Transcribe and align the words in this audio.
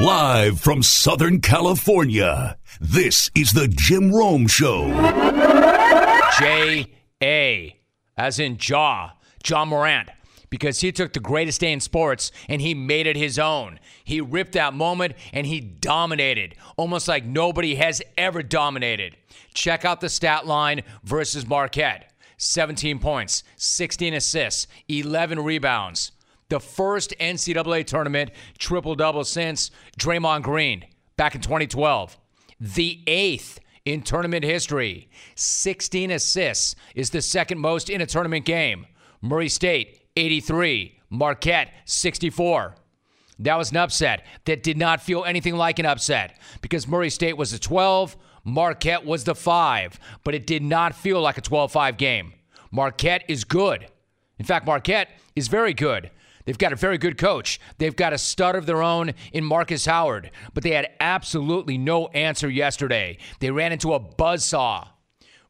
Live 0.00 0.60
from 0.60 0.80
Southern 0.80 1.40
California, 1.40 2.56
this 2.80 3.32
is 3.34 3.50
the 3.50 3.66
Jim 3.66 4.12
Rome 4.12 4.46
Show. 4.46 4.86
J 6.38 6.86
A, 7.20 7.76
as 8.16 8.38
in 8.38 8.58
Jaw, 8.58 9.14
Ja 9.44 9.64
Morant, 9.64 10.08
because 10.50 10.80
he 10.82 10.92
took 10.92 11.12
the 11.12 11.18
greatest 11.18 11.60
day 11.60 11.72
in 11.72 11.80
sports 11.80 12.30
and 12.48 12.62
he 12.62 12.74
made 12.74 13.08
it 13.08 13.16
his 13.16 13.40
own. 13.40 13.80
He 14.04 14.20
ripped 14.20 14.52
that 14.52 14.72
moment 14.72 15.14
and 15.32 15.48
he 15.48 15.58
dominated, 15.58 16.54
almost 16.76 17.08
like 17.08 17.24
nobody 17.24 17.74
has 17.74 18.00
ever 18.16 18.44
dominated. 18.44 19.16
Check 19.52 19.84
out 19.84 20.00
the 20.00 20.08
stat 20.08 20.46
line 20.46 20.82
versus 21.02 21.44
Marquette 21.44 22.12
17 22.36 23.00
points, 23.00 23.42
16 23.56 24.14
assists, 24.14 24.68
11 24.88 25.40
rebounds. 25.40 26.12
The 26.48 26.60
first 26.60 27.14
NCAA 27.20 27.84
tournament 27.84 28.30
triple 28.58 28.94
double 28.94 29.24
since 29.24 29.70
Draymond 29.98 30.42
Green 30.42 30.84
back 31.16 31.34
in 31.34 31.42
2012. 31.42 32.16
The 32.58 33.02
eighth 33.06 33.60
in 33.84 34.00
tournament 34.00 34.44
history. 34.44 35.10
16 35.34 36.10
assists 36.10 36.74
is 36.94 37.10
the 37.10 37.20
second 37.20 37.58
most 37.58 37.90
in 37.90 38.00
a 38.00 38.06
tournament 38.06 38.46
game. 38.46 38.86
Murray 39.20 39.50
State, 39.50 40.06
83. 40.16 40.98
Marquette, 41.10 41.70
64. 41.84 42.76
That 43.40 43.56
was 43.56 43.70
an 43.70 43.76
upset 43.76 44.24
that 44.46 44.62
did 44.62 44.78
not 44.78 45.02
feel 45.02 45.24
anything 45.24 45.56
like 45.56 45.78
an 45.78 45.86
upset 45.86 46.38
because 46.60 46.88
Murray 46.88 47.10
State 47.10 47.36
was 47.36 47.52
a 47.52 47.58
12, 47.58 48.16
Marquette 48.44 49.04
was 49.04 49.24
the 49.24 49.34
5, 49.34 50.00
but 50.24 50.34
it 50.34 50.46
did 50.46 50.62
not 50.62 50.94
feel 50.94 51.20
like 51.20 51.38
a 51.38 51.42
12 51.42 51.70
5 51.70 51.96
game. 51.98 52.32
Marquette 52.70 53.24
is 53.28 53.44
good. 53.44 53.86
In 54.38 54.44
fact, 54.44 54.66
Marquette 54.66 55.10
is 55.36 55.48
very 55.48 55.74
good. 55.74 56.10
They've 56.48 56.56
got 56.56 56.72
a 56.72 56.76
very 56.76 56.96
good 56.96 57.18
coach. 57.18 57.60
They've 57.76 57.94
got 57.94 58.14
a 58.14 58.18
stud 58.18 58.56
of 58.56 58.64
their 58.64 58.82
own 58.82 59.12
in 59.34 59.44
Marcus 59.44 59.84
Howard, 59.84 60.30
but 60.54 60.64
they 60.64 60.70
had 60.70 60.88
absolutely 60.98 61.76
no 61.76 62.06
answer 62.06 62.48
yesterday. 62.48 63.18
They 63.40 63.50
ran 63.50 63.70
into 63.70 63.92
a 63.92 64.00
buzzsaw. 64.00 64.88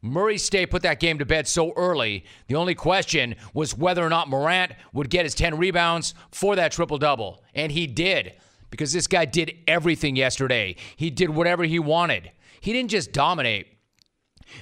Murray 0.03 0.39
State 0.39 0.73
put 0.73 0.83
that 0.83 0.99
game 0.99 1.21
to 1.21 1.25
bed 1.25 1.47
so 1.47 1.73
early. 1.77 2.25
The 2.49 2.57
only 2.57 2.75
question 2.75 3.37
was 3.55 3.79
whether 3.79 4.05
or 4.05 4.09
not 4.09 4.29
Morant 4.29 4.73
would 4.93 5.09
get 5.09 5.25
his 5.25 5.37
10 5.37 5.57
rebounds 5.57 6.15
for 6.33 6.57
that 6.57 6.73
triple 6.73 6.99
double. 6.99 7.45
And 7.55 7.71
he 7.71 7.87
did, 7.87 8.33
because 8.69 8.93
this 8.93 9.07
guy 9.07 9.25
did 9.25 9.57
everything 9.69 10.17
yesterday. 10.17 10.75
He 10.97 11.11
did 11.11 11.31
whatever 11.31 11.63
he 11.63 11.79
wanted. 11.79 12.33
He 12.61 12.73
didn't 12.73 12.91
just 12.91 13.13
dominate 13.13 13.69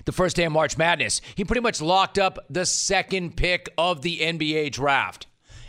the 0.04 0.12
first 0.12 0.36
day 0.36 0.44
of 0.44 0.52
March 0.52 0.76
Madness, 0.76 1.22
he 1.34 1.46
pretty 1.46 1.62
much 1.62 1.80
locked 1.80 2.18
up 2.18 2.44
the 2.50 2.66
second 2.66 3.38
pick 3.38 3.70
of 3.78 4.02
the 4.02 4.18
NBA 4.18 4.72
draft. 4.72 5.28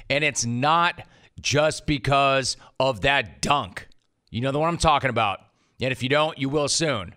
And 0.09 0.23
it's 0.23 0.45
not 0.45 1.01
just 1.41 1.85
because 1.85 2.57
of 2.79 3.01
that 3.01 3.41
dunk. 3.41 3.87
You 4.29 4.41
know 4.41 4.51
the 4.51 4.59
one 4.59 4.69
I'm 4.69 4.77
talking 4.77 5.09
about. 5.09 5.39
And 5.81 5.91
if 5.91 6.01
you 6.01 6.09
don't, 6.09 6.37
you 6.37 6.49
will 6.49 6.67
soon. 6.67 7.13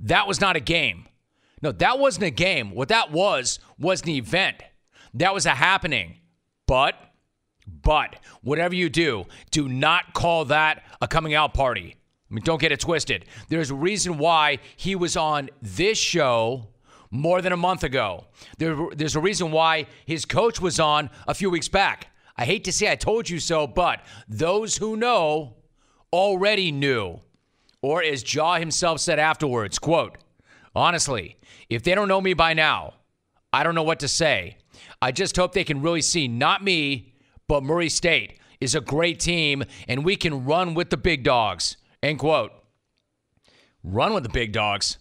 That 0.00 0.28
was 0.28 0.40
not 0.40 0.56
a 0.56 0.60
game. 0.60 1.08
No, 1.62 1.72
that 1.72 1.98
wasn't 1.98 2.26
a 2.26 2.30
game. 2.30 2.72
What 2.72 2.88
that 2.88 3.10
was 3.10 3.58
was 3.78 4.02
an 4.02 4.10
event. 4.10 4.62
That 5.14 5.34
was 5.34 5.46
a 5.46 5.50
happening. 5.50 6.18
But, 6.66 6.94
but, 7.66 8.16
whatever 8.42 8.74
you 8.74 8.88
do, 8.88 9.24
do 9.50 9.68
not 9.68 10.12
call 10.12 10.44
that 10.46 10.84
a 11.00 11.08
coming 11.08 11.34
out 11.34 11.54
party. 11.54 11.96
I 12.30 12.34
mean, 12.34 12.44
don't 12.44 12.60
get 12.60 12.72
it 12.72 12.80
twisted. 12.80 13.24
There's 13.48 13.70
a 13.70 13.74
reason 13.74 14.18
why 14.18 14.58
he 14.76 14.96
was 14.96 15.16
on 15.16 15.48
this 15.62 15.96
show 15.96 16.68
more 17.10 17.40
than 17.40 17.52
a 17.52 17.56
month 17.56 17.84
ago. 17.84 18.26
There, 18.58 18.76
there's 18.94 19.16
a 19.16 19.20
reason 19.20 19.52
why 19.52 19.86
his 20.04 20.24
coach 20.24 20.60
was 20.60 20.80
on 20.80 21.08
a 21.26 21.34
few 21.34 21.50
weeks 21.50 21.68
back. 21.68 22.08
I 22.38 22.44
hate 22.44 22.64
to 22.64 22.72
say 22.72 22.90
I 22.90 22.96
told 22.96 23.28
you 23.28 23.38
so, 23.38 23.66
but 23.66 24.02
those 24.28 24.76
who 24.76 24.96
know 24.96 25.56
already 26.12 26.70
knew. 26.72 27.20
Or 27.82 28.02
as 28.02 28.34
Ja 28.34 28.58
himself 28.58 29.00
said 29.00 29.18
afterwards, 29.18 29.78
quote, 29.78 30.18
honestly, 30.74 31.36
if 31.68 31.82
they 31.82 31.94
don't 31.94 32.08
know 32.08 32.20
me 32.20 32.34
by 32.34 32.52
now, 32.54 32.94
I 33.52 33.62
don't 33.62 33.74
know 33.74 33.82
what 33.82 34.00
to 34.00 34.08
say. 34.08 34.58
I 35.00 35.12
just 35.12 35.36
hope 35.36 35.52
they 35.52 35.64
can 35.64 35.82
really 35.82 36.02
see 36.02 36.28
not 36.28 36.62
me, 36.62 37.14
but 37.48 37.62
Murray 37.62 37.88
State 37.88 38.38
is 38.60 38.74
a 38.74 38.80
great 38.80 39.20
team 39.20 39.64
and 39.88 40.04
we 40.04 40.16
can 40.16 40.44
run 40.44 40.74
with 40.74 40.90
the 40.90 40.96
big 40.96 41.22
dogs. 41.22 41.76
End 42.02 42.18
quote. 42.18 42.52
Run 43.82 44.12
with 44.14 44.24
the 44.24 44.28
big 44.28 44.52
dogs. 44.52 44.98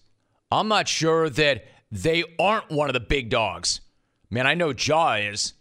I'm 0.52 0.68
not 0.68 0.88
sure 0.88 1.30
that 1.30 1.66
they 1.92 2.24
aren't 2.40 2.70
one 2.70 2.90
of 2.90 2.94
the 2.94 3.00
big 3.00 3.30
dogs. 3.30 3.82
Man, 4.30 4.46
I 4.46 4.54
know 4.54 4.74
Ja 4.78 5.14
is. 5.16 5.54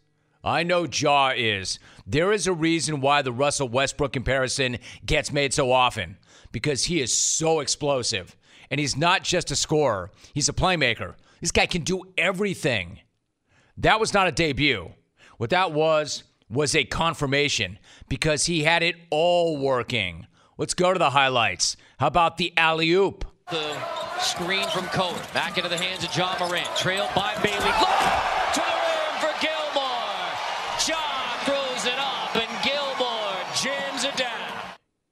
I 0.44 0.62
know 0.62 0.84
Ja 0.84 1.32
is. 1.34 1.78
There 2.06 2.32
is 2.32 2.46
a 2.46 2.52
reason 2.52 3.00
why 3.00 3.22
the 3.22 3.32
Russell 3.32 3.68
Westbrook 3.68 4.12
comparison 4.12 4.78
gets 5.06 5.32
made 5.32 5.54
so 5.54 5.72
often 5.72 6.18
because 6.52 6.84
he 6.84 7.00
is 7.00 7.16
so 7.16 7.60
explosive. 7.60 8.36
And 8.70 8.78
he's 8.78 8.96
not 8.96 9.24
just 9.24 9.50
a 9.50 9.56
scorer, 9.56 10.10
he's 10.34 10.48
a 10.48 10.52
playmaker. 10.52 11.14
This 11.40 11.52
guy 11.52 11.66
can 11.66 11.82
do 11.82 12.02
everything. 12.16 13.00
That 13.78 14.00
was 14.00 14.14
not 14.14 14.28
a 14.28 14.32
debut. 14.32 14.92
What 15.36 15.50
that 15.50 15.72
was, 15.72 16.24
was 16.48 16.74
a 16.74 16.84
confirmation 16.84 17.78
because 18.08 18.46
he 18.46 18.62
had 18.62 18.82
it 18.82 18.96
all 19.10 19.56
working. 19.56 20.26
Let's 20.56 20.74
go 20.74 20.92
to 20.92 20.98
the 20.98 21.10
highlights. 21.10 21.76
How 21.98 22.06
about 22.06 22.36
the 22.36 22.52
alley 22.56 22.92
oop? 22.92 23.24
The 23.50 23.76
screen 24.20 24.66
from 24.68 24.86
Cohen. 24.86 25.20
Back 25.34 25.56
into 25.58 25.68
the 25.68 25.76
hands 25.76 26.04
of 26.04 26.16
Ja 26.16 26.36
Morant. 26.38 26.68
Trailed 26.76 27.10
by 27.14 27.34
Bailey 27.42 27.58
to 27.58 28.60
the 28.60 28.78
rim 28.86 29.14
for 29.20 29.34
Gilmore. 29.42 30.04
Ja 30.86 31.02
throws 31.44 31.84
it 31.86 31.98
up, 31.98 32.36
and 32.36 32.64
Gilmore 32.64 33.36
jams 33.60 34.04
it 34.04 34.16
down. 34.16 34.54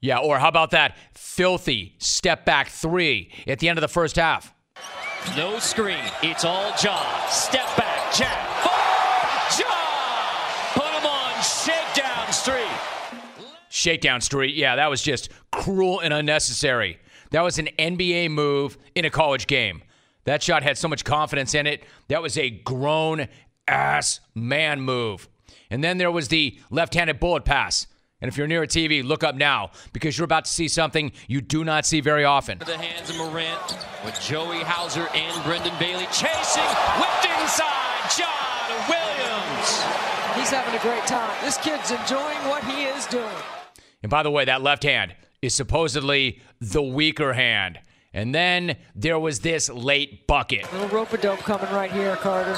Yeah, 0.02 0.18
or 0.18 0.40
how 0.40 0.48
about 0.48 0.72
that 0.72 0.96
filthy 1.14 1.94
step 1.98 2.44
back 2.44 2.68
three 2.68 3.30
at 3.46 3.60
the 3.60 3.68
end 3.68 3.78
of 3.78 3.82
the 3.82 3.88
first 3.88 4.16
half? 4.16 4.52
No 5.36 5.60
screen. 5.60 6.02
It's 6.24 6.44
all 6.44 6.70
Ja. 6.82 7.26
Step 7.28 7.64
back, 7.76 8.12
jab. 8.12 8.48
Ja! 9.58 10.72
Put 10.74 10.92
him 10.92 11.06
on 11.06 11.42
shakedown 11.42 12.32
street. 12.32 13.56
Shakedown 13.68 14.20
street. 14.20 14.56
Yeah, 14.56 14.74
that 14.74 14.90
was 14.90 15.02
just 15.02 15.30
cruel 15.52 16.00
and 16.00 16.12
unnecessary. 16.12 16.98
That 17.30 17.42
was 17.42 17.60
an 17.60 17.68
NBA 17.78 18.30
move 18.32 18.76
in 18.96 19.04
a 19.04 19.10
college 19.10 19.46
game. 19.46 19.82
That 20.24 20.42
shot 20.42 20.64
had 20.64 20.76
so 20.76 20.88
much 20.88 21.04
confidence 21.04 21.54
in 21.54 21.68
it. 21.68 21.84
That 22.08 22.22
was 22.22 22.36
a 22.36 22.50
grown 22.50 23.28
ass 23.68 24.18
man 24.34 24.80
move. 24.80 25.28
And 25.70 25.82
then 25.82 25.98
there 25.98 26.10
was 26.10 26.26
the 26.26 26.58
left 26.70 26.94
handed 26.94 27.20
bullet 27.20 27.44
pass. 27.44 27.86
And 28.22 28.28
if 28.28 28.38
you're 28.38 28.46
near 28.46 28.62
a 28.62 28.68
TV, 28.68 29.04
look 29.04 29.24
up 29.24 29.34
now 29.34 29.72
because 29.92 30.16
you're 30.16 30.24
about 30.24 30.44
to 30.44 30.50
see 30.50 30.68
something 30.68 31.10
you 31.26 31.40
do 31.40 31.64
not 31.64 31.84
see 31.84 32.00
very 32.00 32.24
often. 32.24 32.58
The 32.58 32.78
hands 32.78 33.10
of 33.10 33.16
Morant 33.16 33.76
with 34.04 34.18
Joey 34.20 34.60
Hauser 34.60 35.08
and 35.12 35.44
Brendan 35.44 35.74
Bailey 35.80 36.06
chasing, 36.12 36.62
whipped 37.02 37.26
inside, 37.42 38.06
John 38.16 38.88
Williams. 38.88 39.82
He's 40.36 40.50
having 40.50 40.72
a 40.72 40.82
great 40.82 41.04
time. 41.04 41.36
This 41.44 41.58
kid's 41.58 41.90
enjoying 41.90 42.38
what 42.48 42.62
he 42.62 42.84
is 42.84 43.06
doing. 43.06 43.26
And 44.04 44.10
by 44.10 44.22
the 44.22 44.30
way, 44.30 44.44
that 44.44 44.62
left 44.62 44.84
hand 44.84 45.16
is 45.42 45.52
supposedly 45.52 46.40
the 46.60 46.82
weaker 46.82 47.32
hand. 47.32 47.80
And 48.14 48.32
then 48.32 48.76
there 48.94 49.18
was 49.18 49.40
this 49.40 49.68
late 49.68 50.28
bucket. 50.28 50.72
Little 50.72 50.88
rope 50.88 51.20
dope 51.20 51.40
coming 51.40 51.72
right 51.72 51.90
here, 51.90 52.14
Carter. 52.16 52.56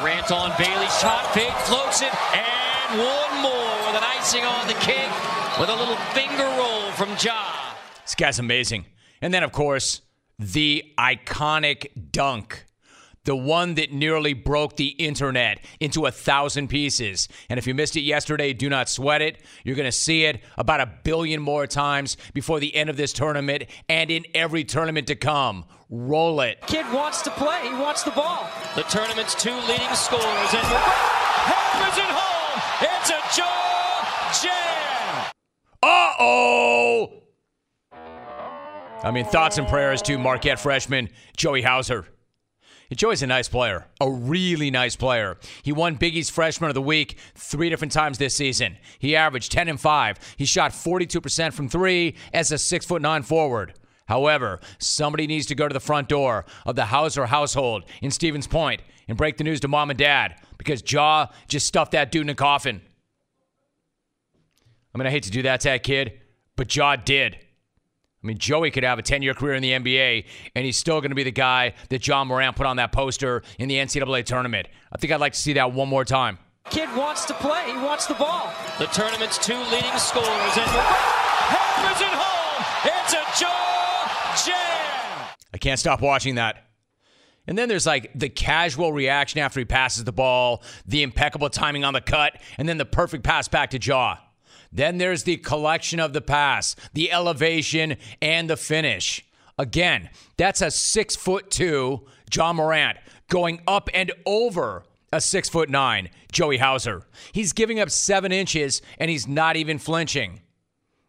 Morant 0.00 0.32
on 0.32 0.56
Bailey, 0.56 0.86
shot 0.86 1.34
fake, 1.34 1.52
floats 1.66 2.00
it, 2.00 2.14
and 2.34 2.98
one 2.98 3.42
more 3.42 3.59
with 3.90 4.02
an 4.02 4.08
icing 4.08 4.44
on 4.44 4.68
the 4.68 4.74
cake 4.74 5.10
with 5.58 5.68
a 5.68 5.74
little 5.74 5.96
finger 6.14 6.44
roll 6.56 6.92
from 6.92 7.08
Ja. 7.20 7.74
This 8.04 8.14
guy's 8.14 8.38
amazing. 8.38 8.86
And 9.20 9.34
then, 9.34 9.42
of 9.42 9.50
course, 9.50 10.02
the 10.38 10.84
iconic 10.96 12.12
dunk. 12.12 12.66
The 13.24 13.34
one 13.34 13.74
that 13.74 13.92
nearly 13.92 14.32
broke 14.32 14.76
the 14.76 14.88
internet 14.88 15.58
into 15.80 16.06
a 16.06 16.12
thousand 16.12 16.68
pieces. 16.68 17.28
And 17.48 17.58
if 17.58 17.66
you 17.66 17.74
missed 17.74 17.96
it 17.96 18.02
yesterday, 18.02 18.52
do 18.52 18.68
not 18.68 18.88
sweat 18.88 19.22
it. 19.22 19.42
You're 19.64 19.76
going 19.76 19.84
to 19.86 19.92
see 19.92 20.24
it 20.24 20.40
about 20.56 20.80
a 20.80 20.90
billion 21.04 21.42
more 21.42 21.66
times 21.66 22.16
before 22.32 22.60
the 22.60 22.74
end 22.74 22.90
of 22.90 22.96
this 22.96 23.12
tournament 23.12 23.64
and 23.88 24.10
in 24.10 24.24
every 24.34 24.64
tournament 24.64 25.08
to 25.08 25.16
come. 25.16 25.64
Roll 25.90 26.40
it. 26.40 26.60
Kid 26.66 26.86
wants 26.92 27.22
to 27.22 27.30
play. 27.30 27.60
He 27.62 27.74
wants 27.74 28.04
the 28.04 28.12
ball. 28.12 28.48
The 28.76 28.82
tournament's 28.84 29.34
two 29.34 29.54
leading 29.68 29.94
scorers, 29.94 30.54
and 30.54 30.66
hammers 31.50 31.98
it 31.98 32.04
home. 32.04 32.62
It's 32.80 33.10
a 33.10 33.40
Ja 33.40 33.69
jam. 34.32 35.26
Uh 35.82 36.12
oh. 36.18 37.22
I 39.02 39.10
mean, 39.10 39.24
thoughts 39.24 39.56
and 39.58 39.66
prayers 39.66 40.02
to 40.02 40.18
Marquette 40.18 40.60
freshman 40.60 41.08
Joey 41.36 41.62
Hauser. 41.62 42.06
Joey's 42.94 43.22
a 43.22 43.26
nice 43.26 43.48
player, 43.48 43.86
a 44.00 44.10
really 44.10 44.70
nice 44.70 44.96
player. 44.96 45.38
He 45.62 45.70
won 45.70 45.94
Big 45.94 46.16
East 46.16 46.32
Freshman 46.32 46.70
of 46.70 46.74
the 46.74 46.82
Week 46.82 47.16
three 47.36 47.70
different 47.70 47.92
times 47.92 48.18
this 48.18 48.34
season. 48.34 48.76
He 48.98 49.14
averaged 49.14 49.52
10 49.52 49.68
and 49.68 49.80
5. 49.80 50.34
He 50.36 50.44
shot 50.44 50.72
42% 50.72 51.52
from 51.52 51.68
three 51.68 52.16
as 52.34 52.50
a 52.50 52.58
six 52.58 52.84
foot 52.84 53.00
nine 53.00 53.22
forward. 53.22 53.74
However, 54.06 54.58
somebody 54.80 55.28
needs 55.28 55.46
to 55.46 55.54
go 55.54 55.68
to 55.68 55.72
the 55.72 55.78
front 55.78 56.08
door 56.08 56.44
of 56.66 56.74
the 56.74 56.86
Hauser 56.86 57.26
household 57.26 57.84
in 58.02 58.10
Stevens 58.10 58.48
Point 58.48 58.82
and 59.06 59.16
break 59.16 59.36
the 59.36 59.44
news 59.44 59.60
to 59.60 59.68
mom 59.68 59.90
and 59.90 59.98
dad 59.98 60.34
because 60.58 60.82
Ja 60.90 61.28
just 61.46 61.68
stuffed 61.68 61.92
that 61.92 62.10
dude 62.10 62.22
in 62.22 62.30
a 62.30 62.34
coffin. 62.34 62.82
I 64.94 64.98
mean, 64.98 65.06
I 65.06 65.10
hate 65.10 65.24
to 65.24 65.30
do 65.30 65.42
that 65.42 65.60
to 65.60 65.68
that 65.68 65.82
kid, 65.82 66.20
but 66.56 66.74
Ja 66.74 66.96
did. 66.96 67.36
I 68.22 68.26
mean, 68.26 68.36
Joey 68.36 68.70
could 68.70 68.84
have 68.84 68.98
a 68.98 69.02
10 69.02 69.22
year 69.22 69.32
career 69.32 69.54
in 69.54 69.62
the 69.62 69.72
NBA, 69.72 70.26
and 70.54 70.64
he's 70.64 70.76
still 70.76 71.00
going 71.00 71.10
to 71.10 71.14
be 71.14 71.22
the 71.22 71.30
guy 71.30 71.72
that 71.88 72.06
Ja 72.06 72.22
Morant 72.24 72.54
put 72.54 72.66
on 72.66 72.76
that 72.76 72.92
poster 72.92 73.42
in 73.58 73.68
the 73.68 73.76
NCAA 73.76 74.24
tournament. 74.24 74.68
I 74.92 74.98
think 74.98 75.12
I'd 75.12 75.20
like 75.20 75.32
to 75.32 75.38
see 75.38 75.54
that 75.54 75.72
one 75.72 75.88
more 75.88 76.04
time. 76.04 76.38
Kid 76.68 76.94
wants 76.94 77.24
to 77.24 77.34
play. 77.34 77.64
He 77.66 77.76
wants 77.78 78.06
the 78.06 78.14
ball. 78.14 78.52
The 78.78 78.86
tournament's 78.86 79.38
two 79.38 79.56
leading 79.56 79.96
scorers, 79.96 80.26
and 80.26 80.68
hammers 80.68 82.00
it 82.00 82.12
home. 82.12 82.64
It's 82.84 83.14
a 83.14 83.42
Ja 83.42 84.44
jam. 84.44 85.34
I 85.54 85.58
can't 85.58 85.80
stop 85.80 86.02
watching 86.02 86.34
that. 86.34 86.66
And 87.46 87.56
then 87.56 87.68
there's 87.68 87.86
like 87.86 88.10
the 88.14 88.28
casual 88.28 88.92
reaction 88.92 89.40
after 89.40 89.60
he 89.60 89.64
passes 89.64 90.04
the 90.04 90.12
ball, 90.12 90.62
the 90.86 91.02
impeccable 91.02 91.48
timing 91.48 91.84
on 91.84 91.94
the 91.94 92.00
cut, 92.00 92.38
and 92.58 92.68
then 92.68 92.76
the 92.76 92.84
perfect 92.84 93.24
pass 93.24 93.48
back 93.48 93.70
to 93.70 93.78
Ja. 93.80 94.16
Then 94.72 94.98
there's 94.98 95.24
the 95.24 95.36
collection 95.36 95.98
of 96.00 96.12
the 96.12 96.20
pass, 96.20 96.76
the 96.92 97.10
elevation, 97.10 97.96
and 98.22 98.48
the 98.48 98.56
finish. 98.56 99.24
Again, 99.58 100.10
that's 100.36 100.62
a 100.62 100.70
six 100.70 101.16
foot 101.16 101.50
two 101.50 102.06
Ja 102.32 102.52
Morant 102.52 102.98
going 103.28 103.60
up 103.66 103.90
and 103.92 104.12
over 104.24 104.84
a 105.12 105.20
six 105.20 105.48
foot 105.48 105.68
nine 105.68 106.08
Joey 106.32 106.58
Hauser. 106.58 107.02
He's 107.32 107.52
giving 107.52 107.80
up 107.80 107.90
seven 107.90 108.32
inches 108.32 108.80
and 108.98 109.10
he's 109.10 109.26
not 109.26 109.56
even 109.56 109.78
flinching. 109.78 110.40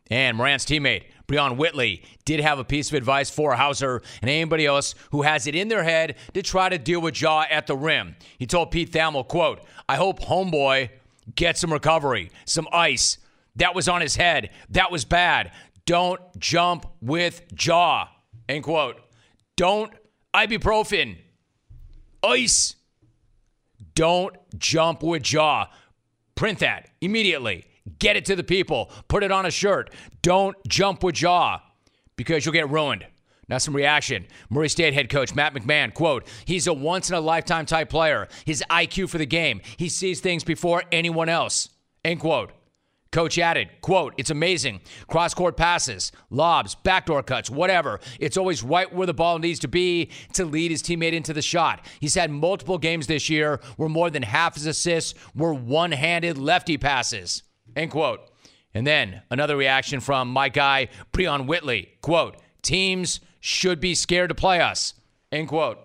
And 0.09 0.35
Morant's 0.35 0.65
teammate, 0.65 1.05
Brion 1.27 1.55
Whitley, 1.55 2.03
did 2.25 2.41
have 2.41 2.59
a 2.59 2.65
piece 2.65 2.89
of 2.89 2.95
advice 2.95 3.29
for 3.29 3.55
Hauser 3.55 4.01
and 4.21 4.29
anybody 4.29 4.65
else 4.65 4.93
who 5.11 5.21
has 5.21 5.47
it 5.47 5.55
in 5.55 5.69
their 5.69 5.83
head 5.83 6.17
to 6.33 6.41
try 6.41 6.67
to 6.67 6.77
deal 6.77 6.99
with 6.99 7.21
Ja 7.21 7.45
at 7.49 7.67
the 7.67 7.77
rim. 7.77 8.17
He 8.37 8.45
told 8.45 8.71
Pete 8.71 8.91
Thamel, 8.91 9.25
quote, 9.25 9.61
I 9.87 9.95
hope 9.95 10.19
homeboy 10.19 10.89
gets 11.35 11.61
some 11.61 11.71
recovery, 11.71 12.29
some 12.45 12.67
ice, 12.73 13.17
that 13.55 13.75
was 13.75 13.87
on 13.87 14.01
his 14.01 14.15
head. 14.15 14.49
That 14.69 14.91
was 14.91 15.05
bad. 15.05 15.51
Don't 15.85 16.21
jump 16.39 16.85
with 17.01 17.41
Ja. 17.65 18.07
End 18.47 18.63
quote. 18.63 18.97
Don't 19.57 19.93
ibuprofen. 20.33 21.17
Ice. 22.23 22.75
Don't 23.95 24.35
jump 24.57 25.03
with 25.03 25.31
Ja. 25.31 25.67
Print 26.35 26.59
that 26.59 26.89
immediately. 27.01 27.65
Get 27.99 28.15
it 28.15 28.25
to 28.25 28.35
the 28.35 28.43
people. 28.43 28.91
Put 29.07 29.23
it 29.23 29.31
on 29.31 29.45
a 29.45 29.51
shirt. 29.51 29.93
Don't 30.21 30.55
jump 30.67 31.03
with 31.03 31.21
Ja 31.21 31.59
because 32.15 32.45
you'll 32.45 32.53
get 32.53 32.69
ruined. 32.69 33.05
Now, 33.47 33.57
some 33.57 33.75
reaction. 33.75 34.27
Murray 34.49 34.69
State 34.69 34.93
head 34.93 35.09
coach 35.09 35.35
Matt 35.35 35.53
McMahon, 35.53 35.93
quote, 35.93 36.25
he's 36.45 36.67
a 36.67 36.73
once 36.73 37.09
in 37.09 37.15
a 37.15 37.19
lifetime 37.19 37.65
type 37.65 37.89
player. 37.89 38.29
His 38.45 38.63
IQ 38.69 39.09
for 39.09 39.17
the 39.17 39.25
game. 39.25 39.59
He 39.75 39.89
sees 39.89 40.21
things 40.21 40.45
before 40.45 40.83
anyone 40.91 41.27
else. 41.27 41.67
End 42.05 42.21
quote. 42.21 42.53
Coach 43.11 43.37
added, 43.37 43.69
quote, 43.81 44.13
it's 44.17 44.29
amazing. 44.29 44.79
Cross 45.07 45.33
court 45.33 45.57
passes, 45.57 46.13
lobs, 46.29 46.75
backdoor 46.75 47.23
cuts, 47.23 47.49
whatever. 47.49 47.99
It's 48.19 48.37
always 48.37 48.63
right 48.63 48.91
where 48.93 49.05
the 49.05 49.13
ball 49.13 49.37
needs 49.37 49.59
to 49.59 49.67
be 49.67 50.11
to 50.33 50.45
lead 50.45 50.71
his 50.71 50.81
teammate 50.81 51.11
into 51.11 51.33
the 51.33 51.41
shot. 51.41 51.85
He's 51.99 52.15
had 52.15 52.31
multiple 52.31 52.77
games 52.77 53.07
this 53.07 53.29
year 53.29 53.59
where 53.75 53.89
more 53.89 54.09
than 54.09 54.23
half 54.23 54.55
his 54.55 54.65
assists 54.65 55.13
were 55.35 55.53
one 55.53 55.91
handed 55.91 56.37
lefty 56.37 56.77
passes, 56.77 57.43
end 57.75 57.91
quote. 57.91 58.21
And 58.73 58.87
then 58.87 59.23
another 59.29 59.57
reaction 59.57 59.99
from 59.99 60.29
my 60.29 60.47
guy, 60.47 60.87
Brion 61.11 61.47
Whitley, 61.47 61.89
quote, 62.01 62.37
teams 62.61 63.19
should 63.41 63.81
be 63.81 63.93
scared 63.93 64.29
to 64.29 64.35
play 64.35 64.61
us, 64.61 64.93
end 65.33 65.49
quote. 65.49 65.79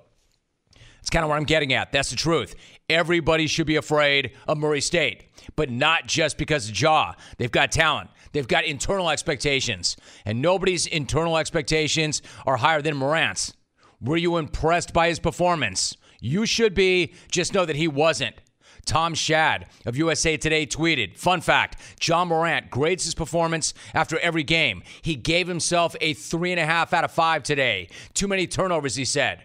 That's 1.07 1.11
kind 1.11 1.25
of 1.25 1.29
where 1.29 1.39
I'm 1.39 1.45
getting 1.45 1.73
at. 1.73 1.91
That's 1.91 2.11
the 2.11 2.17
truth. 2.17 2.55
Everybody 2.89 3.47
should 3.47 3.67
be 3.67 3.77
afraid 3.77 4.33
of 4.47 4.59
Murray 4.59 4.81
State 4.81 5.27
but 5.55 5.71
not 5.71 6.07
just 6.07 6.39
because 6.39 6.69
of 6.69 6.81
Ja. 6.81 7.15
They've 7.39 7.51
got 7.51 7.73
talent. 7.73 8.11
They've 8.33 8.49
got 8.49 8.65
internal 8.65 9.11
expectations, 9.11 9.97
and 10.25 10.43
nobody's 10.43 10.87
internal 10.87 11.39
expectations 11.39 12.23
are 12.47 12.59
higher 12.59 12.83
than 12.83 12.97
Morant's. 12.97 13.55
Were 14.01 14.17
you 14.17 14.37
impressed 14.37 14.93
by 14.93 15.09
his 15.09 15.19
performance? 15.19 15.97
You 16.21 16.45
should 16.45 16.75
be. 16.75 17.15
Just 17.31 17.55
know 17.55 17.65
that 17.65 17.77
he 17.77 17.89
wasn't. 17.89 18.37
Tom 18.85 19.15
Shad 19.15 19.67
of 19.85 19.97
USA 19.97 20.37
Today 20.37 20.65
tweeted, 20.65 21.19
fun 21.19 21.41
fact, 21.41 21.81
Ja 22.01 22.25
Morant 22.25 22.71
grades 22.71 23.05
his 23.05 23.17
performance 23.17 23.75
after 23.95 24.17
every 24.21 24.45
game. 24.45 24.83
He 25.03 25.17
gave 25.17 25.49
himself 25.49 25.97
a 26.01 26.13
three 26.13 26.53
and 26.53 26.61
a 26.61 26.67
half 26.67 26.93
out 26.93 27.03
of 27.03 27.11
five 27.11 27.43
today. 27.43 27.89
Too 28.15 28.29
many 28.29 28.47
turnovers, 28.47 28.95
he 28.95 29.05
said. 29.05 29.45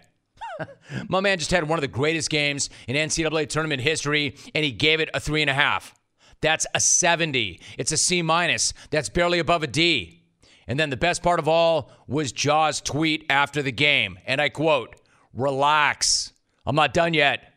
My 1.08 1.20
man 1.20 1.38
just 1.38 1.50
had 1.50 1.68
one 1.68 1.78
of 1.78 1.82
the 1.82 1.88
greatest 1.88 2.30
games 2.30 2.70
in 2.86 2.96
NCAA 2.96 3.48
tournament 3.48 3.82
history, 3.82 4.36
and 4.54 4.64
he 4.64 4.72
gave 4.72 5.00
it 5.00 5.10
a 5.14 5.20
three 5.20 5.42
and 5.42 5.50
a 5.50 5.54
half. 5.54 5.94
That's 6.40 6.66
a 6.74 6.80
70. 6.80 7.60
It's 7.78 7.92
a 7.92 7.96
C 7.96 8.20
minus. 8.20 8.74
That's 8.90 9.08
barely 9.08 9.38
above 9.38 9.62
a 9.62 9.66
D. 9.66 10.22
And 10.66 10.78
then 10.78 10.90
the 10.90 10.96
best 10.96 11.22
part 11.22 11.38
of 11.38 11.48
all 11.48 11.90
was 12.06 12.32
Ja's 12.32 12.80
tweet 12.80 13.26
after 13.30 13.62
the 13.62 13.72
game. 13.72 14.18
And 14.26 14.40
I 14.40 14.48
quote, 14.48 14.96
relax. 15.32 16.32
I'm 16.66 16.76
not 16.76 16.94
done 16.94 17.14
yet. 17.14 17.54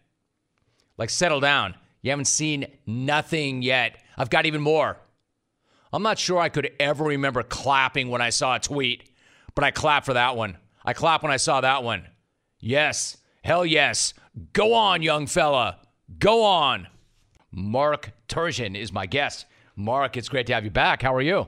Like, 0.98 1.10
settle 1.10 1.40
down. 1.40 1.76
You 2.02 2.12
haven't 2.12 2.26
seen 2.26 2.68
nothing 2.86 3.62
yet. 3.62 3.98
I've 4.18 4.30
got 4.30 4.46
even 4.46 4.62
more. 4.62 4.98
I'm 5.92 6.04
not 6.04 6.20
sure 6.20 6.40
I 6.40 6.50
could 6.50 6.72
ever 6.80 7.06
remember 7.06 7.42
clapping 7.44 8.10
when 8.10 8.22
I 8.22 8.30
saw 8.30 8.56
a 8.56 8.60
tweet, 8.60 9.10
but 9.56 9.64
I 9.64 9.72
clapped 9.72 10.06
for 10.06 10.14
that 10.14 10.36
one. 10.36 10.58
I 10.84 10.94
clapped 10.94 11.24
when 11.24 11.32
I 11.32 11.38
saw 11.38 11.62
that 11.62 11.84
one. 11.84 12.06
Yes. 12.66 13.18
Hell 13.44 13.64
yes. 13.64 14.16
Go 14.54 14.74
on, 14.74 15.04
young 15.04 15.28
fella. 15.28 15.78
Go 16.18 16.44
on. 16.44 16.88
Mark 17.52 18.12
Turgeon 18.28 18.76
is 18.76 18.92
my 18.92 19.06
guest. 19.06 19.46
Mark, 19.76 20.18
it's 20.18 20.30
great 20.30 20.48
to 20.48 20.54
have 20.56 20.64
you 20.64 20.72
back. 20.72 21.04
How 21.04 21.14
are 21.14 21.22
you? 21.22 21.48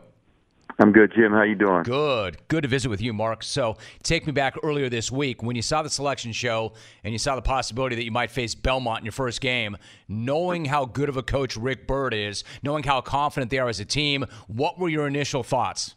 I'm 0.77 0.91
good, 0.91 1.11
Jim. 1.15 1.31
How 1.31 1.41
you 1.41 1.55
doing? 1.55 1.81
Good. 1.81 2.37
Good 2.49 2.61
to 2.61 2.67
visit 2.67 2.89
with 2.89 3.01
you, 3.01 3.13
Mark. 3.13 3.41
So, 3.41 3.77
take 4.03 4.27
me 4.27 4.31
back 4.31 4.57
earlier 4.61 4.89
this 4.89 5.11
week 5.11 5.41
when 5.41 5.55
you 5.55 5.63
saw 5.63 5.81
the 5.81 5.89
selection 5.89 6.33
show 6.33 6.73
and 7.03 7.13
you 7.13 7.17
saw 7.17 7.35
the 7.35 7.41
possibility 7.41 7.95
that 7.95 8.03
you 8.03 8.11
might 8.11 8.29
face 8.29 8.53
Belmont 8.53 8.99
in 8.99 9.05
your 9.05 9.11
first 9.11 9.41
game. 9.41 9.75
Knowing 10.07 10.65
how 10.65 10.85
good 10.85 11.09
of 11.09 11.17
a 11.17 11.23
coach 11.23 11.57
Rick 11.57 11.87
Byrd 11.87 12.13
is, 12.13 12.43
knowing 12.61 12.83
how 12.83 13.01
confident 13.01 13.49
they 13.49 13.57
are 13.57 13.69
as 13.69 13.79
a 13.79 13.85
team, 13.85 14.23
what 14.45 14.77
were 14.77 14.87
your 14.87 15.07
initial 15.07 15.41
thoughts? 15.41 15.95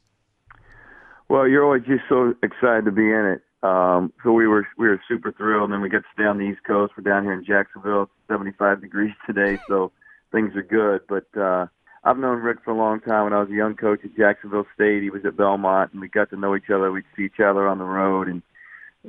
Well, 1.28 1.46
you're 1.46 1.62
always 1.62 1.82
just 1.82 2.04
so 2.08 2.34
excited 2.42 2.86
to 2.86 2.90
be 2.90 3.02
in 3.02 3.26
it. 3.26 3.42
Um, 3.62 4.12
so 4.24 4.32
we 4.32 4.46
were 4.46 4.66
we 4.78 4.88
were 4.88 5.00
super 5.06 5.32
thrilled, 5.32 5.64
and 5.64 5.72
then 5.72 5.80
we 5.80 5.88
got 5.88 5.98
to 5.98 6.14
stay 6.14 6.24
on 6.24 6.38
the 6.38 6.44
East 6.44 6.64
Coast. 6.64 6.94
We're 6.96 7.04
down 7.04 7.24
here 7.24 7.34
in 7.34 7.44
Jacksonville. 7.44 8.04
It's 8.04 8.12
75 8.28 8.80
degrees 8.80 9.12
today, 9.26 9.58
so 9.68 9.92
things 10.32 10.54
are 10.56 10.62
good. 10.62 11.02
But 11.08 11.40
uh, 11.40 11.66
I've 12.04 12.18
known 12.18 12.40
Rick 12.40 12.58
for 12.64 12.70
a 12.70 12.76
long 12.76 13.00
time. 13.00 13.24
When 13.24 13.32
I 13.32 13.40
was 13.40 13.50
a 13.50 13.54
young 13.54 13.76
coach 13.76 14.00
at 14.04 14.16
Jacksonville 14.16 14.66
State, 14.74 15.02
he 15.02 15.10
was 15.10 15.24
at 15.26 15.36
Belmont, 15.36 15.92
and 15.92 16.00
we 16.00 16.08
got 16.08 16.30
to 16.30 16.36
know 16.36 16.56
each 16.56 16.70
other. 16.72 16.90
We'd 16.90 17.04
see 17.16 17.24
each 17.24 17.40
other 17.40 17.68
on 17.68 17.78
the 17.78 17.84
road, 17.84 18.28
and 18.28 18.42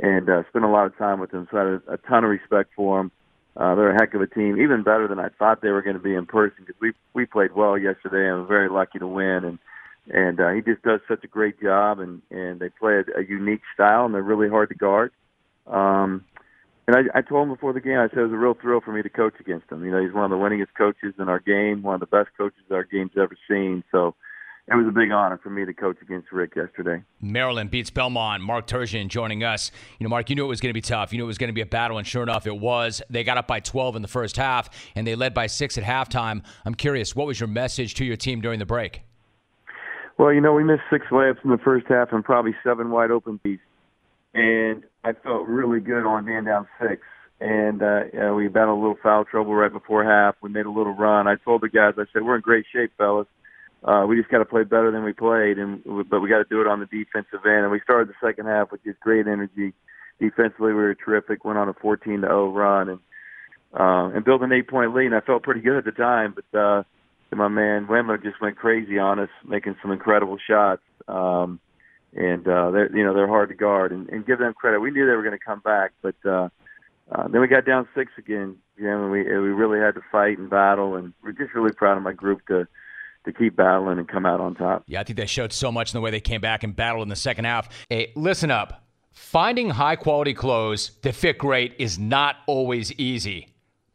and 0.02 0.30
uh, 0.30 0.44
spent 0.50 0.66
a 0.66 0.70
lot 0.70 0.86
of 0.86 0.98
time 0.98 1.20
with 1.20 1.32
him. 1.32 1.48
So 1.52 1.58
I 1.58 1.60
had 1.60 1.68
a, 1.68 1.94
a 1.94 1.98
ton 1.98 2.24
of 2.24 2.30
respect 2.30 2.72
for 2.76 3.02
him. 3.02 3.12
Uh, 3.56 3.76
they're 3.76 3.92
a 3.92 4.00
heck 4.00 4.14
of 4.14 4.22
a 4.22 4.28
team, 4.28 4.62
even 4.62 4.84
better 4.84 5.08
than 5.10 5.20
I 5.20 5.28
thought 5.28 5.62
they 5.62 5.72
were 5.72 5.82
going 5.82 5.98
to 5.98 6.02
be 6.02 6.16
in 6.16 6.26
person 6.26 6.64
because 6.66 6.80
we 6.82 6.94
we 7.14 7.26
played 7.26 7.54
well 7.54 7.78
yesterday. 7.78 8.28
and 8.28 8.42
I'm 8.42 8.48
very 8.48 8.70
lucky 8.70 9.00
to 9.00 9.08
win, 9.08 9.46
and 9.46 9.60
and 10.10 10.40
uh, 10.40 10.50
he 10.52 10.62
just 10.62 10.82
does 10.82 11.00
such 11.08 11.24
a 11.24 11.28
great 11.28 11.62
job, 11.62 12.00
and 12.00 12.22
and 12.32 12.60
they 12.60 12.70
play 12.70 12.94
a, 12.94 13.20
a 13.20 13.24
unique 13.24 13.62
style, 13.74 14.06
and 14.06 14.14
they're 14.14 14.22
really 14.22 14.50
hard 14.50 14.70
to 14.70 14.76
guard. 14.76 15.12
Um, 15.68 16.26
and 16.88 16.96
I, 16.96 17.20
I 17.20 17.22
told 17.22 17.48
him 17.48 17.54
before 17.54 17.74
the 17.74 17.80
game, 17.80 17.98
I 17.98 18.10
said 18.10 18.20
it 18.20 18.24
was 18.24 18.32
a 18.34 18.38
real 18.38 18.56
thrill 18.60 18.82
for 18.82 18.92
me 18.92 19.02
to 19.02 19.10
coach 19.10 19.36
against 19.40 19.72
him. 19.72 19.86
You 19.86 19.92
know, 19.92 20.04
he's 20.04 20.14
one 20.14 20.26
of 20.26 20.32
the 20.32 20.38
winningest 20.38 20.76
coaches 20.78 21.14
in 21.20 21.30
our 21.30 21.40
game, 21.40 21.84
one 21.84 21.94
of 21.94 22.00
the 22.00 22.08
best 22.08 22.30
coaches 22.38 22.64
our 22.72 22.84
game's 22.84 23.12
ever 23.18 23.38
seen. 23.48 23.84
So 23.92 24.16
it 24.68 24.76
was 24.76 24.88
a 24.88 24.92
big 24.92 25.12
honor 25.12 25.40
for 25.42 25.50
me 25.50 25.66
to 25.66 25.74
coach 25.74 25.98
against 26.02 26.32
Rick 26.32 26.56
yesterday. 26.56 27.04
Maryland 27.22 27.72
beats 27.72 27.90
Belmont. 27.90 28.42
Mark 28.42 28.68
Turgeon 28.68 29.08
joining 29.08 29.44
us. 29.44 29.72
You 30.00 30.06
know, 30.06 30.10
Mark, 30.10 30.30
you 30.30 30.36
knew 30.36 30.46
it 30.46 30.50
was 30.50 30.62
going 30.62 30.70
to 30.70 30.74
be 30.74 30.82
tough. 30.82 31.12
You 31.12 31.20
knew 31.20 31.26
it 31.26 31.28
was 31.28 31.38
going 31.38 31.50
to 31.50 31.54
be 31.54 31.62
a 31.62 31.66
battle, 31.66 31.98
and 31.98 32.08
sure 32.08 32.24
enough, 32.24 32.48
it 32.48 32.58
was. 32.58 33.02
They 33.10 33.24
got 33.24 33.38
up 33.38 33.48
by 33.48 33.60
12 33.60 33.98
in 33.98 34.02
the 34.02 34.08
first 34.08 34.38
half, 34.38 34.70
and 34.96 35.06
they 35.06 35.16
led 35.16 35.34
by 35.34 35.48
six 35.48 35.78
at 35.78 35.84
halftime. 35.84 36.44
I'm 36.66 36.76
curious, 36.76 37.16
what 37.16 37.28
was 37.28 37.40
your 37.40 37.48
message 37.48 37.96
to 37.96 38.06
your 38.06 38.18
team 38.18 38.42
during 38.42 38.60
the 38.60 38.66
break? 38.66 39.02
Well, 40.22 40.32
you 40.32 40.40
know, 40.40 40.54
we 40.54 40.64
missed 40.64 40.84
six 40.92 41.08
layups 41.12 41.44
in 41.44 41.50
the 41.50 41.58
first 41.58 41.88
half 41.88 42.14
and 42.14 42.24
probably 42.24 42.56
seven 42.64 42.92
wide 42.92 43.10
open 43.10 43.40
beats 43.42 43.64
and 44.34 44.84
I 45.04 45.14
felt 45.14 45.48
really 45.48 45.80
good 45.80 46.06
on 46.06 46.26
being 46.26 46.46
down 46.46 46.68
six. 46.80 47.02
And 47.40 47.82
uh, 47.82 48.04
you 48.14 48.20
know, 48.20 48.36
we 48.36 48.48
battled 48.48 48.78
a 48.78 48.82
little 48.82 49.00
foul 49.02 49.26
trouble 49.26 49.56
right 49.56 49.72
before 49.72 50.04
half. 50.04 50.36
We 50.42 50.50
made 50.50 50.68
a 50.68 50.72
little 50.72 50.94
run. 50.94 51.28
I 51.28 51.36
told 51.44 51.62
the 51.62 51.70
guys, 51.70 51.96
I 51.98 52.04
said, 52.14 52.22
"We're 52.22 52.36
in 52.36 52.42
great 52.42 52.66
shape, 52.72 52.92
fellas. 52.98 53.28
Uh, 53.84 54.06
we 54.08 54.16
just 54.16 54.30
got 54.30 54.38
to 54.38 54.46
play 54.46 54.64
better 54.64 54.92
than 54.92 55.04
we 55.04 55.12
played, 55.12 55.58
and 55.58 55.82
but 56.08 56.20
we 56.20 56.30
got 56.30 56.38
to 56.38 56.46
do 56.48 56.62
it 56.62 56.68
on 56.68 56.80
the 56.80 56.86
defensive 56.86 57.44
end." 57.44 57.64
And 57.64 57.72
we 57.72 57.82
started 57.82 58.10
the 58.10 58.26
second 58.26 58.46
half 58.46 58.72
with 58.72 58.84
just 58.84 59.00
great 59.00 59.26
energy. 59.26 59.74
Defensively, 60.20 60.68
we 60.68 60.76
were 60.76 60.94
terrific. 60.94 61.44
Went 61.44 61.58
on 61.58 61.68
a 61.68 61.74
14 61.74 62.22
to 62.22 62.28
0 62.28 62.52
run 62.52 62.90
and 62.90 63.00
uh, 63.74 64.16
and 64.16 64.24
built 64.24 64.44
an 64.44 64.52
eight 64.52 64.70
point 64.70 64.94
lead. 64.94 65.08
And 65.08 65.16
I 65.16 65.22
felt 65.22 65.42
pretty 65.42 65.62
good 65.62 65.78
at 65.78 65.86
the 65.86 65.92
time, 65.92 66.36
but 66.36 66.60
uh, 66.60 66.84
my 67.38 67.48
man 67.48 67.88
Windler 67.88 68.22
just 68.22 68.42
went 68.42 68.58
crazy 68.58 69.00
on 69.00 69.20
us, 69.20 69.30
making 69.46 69.76
some 69.82 69.92
incredible 69.92 70.38
shots. 70.46 70.82
Um, 71.08 71.60
and 72.14 72.48
uh, 72.48 72.72
they're 72.72 72.96
you 72.96 73.04
know 73.04 73.14
they're 73.14 73.28
hard 73.28 73.50
to 73.50 73.56
guard 73.56 73.92
and, 73.92 74.10
and 74.10 74.26
give 74.26 74.40
them 74.40 74.54
credit. 74.54 74.80
We 74.80 74.92
knew 74.92 75.06
they 75.06 75.16
were 75.16 75.24
going 75.24 75.38
to 75.38 75.44
come 75.44 75.62
back, 75.62 75.92
but 76.02 76.16
uh, 76.26 76.50
uh, 77.12 77.28
then 77.28 77.42
we 77.42 77.48
got 77.48 77.66
down 77.66 77.88
six 77.96 78.12
again, 78.18 78.58
you 78.78 78.86
know, 78.86 79.04
and 79.04 79.12
we 79.12 79.22
and 79.22 79.42
we 79.42 79.50
really 79.50 79.80
had 79.80 79.96
to 79.96 80.02
fight 80.12 80.38
and 80.38 80.50
battle, 80.50 80.96
and 80.96 81.14
we're 81.24 81.32
just 81.32 81.54
really 81.54 81.72
proud 81.72 81.98
of 81.98 82.04
my 82.04 82.14
group 82.14 82.46
to 82.48 82.68
to 83.26 83.34
keep 83.34 83.56
battling 83.56 84.00
and 84.00 84.08
come 84.08 84.26
out 84.26 84.40
on 84.40 84.56
top. 84.56 84.84
Yeah, 84.88 85.00
I 85.00 85.04
think 85.04 85.18
they 85.18 85.26
showed 85.26 85.54
so 85.54 85.72
much 85.72 85.94
in 85.94 85.98
the 85.98 86.02
way 86.02 86.12
they 86.12 86.20
came 86.20 86.42
back 86.42 86.64
and 86.64 86.76
battled 86.76 87.04
in 87.04 87.10
the 87.10 87.16
second 87.16 87.46
half. 87.46 87.70
Hey, 87.90 88.12
listen 88.16 88.50
up. 88.50 88.84
Finding 89.12 89.70
high 89.70 89.98
quality 89.98 90.34
clothes 90.34 90.92
that 91.04 91.14
fit 91.14 91.38
great 91.38 91.76
is 91.78 92.00
not 92.00 92.38
always 92.48 92.92
easy, 92.94 93.50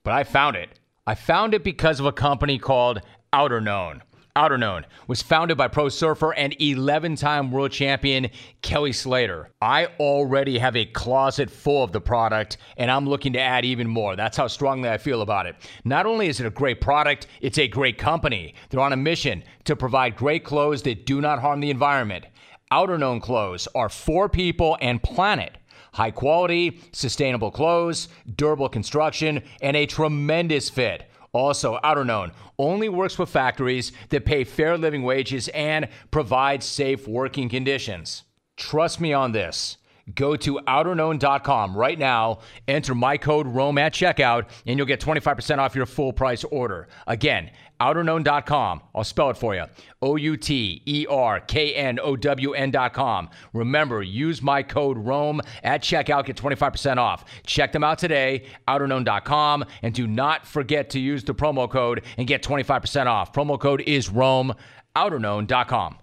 but 0.04 0.12
I 0.12 0.24
found 0.24 0.56
it. 0.56 0.78
I 1.06 1.14
found 1.14 1.54
it 1.54 1.64
because 1.64 2.00
of 2.00 2.06
a 2.06 2.12
company 2.12 2.58
called 2.58 3.00
Outerknown. 3.32 4.00
Outerknown 4.36 4.84
was 5.06 5.22
founded 5.22 5.56
by 5.56 5.66
pro 5.66 5.88
surfer 5.88 6.34
and 6.34 6.54
11 6.60 7.16
time 7.16 7.50
world 7.50 7.72
champion 7.72 8.28
Kelly 8.60 8.92
Slater. 8.92 9.50
I 9.62 9.86
already 9.98 10.58
have 10.58 10.76
a 10.76 10.84
closet 10.84 11.50
full 11.50 11.82
of 11.82 11.92
the 11.92 12.02
product 12.02 12.58
and 12.76 12.90
I'm 12.90 13.08
looking 13.08 13.32
to 13.32 13.40
add 13.40 13.64
even 13.64 13.88
more. 13.88 14.14
That's 14.14 14.36
how 14.36 14.46
strongly 14.46 14.90
I 14.90 14.98
feel 14.98 15.22
about 15.22 15.46
it. 15.46 15.56
Not 15.84 16.04
only 16.04 16.28
is 16.28 16.38
it 16.38 16.46
a 16.46 16.50
great 16.50 16.82
product, 16.82 17.28
it's 17.40 17.58
a 17.58 17.66
great 17.66 17.96
company. 17.96 18.54
They're 18.68 18.80
on 18.80 18.92
a 18.92 18.96
mission 18.96 19.42
to 19.64 19.74
provide 19.74 20.16
great 20.16 20.44
clothes 20.44 20.82
that 20.82 21.06
do 21.06 21.22
not 21.22 21.40
harm 21.40 21.60
the 21.60 21.70
environment. 21.70 22.26
Outerknown 22.70 23.22
clothes 23.22 23.68
are 23.74 23.88
for 23.88 24.28
people 24.28 24.76
and 24.82 25.02
planet. 25.02 25.56
High 25.94 26.10
quality, 26.10 26.78
sustainable 26.92 27.50
clothes, 27.50 28.08
durable 28.36 28.68
construction, 28.68 29.42
and 29.62 29.74
a 29.74 29.86
tremendous 29.86 30.68
fit. 30.68 31.08
Also, 31.36 31.78
Outerknown 31.84 32.32
only 32.58 32.88
works 32.88 33.18
with 33.18 33.28
factories 33.28 33.92
that 34.08 34.24
pay 34.24 34.42
fair 34.42 34.78
living 34.78 35.02
wages 35.02 35.48
and 35.48 35.86
provide 36.10 36.62
safe 36.62 37.06
working 37.06 37.50
conditions. 37.50 38.24
Trust 38.56 39.02
me 39.02 39.12
on 39.12 39.32
this. 39.32 39.76
Go 40.14 40.36
to 40.36 40.60
outerknown.com 40.68 41.76
right 41.76 41.98
now, 41.98 42.38
enter 42.68 42.94
my 42.94 43.16
code 43.16 43.48
ROME 43.48 43.78
at 43.78 43.92
checkout, 43.92 44.48
and 44.64 44.78
you'll 44.78 44.86
get 44.86 45.00
25% 45.00 45.58
off 45.58 45.74
your 45.74 45.86
full 45.86 46.12
price 46.12 46.44
order. 46.44 46.86
Again, 47.08 47.50
outerknown.com. 47.80 48.82
I'll 48.94 49.04
spell 49.04 49.30
it 49.30 49.36
for 49.36 49.54
you 49.56 49.64
O 50.00 50.14
U 50.14 50.36
T 50.36 50.80
E 50.86 51.06
R 51.10 51.40
K 51.40 51.74
N 51.74 51.98
O 52.00 52.14
W 52.14 52.52
N.com. 52.52 53.30
Remember, 53.52 54.02
use 54.02 54.40
my 54.40 54.62
code 54.62 54.96
ROME 54.98 55.40
at 55.64 55.82
checkout, 55.82 56.26
get 56.26 56.36
25% 56.36 56.98
off. 56.98 57.24
Check 57.44 57.72
them 57.72 57.82
out 57.82 57.98
today, 57.98 58.46
outerknown.com, 58.68 59.64
and 59.82 59.92
do 59.92 60.06
not 60.06 60.46
forget 60.46 60.88
to 60.90 61.00
use 61.00 61.24
the 61.24 61.34
promo 61.34 61.68
code 61.68 62.04
and 62.16 62.28
get 62.28 62.44
25% 62.44 63.06
off. 63.06 63.32
Promo 63.32 63.58
code 63.58 63.82
is 63.82 64.08
ROME, 64.08 64.54
outerknown.com. 64.94 65.98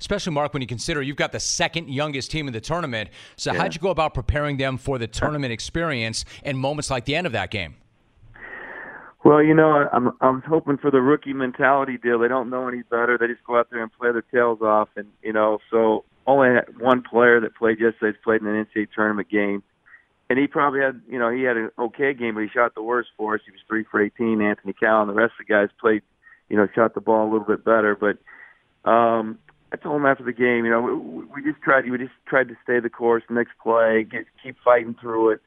Especially, 0.00 0.32
Mark, 0.32 0.52
when 0.52 0.62
you 0.62 0.68
consider 0.68 1.02
you've 1.02 1.16
got 1.16 1.32
the 1.32 1.40
second 1.40 1.88
youngest 1.90 2.30
team 2.30 2.46
in 2.46 2.52
the 2.52 2.60
tournament. 2.60 3.10
So, 3.36 3.52
Yeah. 3.52 3.58
how'd 3.60 3.74
you 3.74 3.80
go 3.80 3.90
about 3.90 4.14
preparing 4.14 4.56
them 4.56 4.78
for 4.78 4.98
the 4.98 5.06
tournament 5.06 5.52
experience 5.52 6.24
and 6.44 6.58
moments 6.58 6.90
like 6.90 7.04
the 7.04 7.16
end 7.16 7.26
of 7.26 7.32
that 7.32 7.50
game? 7.50 7.74
Well, 9.24 9.42
you 9.42 9.52
know, 9.52 9.88
I'm 9.92 10.12
I 10.20 10.30
was 10.30 10.42
hoping 10.46 10.78
for 10.78 10.90
the 10.90 11.02
rookie 11.02 11.32
mentality 11.32 11.98
deal. 11.98 12.18
They 12.20 12.28
don't 12.28 12.48
know 12.48 12.68
any 12.68 12.82
better. 12.82 13.18
They 13.18 13.26
just 13.26 13.42
go 13.44 13.58
out 13.58 13.68
there 13.70 13.82
and 13.82 13.92
play 13.92 14.12
their 14.12 14.22
tails 14.22 14.62
off, 14.62 14.88
and 14.96 15.08
you 15.22 15.32
know, 15.32 15.58
so 15.70 16.04
only 16.26 16.60
one 16.78 17.02
player 17.02 17.40
that 17.40 17.56
played 17.56 17.80
yesterday's 17.80 18.18
played 18.22 18.42
in 18.42 18.46
an 18.46 18.64
NCAA 18.64 18.86
tournament 18.94 19.28
game, 19.28 19.62
and 20.30 20.38
he 20.38 20.46
probably 20.46 20.80
had, 20.80 21.00
you 21.08 21.18
know, 21.18 21.30
he 21.30 21.42
had 21.42 21.56
an 21.56 21.70
okay 21.78 22.14
game, 22.14 22.34
but 22.34 22.42
he 22.42 22.48
shot 22.48 22.74
the 22.76 22.82
worst 22.82 23.08
for 23.16 23.34
us. 23.34 23.40
He 23.44 23.50
was 23.50 23.60
three 23.66 23.84
for 23.90 24.00
18. 24.00 24.40
Anthony 24.40 24.72
Cowan, 24.72 25.08
the 25.08 25.14
rest 25.14 25.32
of 25.40 25.46
the 25.46 25.52
guys 25.52 25.68
played, 25.80 26.02
you 26.48 26.56
know, 26.56 26.68
shot 26.74 26.94
the 26.94 27.00
ball 27.00 27.24
a 27.24 27.30
little 27.30 27.46
bit 27.46 27.64
better, 27.64 27.96
but 27.96 28.18
um, 28.88 29.38
I 29.72 29.76
told 29.76 29.96
him 29.96 30.06
after 30.06 30.24
the 30.24 30.32
game, 30.32 30.64
you 30.64 30.70
know, 30.70 30.80
we, 30.80 31.42
we 31.42 31.50
just 31.50 31.62
tried, 31.62 31.88
we 31.90 31.98
just 31.98 32.12
tried 32.26 32.48
to 32.48 32.56
stay 32.62 32.80
the 32.80 32.88
course, 32.88 33.22
next 33.28 33.52
play, 33.62 34.06
get 34.10 34.24
keep 34.42 34.56
fighting 34.64 34.96
through 35.00 35.30
it. 35.30 35.40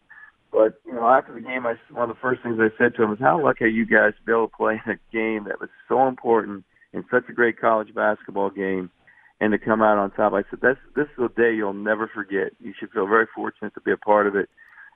But 0.52 0.82
you 0.86 0.94
know, 0.94 1.08
after 1.08 1.34
the 1.34 1.42
game, 1.42 1.66
I 1.66 1.76
one 1.92 2.10
of 2.10 2.16
the 2.16 2.22
first 2.22 2.44
things 2.44 2.60
I 2.60 2.70
said 2.78 2.96
to 2.96 3.04
him 3.04 3.10
was, 3.10 3.20
"How 3.20 3.42
lucky 3.42 3.64
are 3.64 3.68
you 3.68 3.86
guys 3.86 4.14
to 4.18 4.26
be 4.26 4.32
able 4.32 4.50
to 4.50 4.56
play 4.56 4.82
in 4.86 4.92
a 4.92 5.00
game 5.12 5.46
that 5.46 5.62
was 5.62 5.70
so 5.88 6.08
important 6.08 6.66
in 6.94 7.06
such 7.10 7.24
a 7.30 7.34
great 7.34 7.60
college 7.60 7.94
basketball 7.96 8.50
game, 8.50 8.92
and 9.40 9.54
to 9.54 9.58
come 9.58 9.82
out 9.82 9.98
on 9.98 10.12
top." 10.12 10.34
I 10.34 10.44
said, 10.50 10.60
"This 10.62 10.78
this 10.94 11.08
is 11.18 11.24
a 11.24 11.30
day 11.30 11.54
you'll 11.56 11.74
never 11.74 12.08
forget. 12.08 12.52
You 12.60 12.74
should 12.78 12.92
feel 12.92 13.08
very 13.08 13.28
fortunate 13.34 13.74
to 13.76 13.82
be 13.82 13.94
a 13.94 13.98
part 13.98 14.28
of 14.28 14.36
it. 14.36 14.50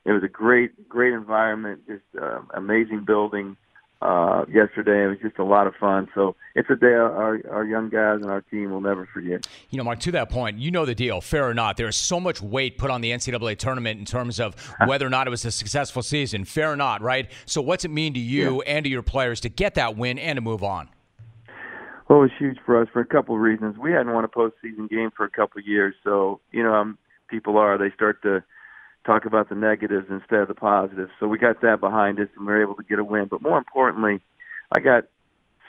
It 0.03 0.11
was 0.11 0.23
a 0.23 0.27
great 0.27 0.89
great 0.89 1.13
environment, 1.13 1.87
just 1.87 2.03
uh, 2.21 2.41
amazing 2.53 3.05
building." 3.05 3.55
Yesterday 4.55 5.03
it 5.03 5.07
was 5.07 5.17
just 5.21 5.37
a 5.37 5.43
lot 5.43 5.67
of 5.67 5.75
fun. 5.75 6.07
So 6.15 6.37
it's 6.55 6.69
a 6.69 6.77
day 6.77 6.93
our 6.93 7.41
our 7.51 7.65
young 7.65 7.89
guys 7.89 8.21
and 8.21 8.31
our 8.31 8.39
team 8.39 8.71
will 8.71 8.79
never 8.79 9.05
forget. 9.13 9.45
You 9.69 9.77
know, 9.77 9.83
Mark, 9.83 9.99
to 9.99 10.11
that 10.13 10.29
point, 10.29 10.59
you 10.59 10.71
know 10.71 10.85
the 10.85 10.95
deal, 10.95 11.19
fair 11.19 11.45
or 11.49 11.53
not. 11.53 11.75
There 11.75 11.89
is 11.89 11.97
so 11.97 12.21
much 12.21 12.41
weight 12.41 12.77
put 12.77 12.89
on 12.89 13.01
the 13.01 13.11
NCAA 13.11 13.57
tournament 13.57 13.99
in 13.99 14.05
terms 14.05 14.39
of 14.39 14.55
whether 14.87 15.05
or 15.05 15.09
not 15.09 15.27
it 15.27 15.29
was 15.29 15.43
a 15.43 15.51
successful 15.51 16.01
season, 16.01 16.45
fair 16.45 16.71
or 16.71 16.77
not, 16.77 17.01
right? 17.01 17.29
So, 17.45 17.61
what's 17.61 17.83
it 17.83 17.91
mean 17.91 18.13
to 18.13 18.19
you 18.19 18.61
and 18.61 18.85
to 18.85 18.89
your 18.89 19.03
players 19.03 19.41
to 19.41 19.49
get 19.49 19.75
that 19.75 19.97
win 19.97 20.17
and 20.17 20.37
to 20.37 20.41
move 20.41 20.63
on? 20.63 20.87
Well, 22.07 22.19
it 22.19 22.21
was 22.21 22.31
huge 22.39 22.59
for 22.65 22.81
us 22.81 22.87
for 22.93 23.01
a 23.01 23.05
couple 23.05 23.35
of 23.35 23.41
reasons. 23.41 23.77
We 23.77 23.91
hadn't 23.91 24.13
won 24.13 24.23
a 24.23 24.29
postseason 24.29 24.89
game 24.89 25.09
for 25.17 25.25
a 25.25 25.29
couple 25.29 25.59
of 25.59 25.67
years, 25.67 25.95
so 26.01 26.39
you 26.53 26.63
know, 26.63 26.73
um, 26.73 26.97
people 27.27 27.57
are 27.57 27.77
they 27.77 27.93
start 27.93 28.21
to 28.23 28.41
talk 29.05 29.25
about 29.25 29.49
the 29.49 29.55
negatives 29.55 30.07
instead 30.09 30.39
of 30.39 30.47
the 30.47 30.55
positives. 30.55 31.11
So 31.19 31.27
we 31.27 31.37
got 31.37 31.61
that 31.61 31.79
behind 31.79 32.19
us, 32.19 32.27
and 32.37 32.45
we 32.45 32.53
were 32.53 32.61
able 32.61 32.75
to 32.75 32.83
get 32.83 32.99
a 32.99 33.03
win. 33.03 33.27
But 33.29 33.41
more 33.41 33.57
importantly, 33.57 34.21
I 34.71 34.79
got 34.79 35.05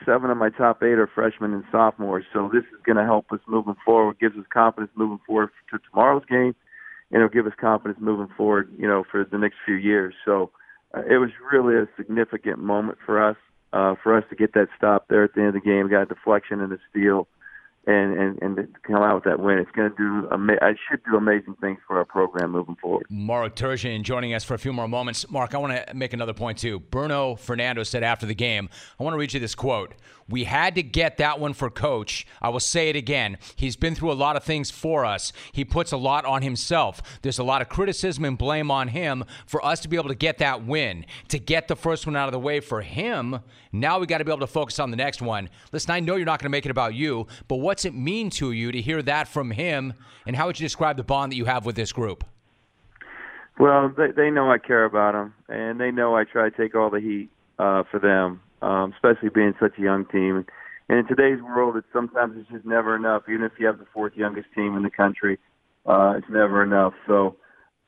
seven 0.04 0.30
of 0.30 0.36
my 0.36 0.50
top 0.50 0.82
eight 0.82 0.98
are 0.98 1.10
freshmen 1.12 1.52
and 1.52 1.64
sophomores, 1.72 2.24
so 2.32 2.50
this 2.52 2.64
is 2.64 2.80
going 2.84 2.96
to 2.96 3.04
help 3.04 3.32
us 3.32 3.40
moving 3.46 3.76
forward. 3.84 4.18
Gives 4.18 4.36
us 4.36 4.44
confidence 4.52 4.92
moving 4.94 5.20
forward 5.26 5.50
to 5.70 5.78
tomorrow's 5.90 6.24
game, 6.26 6.54
and 7.10 7.16
it'll 7.16 7.28
give 7.28 7.46
us 7.46 7.52
confidence 7.60 7.98
moving 8.00 8.32
forward, 8.36 8.72
you 8.78 8.86
know, 8.86 9.04
for 9.10 9.24
the 9.24 9.38
next 9.38 9.56
few 9.64 9.76
years. 9.76 10.14
So 10.24 10.50
uh, 10.94 11.02
it 11.08 11.18
was 11.18 11.30
really 11.52 11.76
a 11.76 11.88
significant 11.96 12.58
moment 12.58 12.98
for 13.04 13.22
us 13.22 13.36
uh, 13.72 13.94
for 14.02 14.16
us 14.16 14.24
to 14.30 14.36
get 14.36 14.54
that 14.54 14.68
stop 14.76 15.06
there 15.08 15.24
at 15.24 15.34
the 15.34 15.40
end 15.40 15.48
of 15.48 15.54
the 15.54 15.60
game. 15.60 15.88
Got 15.88 16.02
a 16.02 16.06
deflection 16.06 16.60
and 16.60 16.72
a 16.72 16.78
steal, 16.90 17.28
and 17.86 18.18
and 18.18 18.38
and 18.42 18.56
to 18.56 18.66
come 18.84 19.02
out 19.02 19.14
with 19.14 19.24
that 19.24 19.40
win. 19.40 19.58
It's 19.58 19.70
going 19.72 19.90
to 19.90 19.96
do. 19.96 20.28
I 20.30 20.74
should 20.88 21.02
do 21.04 21.16
amazing 21.16 21.54
things 21.60 21.78
for 21.86 21.98
our 21.98 22.04
program 22.04 22.52
moving 22.52 22.76
forward. 22.76 23.06
Mark 23.08 23.54
Turgeon 23.54 24.02
joining 24.02 24.34
us 24.34 24.44
for 24.44 24.54
a 24.54 24.58
few 24.58 24.72
more 24.72 24.88
moments. 24.88 25.30
Mark, 25.30 25.54
I 25.54 25.58
want 25.58 25.86
to 25.86 25.94
make 25.94 26.12
another 26.12 26.34
point 26.34 26.58
too. 26.58 26.80
Bruno 26.80 27.36
Fernando 27.36 27.82
said 27.82 28.02
after 28.02 28.26
the 28.26 28.34
game, 28.34 28.68
I 28.98 29.04
want 29.04 29.14
to 29.14 29.18
read 29.18 29.32
you 29.32 29.40
this 29.40 29.54
quote. 29.54 29.94
We 30.28 30.44
had 30.44 30.74
to 30.74 30.82
get 30.82 31.18
that 31.18 31.38
one 31.38 31.52
for 31.52 31.70
coach. 31.70 32.26
I 32.42 32.48
will 32.48 32.58
say 32.58 32.88
it 32.88 32.96
again. 32.96 33.38
He's 33.54 33.76
been 33.76 33.94
through 33.94 34.10
a 34.10 34.14
lot 34.14 34.34
of 34.34 34.42
things 34.42 34.72
for 34.72 35.04
us. 35.04 35.32
He 35.52 35.64
puts 35.64 35.92
a 35.92 35.96
lot 35.96 36.24
on 36.24 36.42
himself. 36.42 37.00
There's 37.22 37.38
a 37.38 37.44
lot 37.44 37.62
of 37.62 37.68
criticism 37.68 38.24
and 38.24 38.36
blame 38.36 38.68
on 38.70 38.88
him 38.88 39.24
for 39.46 39.64
us 39.64 39.78
to 39.80 39.88
be 39.88 39.96
able 39.96 40.08
to 40.08 40.16
get 40.16 40.38
that 40.38 40.66
win, 40.66 41.06
to 41.28 41.38
get 41.38 41.68
the 41.68 41.76
first 41.76 42.06
one 42.06 42.16
out 42.16 42.26
of 42.26 42.32
the 42.32 42.40
way 42.40 42.58
for 42.58 42.82
him. 42.82 43.38
Now 43.80 43.98
we 43.98 44.06
got 44.06 44.18
to 44.18 44.24
be 44.24 44.30
able 44.30 44.40
to 44.40 44.46
focus 44.46 44.78
on 44.78 44.90
the 44.90 44.96
next 44.96 45.22
one. 45.22 45.48
Listen, 45.72 45.90
I 45.92 46.00
know 46.00 46.16
you're 46.16 46.26
not 46.26 46.40
going 46.40 46.46
to 46.46 46.50
make 46.50 46.66
it 46.66 46.70
about 46.70 46.94
you, 46.94 47.26
but 47.48 47.56
what's 47.56 47.84
it 47.84 47.94
mean 47.94 48.30
to 48.30 48.52
you 48.52 48.72
to 48.72 48.80
hear 48.80 49.02
that 49.02 49.28
from 49.28 49.50
him? 49.50 49.94
And 50.26 50.36
how 50.36 50.46
would 50.46 50.58
you 50.58 50.64
describe 50.64 50.96
the 50.96 51.04
bond 51.04 51.32
that 51.32 51.36
you 51.36 51.44
have 51.44 51.66
with 51.66 51.76
this 51.76 51.92
group? 51.92 52.24
Well, 53.58 53.92
they 53.96 54.10
they 54.10 54.30
know 54.30 54.50
I 54.50 54.58
care 54.58 54.84
about 54.84 55.12
them, 55.12 55.34
and 55.48 55.80
they 55.80 55.90
know 55.90 56.14
I 56.14 56.24
try 56.24 56.50
to 56.50 56.56
take 56.56 56.74
all 56.74 56.90
the 56.90 57.00
heat 57.00 57.30
uh, 57.58 57.84
for 57.90 57.98
them, 57.98 58.40
um, 58.60 58.92
especially 58.92 59.30
being 59.30 59.54
such 59.58 59.78
a 59.78 59.82
young 59.82 60.04
team. 60.06 60.44
And 60.88 60.98
in 60.98 61.06
today's 61.06 61.42
world, 61.42 61.76
it's 61.76 61.86
sometimes 61.92 62.36
it's 62.38 62.50
just 62.50 62.66
never 62.66 62.94
enough. 62.94 63.22
Even 63.28 63.44
if 63.44 63.52
you 63.58 63.66
have 63.66 63.78
the 63.78 63.86
fourth 63.94 64.12
youngest 64.14 64.48
team 64.54 64.76
in 64.76 64.82
the 64.82 64.90
country, 64.90 65.38
uh, 65.86 66.14
it's 66.18 66.28
never 66.28 66.62
enough. 66.62 66.92
So 67.06 67.36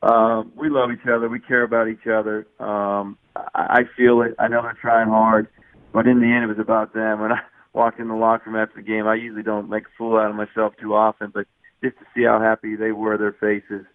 um, 0.02 0.52
we 0.56 0.70
love 0.70 0.90
each 0.90 1.06
other. 1.06 1.28
We 1.28 1.40
care 1.40 1.62
about 1.62 1.88
each 1.88 2.06
other. 2.06 2.46
Um, 2.58 3.18
I, 3.36 3.42
I 3.54 3.80
feel 3.96 4.22
it. 4.22 4.34
I 4.38 4.48
know 4.48 4.62
they're 4.62 4.76
trying 4.80 5.08
hard, 5.08 5.48
but 5.92 6.06
in 6.06 6.20
the 6.20 6.26
end, 6.26 6.44
it 6.44 6.48
was 6.48 6.58
about 6.58 6.94
them. 6.94 7.20
When 7.20 7.32
I 7.32 7.40
walked 7.72 8.00
in 8.00 8.08
the 8.08 8.14
locker 8.14 8.50
room 8.50 8.60
after 8.60 8.76
the 8.76 8.86
game, 8.86 9.06
I 9.06 9.14
usually 9.14 9.42
don't 9.42 9.68
make 9.68 9.84
a 9.84 9.96
fool 9.96 10.18
out 10.18 10.30
of 10.30 10.36
myself 10.36 10.74
too 10.80 10.94
often, 10.94 11.30
but 11.32 11.46
just 11.82 11.98
to 11.98 12.04
see 12.14 12.24
how 12.24 12.40
happy 12.40 12.76
they 12.76 12.92
were, 12.92 13.16
their 13.16 13.32
faces, 13.32 13.86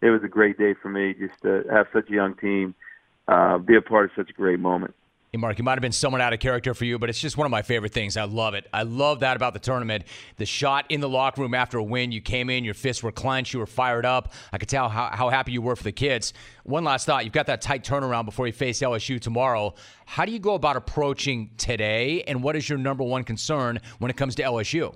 it 0.00 0.10
was 0.10 0.22
a 0.22 0.28
great 0.28 0.58
day 0.58 0.74
for 0.74 0.88
me 0.88 1.14
just 1.14 1.40
to 1.42 1.64
have 1.70 1.86
such 1.92 2.10
a 2.10 2.12
young 2.12 2.34
team, 2.34 2.74
uh, 3.26 3.58
be 3.58 3.76
a 3.76 3.80
part 3.80 4.06
of 4.06 4.10
such 4.16 4.30
a 4.30 4.34
great 4.34 4.60
moment. 4.60 4.94
Hey, 5.34 5.38
Mark, 5.38 5.58
it 5.58 5.64
might 5.64 5.72
have 5.72 5.80
been 5.80 5.90
someone 5.90 6.20
out 6.20 6.32
of 6.32 6.38
character 6.38 6.74
for 6.74 6.84
you, 6.84 6.96
but 6.96 7.10
it's 7.10 7.18
just 7.18 7.36
one 7.36 7.44
of 7.44 7.50
my 7.50 7.62
favorite 7.62 7.92
things. 7.92 8.16
I 8.16 8.22
love 8.22 8.54
it. 8.54 8.68
I 8.72 8.84
love 8.84 9.18
that 9.18 9.34
about 9.34 9.52
the 9.52 9.58
tournament. 9.58 10.04
The 10.36 10.46
shot 10.46 10.86
in 10.90 11.00
the 11.00 11.08
locker 11.08 11.40
room 11.40 11.54
after 11.54 11.76
a 11.76 11.82
win, 11.82 12.12
you 12.12 12.20
came 12.20 12.48
in, 12.48 12.62
your 12.62 12.72
fists 12.72 13.02
were 13.02 13.10
clenched, 13.10 13.52
you 13.52 13.58
were 13.58 13.66
fired 13.66 14.06
up. 14.06 14.32
I 14.52 14.58
could 14.58 14.68
tell 14.68 14.88
how, 14.88 15.10
how 15.12 15.30
happy 15.30 15.50
you 15.50 15.60
were 15.60 15.74
for 15.74 15.82
the 15.82 15.90
kids. 15.90 16.34
One 16.62 16.84
last 16.84 17.04
thought 17.04 17.24
you've 17.24 17.32
got 17.32 17.46
that 17.46 17.62
tight 17.62 17.82
turnaround 17.82 18.26
before 18.26 18.46
you 18.46 18.52
face 18.52 18.78
LSU 18.78 19.20
tomorrow. 19.20 19.74
How 20.06 20.24
do 20.24 20.30
you 20.30 20.38
go 20.38 20.54
about 20.54 20.76
approaching 20.76 21.50
today, 21.56 22.22
and 22.28 22.40
what 22.40 22.54
is 22.54 22.68
your 22.68 22.78
number 22.78 23.02
one 23.02 23.24
concern 23.24 23.80
when 23.98 24.12
it 24.12 24.16
comes 24.16 24.36
to 24.36 24.44
LSU? 24.44 24.94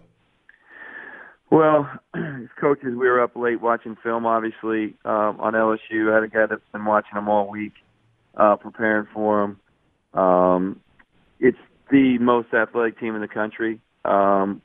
Well, 1.51 1.91
as 2.15 2.23
coaches, 2.61 2.91
we 2.91 3.09
were 3.09 3.21
up 3.21 3.35
late 3.35 3.61
watching 3.61 3.97
film, 4.05 4.25
obviously, 4.25 4.95
um, 5.05 5.41
on 5.41 5.55
LSU. 5.55 6.13
I 6.13 6.15
had 6.15 6.23
a 6.23 6.29
guy 6.29 6.47
that's 6.47 6.63
been 6.71 6.85
watching 6.85 7.17
them 7.17 7.29
all 7.29 7.51
week, 7.51 7.73
uh, 8.37 8.55
preparing 8.55 9.09
for 9.13 9.41
them. 9.41 9.59
Um, 10.15 10.81
it's 11.41 11.59
the 11.91 12.19
most 12.19 12.53
athletic 12.53 12.99
team 12.99 13.15
in 13.15 13.21
the 13.21 13.29
country. 13.29 13.81
Um, 14.05 14.63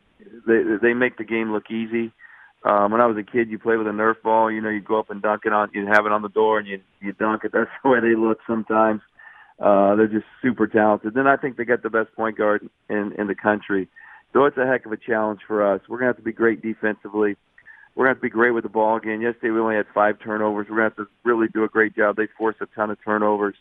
they 0.47 0.61
they 0.81 0.93
make 0.93 1.17
the 1.17 1.23
game 1.23 1.51
look 1.51 1.69
easy. 1.69 2.11
Um, 2.65 2.91
when 2.91 3.01
I 3.01 3.05
was 3.07 3.17
a 3.17 3.29
kid, 3.29 3.49
you 3.49 3.59
play 3.59 3.75
with 3.75 3.87
a 3.87 3.91
Nerf 3.91 4.21
ball. 4.23 4.49
You 4.49 4.61
know, 4.61 4.69
you 4.69 4.79
go 4.79 4.97
up 4.97 5.09
and 5.09 5.21
dunk 5.21 5.41
it 5.45 5.51
on, 5.51 5.69
you 5.73 5.85
have 5.87 6.05
it 6.05 6.13
on 6.13 6.21
the 6.21 6.29
door, 6.29 6.59
and 6.59 6.67
you 6.67 6.79
you 7.01 7.13
dunk 7.13 7.43
it. 7.43 7.51
That's 7.53 7.69
the 7.83 7.89
way 7.89 7.99
they 7.99 8.15
look 8.15 8.39
sometimes. 8.47 9.01
Uh, 9.59 9.95
they're 9.95 10.07
just 10.07 10.25
super 10.41 10.67
talented. 10.67 11.13
Then 11.13 11.27
I 11.27 11.37
think 11.37 11.57
they 11.57 11.65
got 11.65 11.83
the 11.83 11.89
best 11.89 12.13
point 12.15 12.37
guard 12.37 12.67
in 12.89 13.13
in 13.17 13.27
the 13.27 13.35
country. 13.35 13.89
So 14.31 14.45
it's 14.45 14.57
a 14.57 14.65
heck 14.65 14.85
of 14.85 14.91
a 14.91 14.97
challenge 14.97 15.41
for 15.47 15.73
us. 15.73 15.81
We're 15.87 15.99
to 15.99 16.05
have 16.05 16.17
to 16.17 16.23
be 16.23 16.31
great 16.31 16.61
defensively. 16.61 17.35
We're 17.95 18.05
to 18.05 18.09
have 18.09 18.17
to 18.17 18.21
be 18.21 18.29
great 18.29 18.51
with 18.51 18.63
the 18.63 18.69
ball 18.69 18.97
again. 18.97 19.21
Yesterday 19.21 19.51
we 19.51 19.59
only 19.59 19.75
had 19.75 19.85
five 19.93 20.15
turnovers. 20.19 20.67
We're 20.69 20.77
to 20.77 20.83
have 20.83 20.95
to 20.95 21.07
really 21.23 21.47
do 21.53 21.63
a 21.63 21.67
great 21.67 21.95
job. 21.95 22.15
They 22.15 22.27
forced 22.35 22.59
a 22.61 22.65
ton 22.75 22.89
of 22.89 22.97
turnovers. 23.05 23.55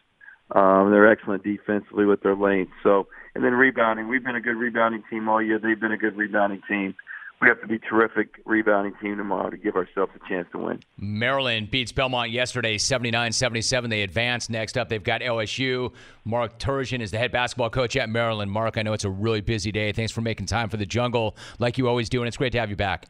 Um, 0.55 0.91
they're 0.91 1.11
excellent 1.11 1.45
defensively 1.45 2.05
with 2.05 2.23
their 2.23 2.37
length. 2.37 2.73
So, 2.83 3.09
and 3.35 3.43
then 3.43 3.55
rebounding. 3.55 4.09
We've 4.09 4.25
been 4.25 4.37
a 4.37 4.41
good 4.41 4.57
rebounding 4.57 5.03
team 5.09 5.29
all 5.29 5.43
year. 5.43 5.59
They've 5.59 5.81
been 5.81 5.93
a 5.93 5.97
good 5.97 6.17
rebounding 6.17 6.61
team 6.69 6.95
we 7.43 7.49
have 7.49 7.61
to 7.61 7.67
be 7.67 7.81
terrific 7.81 8.41
rebounding 8.47 8.95
team 9.03 9.17
tomorrow 9.17 9.51
to 9.51 9.57
give 9.57 9.75
ourselves 9.75 10.13
a 10.15 10.29
chance 10.29 10.47
to 10.53 10.59
win. 10.59 10.81
Maryland 10.97 11.73
beats 11.73 11.91
Belmont 11.91 12.31
yesterday 12.31 12.79
79-77. 12.79 13.91
They 13.91 14.03
advance. 14.03 14.49
Next 14.49 14.79
up, 14.79 14.89
they've 14.89 15.03
got 15.03 15.23
LSU. 15.23 15.93
Mark 16.25 16.61
Turgeon 16.61 17.01
is 17.01 17.11
the 17.11 17.19
head 17.19 17.33
basketball 17.33 17.69
coach 17.69 17.97
at 17.97 18.09
Maryland. 18.09 18.53
Mark, 18.53 18.79
I 18.79 18.83
know 18.83 18.93
it's 18.93 19.05
a 19.05 19.11
really 19.11 19.41
busy 19.41 19.73
day. 19.73 19.91
Thanks 19.91 20.13
for 20.13 20.21
making 20.21 20.47
time 20.47 20.69
for 20.69 20.77
the 20.77 20.87
jungle 20.87 21.37
like 21.59 21.79
you 21.79 21.89
always 21.89 22.09
do, 22.09 22.21
and 22.21 22.29
it's 22.29 22.37
great 22.37 22.53
to 22.53 22.61
have 22.61 22.71
you 22.71 22.77
back. 22.77 23.07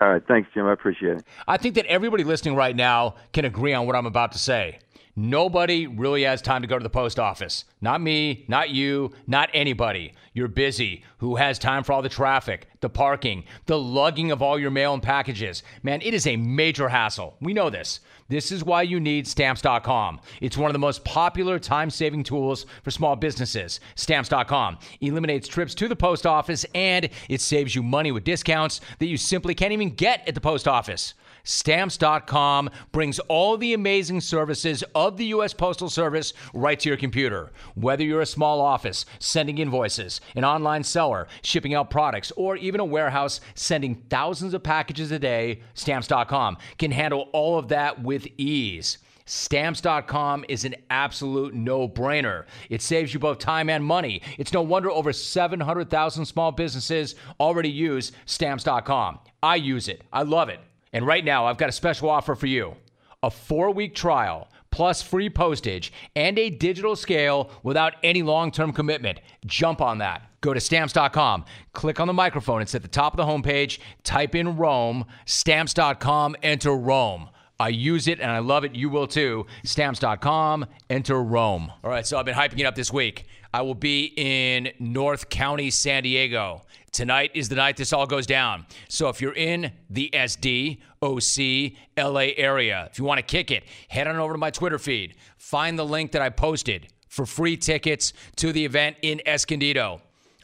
All 0.00 0.08
right. 0.08 0.22
Thanks, 0.26 0.48
Jim. 0.54 0.64
I 0.64 0.72
appreciate 0.72 1.18
it. 1.18 1.24
I 1.46 1.56
think 1.56 1.74
that 1.74 1.84
everybody 1.86 2.22
listening 2.24 2.54
right 2.54 2.74
now 2.74 3.16
can 3.32 3.44
agree 3.44 3.74
on 3.74 3.84
what 3.86 3.96
I'm 3.96 4.06
about 4.06 4.32
to 4.32 4.38
say. 4.38 4.78
Nobody 5.20 5.88
really 5.88 6.22
has 6.22 6.40
time 6.40 6.62
to 6.62 6.68
go 6.68 6.78
to 6.78 6.82
the 6.84 6.88
post 6.88 7.18
office. 7.18 7.64
Not 7.80 8.00
me, 8.00 8.44
not 8.46 8.70
you, 8.70 9.10
not 9.26 9.50
anybody. 9.52 10.12
You're 10.32 10.46
busy. 10.46 11.02
Who 11.16 11.34
has 11.34 11.58
time 11.58 11.82
for 11.82 11.92
all 11.92 12.02
the 12.02 12.08
traffic, 12.08 12.68
the 12.80 12.88
parking, 12.88 13.42
the 13.66 13.80
lugging 13.80 14.30
of 14.30 14.42
all 14.42 14.60
your 14.60 14.70
mail 14.70 14.94
and 14.94 15.02
packages? 15.02 15.64
Man, 15.82 16.02
it 16.02 16.14
is 16.14 16.28
a 16.28 16.36
major 16.36 16.88
hassle. 16.88 17.36
We 17.40 17.52
know 17.52 17.68
this. 17.68 17.98
This 18.28 18.52
is 18.52 18.62
why 18.62 18.82
you 18.82 19.00
need 19.00 19.26
stamps.com. 19.26 20.20
It's 20.40 20.56
one 20.56 20.70
of 20.70 20.72
the 20.72 20.78
most 20.78 21.04
popular 21.04 21.58
time 21.58 21.90
saving 21.90 22.22
tools 22.22 22.66
for 22.84 22.92
small 22.92 23.16
businesses. 23.16 23.80
Stamps.com 23.96 24.78
eliminates 25.00 25.48
trips 25.48 25.74
to 25.74 25.88
the 25.88 25.96
post 25.96 26.26
office 26.26 26.64
and 26.76 27.08
it 27.28 27.40
saves 27.40 27.74
you 27.74 27.82
money 27.82 28.12
with 28.12 28.22
discounts 28.22 28.80
that 29.00 29.06
you 29.06 29.16
simply 29.16 29.56
can't 29.56 29.72
even 29.72 29.90
get 29.90 30.28
at 30.28 30.36
the 30.36 30.40
post 30.40 30.68
office. 30.68 31.14
Stamps.com 31.48 32.68
brings 32.92 33.18
all 33.20 33.56
the 33.56 33.72
amazing 33.72 34.20
services 34.20 34.84
of 34.94 35.16
the 35.16 35.24
U.S. 35.26 35.54
Postal 35.54 35.88
Service 35.88 36.34
right 36.52 36.78
to 36.78 36.90
your 36.90 36.98
computer. 36.98 37.52
Whether 37.74 38.04
you're 38.04 38.20
a 38.20 38.26
small 38.26 38.60
office 38.60 39.06
sending 39.18 39.56
invoices, 39.56 40.20
an 40.36 40.44
online 40.44 40.84
seller 40.84 41.26
shipping 41.40 41.72
out 41.72 41.88
products, 41.88 42.30
or 42.36 42.56
even 42.56 42.80
a 42.80 42.84
warehouse 42.84 43.40
sending 43.54 43.94
thousands 44.10 44.52
of 44.52 44.62
packages 44.62 45.10
a 45.10 45.18
day, 45.18 45.62
Stamps.com 45.72 46.58
can 46.76 46.90
handle 46.90 47.30
all 47.32 47.58
of 47.58 47.68
that 47.68 48.02
with 48.02 48.26
ease. 48.36 48.98
Stamps.com 49.24 50.44
is 50.50 50.66
an 50.66 50.74
absolute 50.90 51.54
no 51.54 51.88
brainer. 51.88 52.44
It 52.68 52.82
saves 52.82 53.14
you 53.14 53.20
both 53.20 53.38
time 53.38 53.70
and 53.70 53.82
money. 53.82 54.20
It's 54.36 54.52
no 54.52 54.60
wonder 54.60 54.90
over 54.90 55.14
700,000 55.14 56.26
small 56.26 56.52
businesses 56.52 57.14
already 57.40 57.70
use 57.70 58.12
Stamps.com. 58.26 59.20
I 59.42 59.56
use 59.56 59.88
it, 59.88 60.02
I 60.12 60.24
love 60.24 60.50
it. 60.50 60.60
And 60.92 61.06
right 61.06 61.24
now, 61.24 61.46
I've 61.46 61.58
got 61.58 61.68
a 61.68 61.72
special 61.72 62.10
offer 62.10 62.34
for 62.34 62.46
you 62.46 62.76
a 63.22 63.30
four 63.30 63.70
week 63.72 63.94
trial 63.94 64.48
plus 64.70 65.02
free 65.02 65.30
postage 65.30 65.92
and 66.14 66.38
a 66.38 66.50
digital 66.50 66.94
scale 66.94 67.50
without 67.62 67.94
any 68.02 68.22
long 68.22 68.50
term 68.50 68.72
commitment. 68.72 69.20
Jump 69.46 69.80
on 69.80 69.98
that. 69.98 70.22
Go 70.40 70.54
to 70.54 70.60
stamps.com, 70.60 71.44
click 71.72 71.98
on 71.98 72.06
the 72.06 72.12
microphone. 72.12 72.62
It's 72.62 72.74
at 72.74 72.82
the 72.82 72.88
top 72.88 73.12
of 73.12 73.16
the 73.16 73.24
homepage. 73.24 73.80
Type 74.04 74.36
in 74.36 74.56
Rome, 74.56 75.04
stamps.com, 75.26 76.36
enter 76.42 76.76
Rome. 76.76 77.30
I 77.60 77.70
use 77.70 78.06
it 78.06 78.20
and 78.20 78.30
I 78.30 78.38
love 78.38 78.64
it. 78.64 78.76
You 78.76 78.88
will 78.88 79.08
too. 79.08 79.46
Stamps.com, 79.64 80.66
enter 80.88 81.20
Rome. 81.20 81.72
All 81.82 81.90
right, 81.90 82.06
so 82.06 82.16
I've 82.16 82.24
been 82.24 82.36
hyping 82.36 82.60
it 82.60 82.66
up 82.66 82.76
this 82.76 82.92
week. 82.92 83.26
I 83.52 83.62
will 83.62 83.74
be 83.74 84.12
in 84.16 84.70
North 84.78 85.28
County, 85.28 85.70
San 85.70 86.04
Diego. 86.04 86.62
Tonight 86.92 87.32
is 87.34 87.48
the 87.48 87.54
night 87.54 87.76
this 87.76 87.92
all 87.92 88.06
goes 88.06 88.26
down. 88.26 88.66
So 88.88 89.08
if 89.08 89.20
you're 89.20 89.34
in 89.34 89.72
the 89.90 90.10
SD, 90.12 90.78
OC, 91.02 91.72
LA 91.96 92.32
area, 92.36 92.88
if 92.90 92.98
you 92.98 93.04
want 93.04 93.18
to 93.18 93.22
kick 93.22 93.50
it, 93.50 93.64
head 93.88 94.06
on 94.06 94.16
over 94.16 94.34
to 94.34 94.38
my 94.38 94.50
Twitter 94.50 94.78
feed. 94.78 95.14
Find 95.36 95.78
the 95.78 95.84
link 95.84 96.12
that 96.12 96.22
I 96.22 96.30
posted 96.30 96.88
for 97.08 97.26
free 97.26 97.56
tickets 97.56 98.12
to 98.36 98.52
the 98.52 98.64
event 98.64 98.96
in 99.02 99.20
Escondido. 99.26 100.00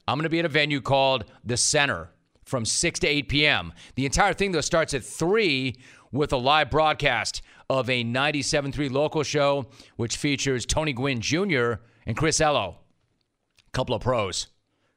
I'm 0.07 0.17
going 0.17 0.25
to 0.25 0.31
be 0.31 0.39
at 0.39 0.45
a 0.45 0.51
venue 0.51 0.81
called 0.81 1.25
The 1.45 1.57
Center 1.57 2.11
from 2.45 2.65
6 2.65 3.01
to 3.01 3.07
8 3.07 3.29
p.m. 3.29 3.73
The 3.95 4.05
entire 4.05 4.35
thing, 4.35 4.53
though, 4.53 4.61
starts 4.61 4.93
at 4.93 5.03
3 5.03 5.75
with 6.13 6.33
a 6.33 6.37
live 6.37 6.71
broadcast 6.71 7.43
of 7.71 7.89
a 7.89 8.05
97.3 8.05 8.91
local 8.91 9.23
show, 9.23 9.67
which 9.97 10.19
features 10.19 10.67
Tony 10.67 10.93
Gwynn 10.93 11.21
Jr. 11.21 11.75
and 12.07 12.17
Chris 12.17 12.41
Ello. 12.41 12.79
A 13.67 13.71
Couple 13.73 13.95
of 13.95 14.03
pros 14.03 14.49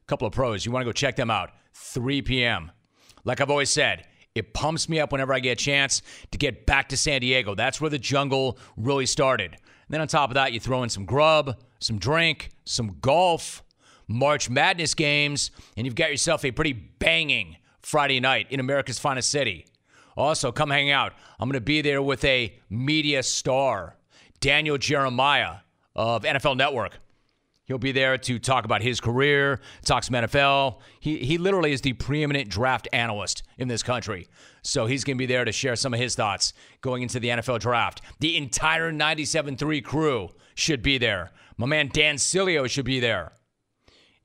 couple 0.08 0.28
of 0.28 0.34
pros. 0.34 0.66
You 0.66 0.72
want 0.72 0.82
to 0.82 0.86
go 0.86 0.94
check 0.94 1.16
them 1.16 1.30
out. 1.30 1.52
3 1.74 2.22
p.m. 2.22 2.72
Like 3.24 3.42
I've 3.42 3.52
always 3.52 3.70
said, 3.70 4.06
it 4.34 4.54
pumps 4.54 4.88
me 4.88 5.00
up 5.00 5.12
whenever 5.12 5.34
I 5.34 5.40
get 5.40 5.52
a 5.52 5.64
chance 5.64 6.02
to 6.32 6.38
get 6.38 6.66
back 6.66 6.90
to 6.90 6.98
San 6.98 7.22
Diego. 7.22 7.56
That's 7.56 7.82
where 7.82 7.90
the 7.90 8.00
jungle 8.00 8.58
really 8.78 9.06
started. 9.06 9.52
And 9.52 9.60
then 9.90 10.02
on 10.02 10.08
top 10.08 10.30
of 10.30 10.36
that, 10.36 10.54
you 10.54 10.60
throw 10.60 10.84
in 10.84 10.90
some 10.90 11.06
grub, 11.06 11.60
some 11.80 11.98
drink, 11.98 12.52
some 12.66 12.98
golf, 13.02 13.64
March 14.08 14.50
Madness 14.50 14.94
games, 14.94 15.52
and 15.76 15.86
you've 15.86 15.96
got 15.96 16.12
yourself 16.12 16.46
a 16.46 16.52
pretty 16.52 16.74
banging 16.74 17.58
Friday 17.82 18.20
night 18.20 18.48
in 18.50 18.60
America's 18.60 19.00
finest 19.00 19.30
city. 19.30 19.66
Also, 20.16 20.52
come 20.52 20.70
hang 20.70 20.90
out. 20.90 21.14
I'm 21.40 21.48
going 21.48 21.54
to 21.54 21.62
be 21.62 21.82
there 21.82 22.02
with 22.02 22.24
a 22.26 22.58
media 22.70 23.24
star, 23.24 23.98
Daniel 24.40 24.78
Jeremiah 24.78 25.58
of 25.96 26.24
NFL 26.24 26.58
Network. 26.58 27.00
He'll 27.68 27.78
be 27.78 27.92
there 27.92 28.18
to 28.18 28.40
talk 28.40 28.64
about 28.64 28.82
his 28.82 29.02
career, 29.02 29.60
talk 29.84 30.06
some 30.06 30.16
NFL. 30.16 30.80
He, 31.02 31.18
he 31.18 31.38
literally 31.38 31.74
is 31.74 31.82
the 31.82 31.92
preeminent 31.92 32.50
draft 32.50 32.88
analyst 32.94 33.44
in 33.58 33.68
this 33.68 33.84
country. 33.84 34.30
So 34.62 34.86
he's 34.86 35.04
going 35.04 35.18
to 35.18 35.20
be 35.20 35.26
there 35.26 35.44
to 35.44 35.52
share 35.52 35.76
some 35.76 35.94
of 35.94 36.00
his 36.00 36.16
thoughts 36.16 36.54
going 36.80 37.04
into 37.04 37.20
the 37.20 37.28
NFL 37.28 37.60
draft. 37.60 38.02
The 38.22 38.38
entire 38.38 38.94
97.3 38.94 39.84
crew 39.84 40.30
should 40.56 40.82
be 40.82 40.98
there. 40.98 41.32
My 41.58 41.66
man 41.66 41.90
Dan 41.92 42.16
Sileo 42.16 42.70
should 42.70 42.86
be 42.86 43.02
there. 43.02 43.34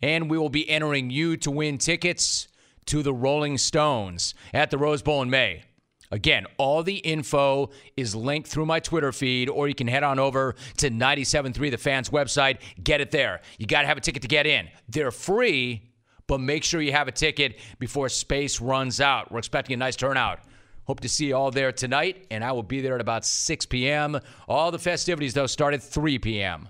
And 0.01 0.31
we 0.31 0.39
will 0.39 0.49
be 0.49 0.69
entering 0.71 1.11
you 1.11 1.37
to 1.39 1.51
win 1.51 1.79
tickets 1.79 2.47
to 2.87 3.03
the 3.03 3.13
Rolling 3.13 3.59
Stones 3.59 4.35
at 4.55 4.71
the 4.71 4.79
Rose 4.79 5.03
Bowl 5.03 5.21
in 5.21 5.31
May. 5.31 5.65
Again, 6.13 6.47
all 6.59 6.83
the 6.83 6.97
info 6.97 7.71
is 7.97 8.15
linked 8.15 8.47
through 8.47 8.67
my 8.67 8.81
Twitter 8.81 9.13
feed, 9.13 9.49
or 9.49 9.67
you 9.67 9.75
can 9.75 9.89
head 9.89 10.03
on 10.03 10.19
over 10.19 10.55
to 10.77 10.91
97.3 10.91 11.71
The 11.71 11.79
Fans 11.79 12.11
website. 12.11 12.59
Get 12.85 13.01
it 13.01 13.11
there. 13.11 13.41
You 13.59 13.67
got 13.67 13.81
to 13.81 13.87
have 13.89 13.97
a 13.97 14.01
ticket 14.03 14.21
to 14.21 14.29
get 14.29 14.47
in. 14.47 14.69
They're 14.91 15.11
free, 15.11 15.91
but 16.27 16.39
make 16.39 16.65
sure 16.65 16.83
you 16.83 16.93
have 16.93 17.09
a 17.09 17.13
ticket 17.13 17.59
before 17.79 18.11
space 18.11 18.61
runs 18.61 19.01
out. 19.01 19.33
We're 19.33 19.39
expecting 19.39 19.73
a 19.73 19.79
nice 19.79 19.97
turnout. 19.97 20.41
Hope 20.85 21.01
to 21.01 21.09
see 21.09 21.29
you 21.29 21.37
all 21.37 21.51
there 21.51 21.73
tonight, 21.73 22.27
and 22.31 22.45
I 22.45 22.53
will 22.53 22.63
be 22.63 22.83
there 22.83 22.95
at 22.95 23.01
about 23.01 23.25
6 23.25 23.67
p.m. 23.67 24.21
All 24.47 24.71
the 24.71 24.79
festivities, 24.79 25.33
though, 25.33 25.47
start 25.47 25.73
at 25.73 25.83
3 25.83 26.19
p.m. 26.19 26.69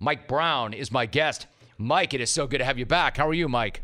Mike 0.00 0.26
Brown 0.26 0.72
is 0.72 0.90
my 0.90 1.06
guest. 1.06 1.46
Mike, 1.76 2.12
it 2.12 2.20
is 2.20 2.32
so 2.32 2.48
good 2.48 2.58
to 2.58 2.64
have 2.64 2.78
you 2.78 2.86
back. 2.86 3.18
How 3.18 3.28
are 3.28 3.34
you, 3.34 3.48
Mike? 3.48 3.82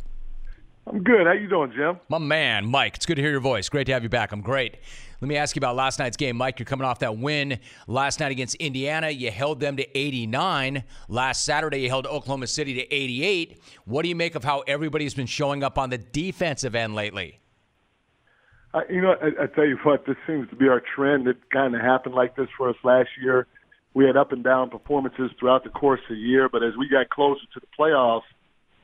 I'm 0.86 1.02
good. 1.02 1.26
How 1.26 1.32
you 1.32 1.48
doing, 1.48 1.72
Jim? 1.74 1.98
My 2.08 2.18
man, 2.18 2.66
Mike. 2.66 2.96
It's 2.96 3.06
good 3.06 3.14
to 3.14 3.22
hear 3.22 3.30
your 3.30 3.40
voice. 3.40 3.68
Great 3.68 3.86
to 3.86 3.92
have 3.92 4.02
you 4.02 4.10
back. 4.10 4.32
I'm 4.32 4.42
great. 4.42 4.76
Let 5.20 5.28
me 5.28 5.36
ask 5.36 5.56
you 5.56 5.60
about 5.60 5.76
last 5.76 5.98
night's 5.98 6.18
game. 6.18 6.36
Mike, 6.36 6.58
you're 6.58 6.66
coming 6.66 6.84
off 6.84 6.98
that 6.98 7.16
win 7.16 7.58
last 7.86 8.20
night 8.20 8.32
against 8.32 8.56
Indiana. 8.56 9.08
You 9.08 9.30
held 9.30 9.60
them 9.60 9.78
to 9.78 9.98
89. 9.98 10.84
Last 11.08 11.44
Saturday, 11.44 11.78
you 11.78 11.88
held 11.88 12.06
Oklahoma 12.06 12.46
City 12.46 12.74
to 12.74 12.94
88. 12.94 13.62
What 13.86 14.02
do 14.02 14.10
you 14.10 14.14
make 14.14 14.34
of 14.34 14.44
how 14.44 14.60
everybody's 14.66 15.14
been 15.14 15.26
showing 15.26 15.64
up 15.64 15.78
on 15.78 15.88
the 15.88 15.96
defensive 15.96 16.74
end 16.74 16.94
lately? 16.94 17.40
Uh, 18.74 18.80
you 18.90 19.00
know, 19.00 19.14
I, 19.22 19.44
I 19.44 19.46
tell 19.46 19.64
you 19.64 19.78
what, 19.84 20.04
this 20.04 20.16
seems 20.26 20.50
to 20.50 20.56
be 20.56 20.68
our 20.68 20.82
trend. 20.94 21.26
It 21.28 21.38
kind 21.50 21.74
of 21.74 21.80
happened 21.80 22.14
like 22.14 22.36
this 22.36 22.48
for 22.58 22.68
us 22.68 22.76
last 22.84 23.08
year. 23.22 23.46
We 23.94 24.04
had 24.04 24.16
up 24.18 24.32
and 24.32 24.44
down 24.44 24.68
performances 24.68 25.30
throughout 25.38 25.64
the 25.64 25.70
course 25.70 26.00
of 26.10 26.16
the 26.16 26.20
year, 26.20 26.48
but 26.50 26.62
as 26.62 26.76
we 26.76 26.88
got 26.88 27.08
closer 27.08 27.42
to 27.54 27.60
the 27.60 27.66
playoffs, 27.78 28.22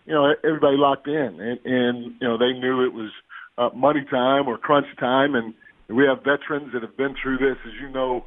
you 0.06 0.14
know, 0.14 0.34
everybody 0.44 0.76
locked 0.76 1.06
in, 1.06 1.40
and, 1.40 1.58
and 1.64 2.14
you 2.20 2.28
know 2.28 2.38
they 2.38 2.52
knew 2.58 2.84
it 2.84 2.92
was 2.92 3.10
uh, 3.58 3.70
money 3.74 4.04
time 4.10 4.48
or 4.48 4.58
crunch 4.58 4.86
time, 4.98 5.34
and 5.34 5.54
we 5.88 6.04
have 6.04 6.18
veterans 6.18 6.72
that 6.72 6.82
have 6.82 6.96
been 6.96 7.14
through 7.20 7.38
this, 7.38 7.56
as 7.66 7.72
you 7.80 7.88
know, 7.90 8.24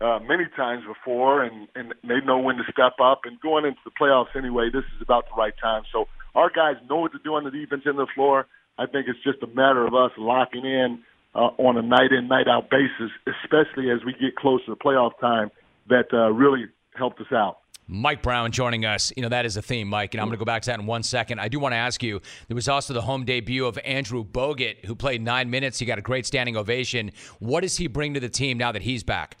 uh, 0.00 0.18
many 0.20 0.44
times 0.56 0.84
before, 0.86 1.42
and 1.42 1.68
and 1.74 1.94
they 2.02 2.20
know 2.24 2.38
when 2.38 2.56
to 2.56 2.64
step 2.70 2.94
up. 3.02 3.22
And 3.24 3.40
going 3.40 3.64
into 3.64 3.80
the 3.84 3.90
playoffs 4.00 4.36
anyway, 4.36 4.70
this 4.72 4.84
is 4.96 5.02
about 5.02 5.24
the 5.28 5.36
right 5.36 5.54
time. 5.60 5.82
So 5.92 6.06
our 6.34 6.50
guys 6.50 6.76
know 6.88 6.96
what 6.96 7.12
to 7.12 7.18
do 7.18 7.34
on 7.34 7.44
the 7.44 7.50
defense 7.50 7.82
end 7.86 7.98
of 7.98 8.06
the 8.06 8.12
floor. 8.14 8.46
I 8.78 8.86
think 8.86 9.06
it's 9.08 9.22
just 9.24 9.42
a 9.42 9.48
matter 9.48 9.84
of 9.86 9.94
us 9.94 10.12
locking 10.16 10.64
in 10.64 11.02
uh, 11.34 11.50
on 11.58 11.76
a 11.76 11.82
night 11.82 12.12
in, 12.12 12.28
night 12.28 12.46
out 12.46 12.70
basis, 12.70 13.10
especially 13.26 13.90
as 13.90 14.04
we 14.04 14.12
get 14.12 14.36
closer 14.36 14.66
to 14.66 14.70
the 14.70 14.76
playoff 14.76 15.18
time. 15.20 15.50
That 15.88 16.12
uh, 16.12 16.30
really 16.30 16.66
helped 16.94 17.20
us 17.20 17.32
out. 17.32 17.58
Mike 17.88 18.22
Brown 18.22 18.52
joining 18.52 18.84
us. 18.84 19.12
You 19.16 19.22
know, 19.22 19.30
that 19.30 19.46
is 19.46 19.56
a 19.56 19.62
theme, 19.62 19.88
Mike, 19.88 20.14
and 20.14 20.20
I'm 20.20 20.28
going 20.28 20.36
to 20.36 20.38
go 20.38 20.44
back 20.44 20.62
to 20.62 20.66
that 20.70 20.78
in 20.78 20.86
one 20.86 21.02
second. 21.02 21.40
I 21.40 21.48
do 21.48 21.58
want 21.58 21.72
to 21.72 21.76
ask 21.76 22.02
you 22.02 22.20
there 22.46 22.54
was 22.54 22.68
also 22.68 22.92
the 22.92 23.00
home 23.00 23.24
debut 23.24 23.66
of 23.66 23.78
Andrew 23.84 24.24
Bogut, 24.24 24.84
who 24.84 24.94
played 24.94 25.22
nine 25.22 25.50
minutes. 25.50 25.78
He 25.78 25.86
got 25.86 25.98
a 25.98 26.02
great 26.02 26.26
standing 26.26 26.56
ovation. 26.56 27.10
What 27.38 27.62
does 27.62 27.78
he 27.78 27.86
bring 27.86 28.14
to 28.14 28.20
the 28.20 28.28
team 28.28 28.58
now 28.58 28.72
that 28.72 28.82
he's 28.82 29.02
back? 29.02 29.38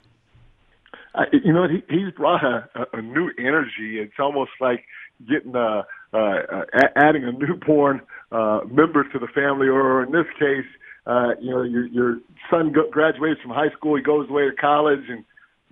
Uh, 1.14 1.24
you 1.32 1.52
know, 1.52 1.68
he, 1.68 1.82
he's 1.88 2.12
brought 2.14 2.42
a, 2.42 2.68
a 2.92 3.02
new 3.02 3.30
energy. 3.38 3.98
It's 3.98 4.18
almost 4.18 4.52
like 4.60 4.84
getting 5.28 5.54
a, 5.54 5.86
uh, 6.12 6.16
uh, 6.16 6.64
adding 6.96 7.24
a 7.24 7.32
newborn 7.32 8.00
uh, 8.32 8.60
member 8.70 9.04
to 9.04 9.18
the 9.18 9.26
family, 9.28 9.68
or 9.68 10.02
in 10.04 10.12
this 10.12 10.26
case, 10.38 10.66
uh, 11.06 11.30
you 11.40 11.50
know, 11.50 11.62
your 11.62 11.86
your 11.86 12.18
son 12.50 12.72
graduates 12.90 13.40
from 13.40 13.50
high 13.50 13.70
school, 13.70 13.96
he 13.96 14.02
goes 14.02 14.28
away 14.28 14.44
to 14.44 14.54
college 14.56 15.04
and 15.08 15.24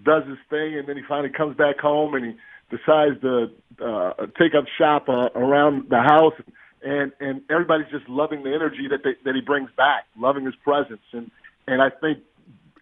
does 0.03 0.25
his 0.27 0.39
thing, 0.49 0.79
and 0.79 0.89
then 0.89 0.97
he 0.97 1.03
finally 1.07 1.29
comes 1.29 1.57
back 1.57 1.79
home 1.79 2.15
and 2.15 2.25
he 2.25 2.33
decides 2.71 3.21
to 3.21 3.51
uh, 3.85 4.13
take 4.39 4.55
up 4.57 4.65
shop 4.79 5.09
uh, 5.09 5.29
around 5.35 5.89
the 5.91 6.01
house, 6.01 6.35
and 6.83 7.13
and 7.21 7.43
everybody's 7.51 7.91
just 7.91 8.09
loving 8.09 8.43
the 8.43 8.55
energy 8.55 8.89
that 8.91 9.01
they, 9.05 9.15
that 9.25 9.35
he 9.35 9.41
brings 9.41 9.71
back, 9.77 10.05
loving 10.19 10.45
his 10.45 10.55
presence, 10.65 11.03
and 11.13 11.31
and 11.67 11.83
I 11.83 11.91
think 11.91 12.19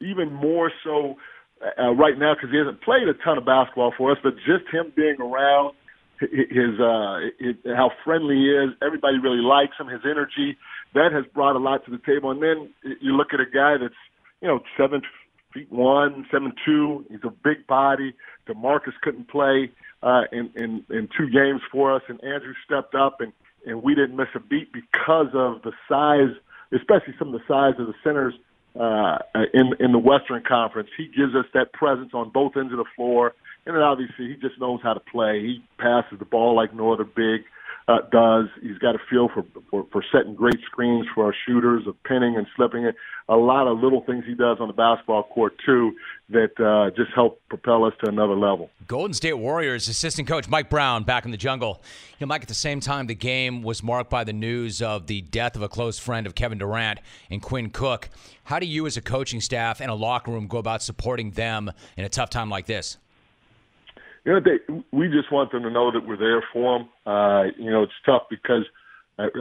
even 0.01 0.33
more 0.33 0.71
so 0.83 1.17
uh, 1.79 1.93
right 1.93 2.19
now 2.19 2.35
because 2.35 2.51
he 2.51 2.59
hasn't 2.59 2.83
played 2.83 3.09
a 3.09 3.15
ton 3.25 3.39
of 3.39 3.45
basketball 3.45 3.93
for 3.97 4.13
us, 4.13 4.19
but 4.23 4.35
just 4.47 4.69
him 4.73 4.93
being 4.95 5.21
around 5.21 5.75
his 6.21 6.79
uh 6.81 7.19
his, 7.39 7.57
how 7.77 7.91
friendly 8.05 8.37
he 8.37 8.49
is 8.49 8.71
everybody 8.87 9.19
really 9.19 9.43
likes 9.43 9.73
him 9.79 9.89
his 9.89 10.03
energy 10.05 10.57
that 10.95 11.11
has 11.13 11.25
brought 11.35 11.57
a 11.57 11.59
lot 11.59 11.85
to 11.85 11.91
the 11.91 11.99
table. 12.07 12.31
And 12.31 12.41
then 12.41 12.71
you 13.01 13.17
look 13.17 13.35
at 13.35 13.41
a 13.41 13.51
guy 13.51 13.77
that's 13.81 13.99
you 14.41 14.49
know 14.49 14.61
seven 14.79 15.03
feet 15.55 15.71
one 15.71 16.27
seven 16.31 16.53
two 16.65 17.05
he's 17.09 17.21
a 17.25 17.31
big 17.31 17.67
body 17.67 18.13
demarcus 18.49 18.93
couldn't 19.03 19.29
play 19.29 19.71
uh 20.03 20.23
in 20.33 20.51
in 20.57 20.85
in 20.91 21.09
two 21.17 21.31
games 21.31 21.61
for 21.73 21.95
us 21.95 22.03
and 22.09 22.23
andrew 22.25 22.55
stepped 22.65 22.95
up 22.95 23.21
and 23.21 23.33
and 23.67 23.83
we 23.83 23.95
didn't 23.95 24.17
miss 24.17 24.29
a 24.35 24.41
beat 24.41 24.73
because 24.73 25.29
of 25.33 25.63
the 25.63 25.73
size 25.89 26.35
especially 26.75 27.15
some 27.19 27.33
of 27.33 27.41
the 27.41 27.47
size 27.47 27.75
of 27.79 27.87
the 27.87 27.95
centers 28.03 28.35
uh, 28.79 29.19
in 29.53 29.73
in 29.79 29.93
the 29.93 29.99
Western 29.99 30.43
Conference. 30.43 30.89
He 30.97 31.07
gives 31.07 31.35
us 31.35 31.47
that 31.55 31.73
presence 31.73 32.11
on 32.13 32.31
both 32.31 32.57
ends 32.57 32.73
of 32.73 32.79
the 32.79 32.91
floor, 32.97 33.35
and 33.67 33.77
then 33.77 33.83
obviously 33.83 34.29
he 34.29 34.35
just 34.35 34.61
knows 34.61 34.81
how 34.83 34.95
to 34.95 35.01
play. 35.01 35.41
He 35.41 35.65
passes 35.79 36.19
the 36.19 36.25
ball 36.25 36.57
like 36.57 36.75
no 36.75 36.93
other 36.93 37.05
big 37.05 37.43
uh, 37.87 37.99
does. 38.11 38.47
He's 38.63 38.79
got 38.79 38.95
a 38.95 38.99
feel 39.09 39.29
for, 39.29 39.45
for 39.71 39.87
for 39.93 40.05
setting 40.13 40.35
great 40.35 40.61
screens 40.67 41.07
for 41.15 41.27
our 41.27 41.35
shooters, 41.47 41.87
of 41.87 42.03
pinning 42.03 42.37
and 42.37 42.47
slipping 42.57 42.85
it. 42.85 42.97
A 43.29 43.37
lot 43.37 43.67
of 43.67 43.79
little 43.79 44.03
things 44.03 44.25
he 44.27 44.35
does 44.35 44.59
on 44.61 44.69
the 44.69 44.75
basketball 44.75 45.23
court 45.23 45.55
too 45.65 45.93
that 46.29 46.61
uh, 46.61 46.95
just 46.95 47.11
help 47.15 47.41
propel 47.49 47.85
us 47.85 47.95
to 48.03 48.11
another 48.11 48.35
level. 48.35 48.71
Golden 48.87 49.15
State 49.15 49.35
Warriors 49.35 49.89
assistant 49.89 50.29
coach 50.29 50.49
Mike 50.49 50.69
Brown 50.69 51.05
back 51.05 51.25
in 51.25 51.31
the 51.31 51.37
jungle. 51.37 51.83
You 52.19 52.27
know, 52.27 52.29
Mike, 52.29 52.43
at 52.43 52.49
the 52.49 52.55
same 52.55 52.81
time, 52.81 53.07
the 53.07 53.15
game 53.15 53.63
was 53.63 53.83
marked 53.83 54.11
by 54.11 54.25
the 54.25 54.33
news 54.33 54.83
of 54.83 55.07
the 55.07 55.23
death 55.23 55.57
of 55.57 55.63
a 55.63 55.69
close 55.69 55.99
friend 55.99 56.27
of 56.27 56.35
Kevin 56.35 56.59
Durant 56.59 57.01
and 57.31 57.41
Quinn 57.41 57.71
Cook. 57.71 58.11
How 58.45 58.59
do 58.59 58.67
you, 58.67 58.87
as 58.87 58.97
a 58.99 59.03
coaching 59.03 59.41
staff 59.41 59.81
and 59.81 59.91
a 59.91 59.95
locker 59.95 60.31
room, 60.31 60.47
go 60.47 60.59
about 60.59 60.83
supporting 60.83 61.31
them 61.31 61.71
in 61.97 62.05
a 62.05 62.11
tough 62.11 62.29
time 62.29 62.51
like 62.51 62.67
this? 62.67 62.99
you 64.25 64.33
know, 64.33 64.41
they, 64.41 64.59
we 64.91 65.09
just 65.09 65.31
want 65.31 65.53
them 65.53 65.63
to 65.63 65.71
know 65.71 65.91
that 65.93 66.07
we're 66.07 66.17
there 66.17 66.43
for 66.53 66.79
them. 66.79 66.89
Uh, 67.07 67.45
you 67.59 67.71
know, 67.71 67.83
it's 67.83 67.93
tough 68.07 68.23
because 68.31 68.65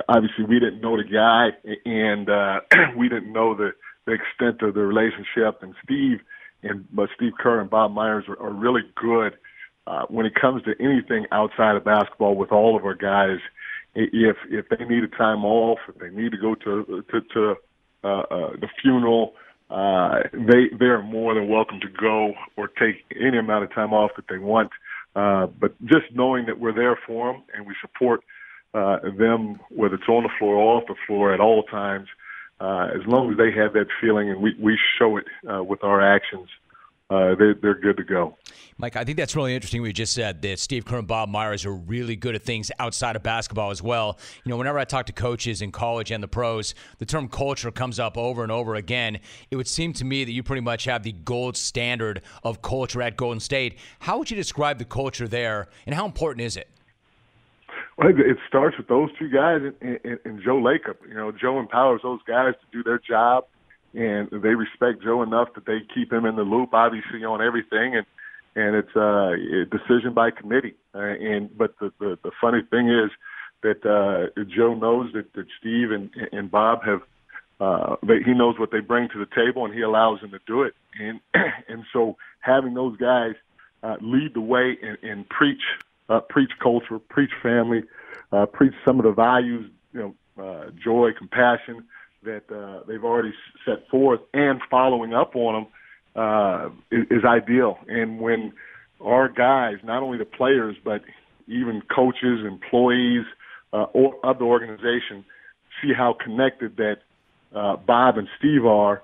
obviously 0.08 0.46
we 0.46 0.60
didn't 0.60 0.82
know 0.82 0.98
the 0.98 1.04
guy 1.04 1.50
and 1.86 2.30
uh, 2.30 2.60
we 2.98 3.10
didn't 3.10 3.32
know 3.32 3.56
the, 3.56 3.72
the 4.06 4.14
extent 4.14 4.62
of 4.62 4.74
the 4.76 4.82
relationship. 4.82 5.62
And 5.62 5.76
Steve 5.84 6.20
and 6.64 6.86
but 6.92 7.10
Steve 7.16 7.34
Kerr 7.40 7.60
and 7.60 7.70
Bob 7.70 7.92
Myers 7.92 8.26
are, 8.28 8.40
are 8.40 8.52
really 8.52 8.84
good 8.96 9.34
uh, 9.88 10.04
when 10.08 10.26
it 10.26 10.34
comes 10.36 10.64
to 10.64 10.74
anything 10.80 11.26
outside 11.32 11.76
of 11.76 11.84
basketball 11.84 12.36
with 12.36 12.52
all 12.52 12.78
of 12.78 12.86
our 12.86 12.96
guys. 12.96 13.40
If 13.96 14.38
if 14.50 14.66
they 14.70 14.84
need 14.86 15.04
a 15.04 15.08
time 15.08 15.46
off, 15.46 15.80
if 15.88 15.96
they 15.96 16.10
need 16.10 16.32
to 16.32 16.38
go 16.38 16.56
to 16.56 17.04
to, 17.12 17.22
to 17.34 17.56
uh, 18.04 18.08
uh, 18.08 18.50
the 18.60 18.68
funeral, 18.82 19.34
uh, 19.70 20.20
they 20.34 20.76
they 20.78 20.86
are 20.86 21.04
more 21.04 21.36
than 21.36 21.48
welcome 21.48 21.80
to 21.82 21.90
go 21.90 22.34
or 22.58 22.68
take 22.68 23.06
any 23.20 23.38
amount 23.38 23.66
of 23.66 23.74
time 23.74 23.94
off 23.94 24.12
that 24.16 24.26
they 24.30 24.40
want. 24.40 24.72
Uh, 25.16 25.46
but 25.46 25.80
just 25.86 26.06
knowing 26.14 26.48
that 26.48 26.60
we're 26.60 26.74
there 26.74 26.98
for 27.06 27.32
them 27.32 27.44
and 27.54 27.68
we 27.68 27.76
support 27.82 28.22
uh, 28.22 28.24
them, 28.74 29.60
whether 29.70 29.96
it's 29.96 30.08
on 30.10 30.24
the 30.24 30.30
floor 30.40 30.56
or 30.56 30.78
off 30.78 30.88
the 30.88 30.96
floor 31.08 31.34
at 31.34 31.40
all 31.40 31.64
times, 31.64 32.08
uh, 32.60 32.88
as 32.96 33.06
long 33.08 33.32
as 33.32 33.38
they 33.38 33.52
have 33.52 33.74
that 33.74 33.88
feeling 34.00 34.30
and 34.30 34.42
we, 34.42 34.56
we 34.60 34.78
show 34.98 35.18
it 35.18 35.26
uh, 35.52 35.64
with 35.64 35.84
our 35.84 36.02
actions, 36.02 36.48
uh, 37.10 37.36
they, 37.36 37.52
they're 37.62 37.80
good 37.80 37.98
to 37.98 38.04
go. 38.04 38.38
Mike, 38.78 38.96
I 38.96 39.04
think 39.04 39.18
that's 39.18 39.36
really 39.36 39.54
interesting. 39.54 39.86
You 39.86 39.94
just 39.94 40.14
said 40.14 40.42
that 40.42 40.58
Steve 40.58 40.86
Kerr 40.86 41.00
and 41.00 41.08
Bob 41.08 41.30
Myers 41.30 41.66
are 41.66 41.74
really 41.74 42.16
good 42.16 42.34
at 42.34 42.42
things 42.42 42.72
outside 42.80 43.16
of 43.16 43.22
basketball 43.22 43.70
as 43.70 43.84
well. 43.84 44.18
You 44.44 44.50
know, 44.50 44.58
whenever 44.58 44.80
I 44.80 44.86
talk 44.86 45.06
to 45.08 45.14
coaches 45.14 45.62
in 45.62 45.72
college 45.72 46.10
and 46.10 46.24
the 46.24 46.28
pros, 46.28 46.74
the 46.98 47.06
term 47.06 47.28
culture 47.28 47.70
comes 47.70 48.00
up 48.00 48.18
over 48.18 48.42
and 48.42 48.52
over 48.52 48.76
again. 48.76 49.20
It 49.52 49.58
would 49.58 49.68
seem 49.68 49.94
to 49.94 50.06
me 50.06 50.24
that 50.24 50.32
you 50.32 50.42
pretty 50.42 50.62
much 50.62 50.86
have 50.86 51.04
the 51.04 51.12
gold 51.12 51.58
standard 51.58 52.22
of 52.44 52.62
culture 52.62 53.02
at 53.02 53.18
Golden 53.18 53.40
State. 53.40 53.78
How 54.00 54.18
would 54.18 54.32
you 54.32 54.38
describe 54.38 54.80
the 54.80 54.86
culture 54.86 55.28
there, 55.28 55.68
and 55.86 55.94
how 55.94 56.06
important 56.06 56.46
is 56.46 56.58
it? 56.58 56.70
Well, 57.98 58.10
it 58.10 58.38
starts 58.48 58.78
with 58.78 58.88
those 58.88 59.10
two 59.20 59.30
guys 59.30 59.62
and, 59.62 60.00
and, 60.04 60.20
and 60.26 60.42
Joe 60.44 60.58
Lacob. 60.58 60.96
You 61.08 61.14
know, 61.14 61.32
Joe 61.32 61.60
empowers 61.60 62.02
those 62.04 62.22
guys 62.28 62.54
to 62.56 62.78
do 62.78 62.84
their 62.84 63.00
job 63.00 63.46
and 63.94 64.30
they 64.32 64.56
respect 64.56 65.04
Joe 65.04 65.22
enough 65.22 65.50
that 65.56 65.66
they 65.66 65.80
keep 65.94 66.12
him 66.12 66.26
in 66.26 66.36
the 66.36 66.44
loop, 66.44 66.74
obviously 66.74 67.24
on 67.24 67.42
everything, 67.42 67.96
and 67.96 68.06
and 68.56 68.76
it's 68.76 68.96
uh, 68.96 69.32
a 69.32 69.66
decision 69.66 70.14
by 70.14 70.30
committee. 70.30 70.76
Uh, 70.94 71.00
and 71.00 71.56
but 71.58 71.76
the, 71.80 71.92
the 72.00 72.18
the 72.24 72.32
funny 72.42 72.62
thing 72.70 72.90
is 72.90 73.12
that 73.62 73.86
uh, 73.86 74.44
Joe 74.44 74.74
knows 74.74 75.12
that, 75.14 75.34
that 75.34 75.46
Steve 75.60 75.92
and 75.92 76.10
and 76.32 76.50
Bob 76.50 76.84
have. 76.84 77.02
Uh, 77.60 77.96
they, 78.06 78.22
he 78.26 78.34
knows 78.34 78.60
what 78.60 78.72
they 78.72 78.80
bring 78.80 79.08
to 79.10 79.20
the 79.20 79.28
table, 79.28 79.64
and 79.64 79.74
he 79.74 79.82
allows 79.82 80.20
them 80.20 80.32
to 80.32 80.40
do 80.46 80.64
it. 80.64 80.74
And 81.00 81.20
and 81.68 81.84
so 81.94 82.18
having 82.40 82.74
those 82.74 82.98
guys 82.98 83.36
uh, 83.84 83.96
lead 84.02 84.34
the 84.34 84.42
way 84.42 84.76
and, 84.82 84.98
and 85.04 85.30
preach 85.30 85.62
uh, 86.10 86.20
preach 86.30 86.52
culture, 86.62 87.00
preach 87.00 87.32
family, 87.42 87.84
uh, 88.32 88.46
preach 88.46 88.74
some 88.86 89.00
of 89.00 89.06
the 89.06 89.12
values, 89.12 89.70
you 89.94 90.00
know, 90.00 90.44
uh, 90.44 90.72
joy, 90.84 91.12
compassion, 91.18 91.84
that 92.24 92.44
uh, 92.52 92.84
they've 92.88 93.04
already 93.04 93.34
set 93.66 93.88
forth 93.90 94.22
and 94.34 94.62
following 94.70 95.14
up 95.14 95.36
on 95.36 95.54
them 95.54 95.68
uh, 96.16 96.70
is, 96.92 97.06
is 97.12 97.26
ideal. 97.26 97.78
And 97.88 98.20
when 98.20 98.54
our 99.02 99.28
guys, 99.28 99.76
not 99.84 100.04
only 100.04 100.18
the 100.18 100.26
players, 100.26 100.76
but 100.84 101.02
even 101.48 101.82
coaches, 101.94 102.46
employees, 102.46 103.26
uh, 103.74 103.86
or 103.94 104.26
other 104.26 104.46
organizations, 104.46 105.26
see 105.82 105.92
how 105.96 106.16
connected 106.24 106.78
that 106.78 106.98
uh, 107.54 107.76
Bob 107.76 108.18
and 108.18 108.28
Steve 108.38 108.66
are, 108.66 109.02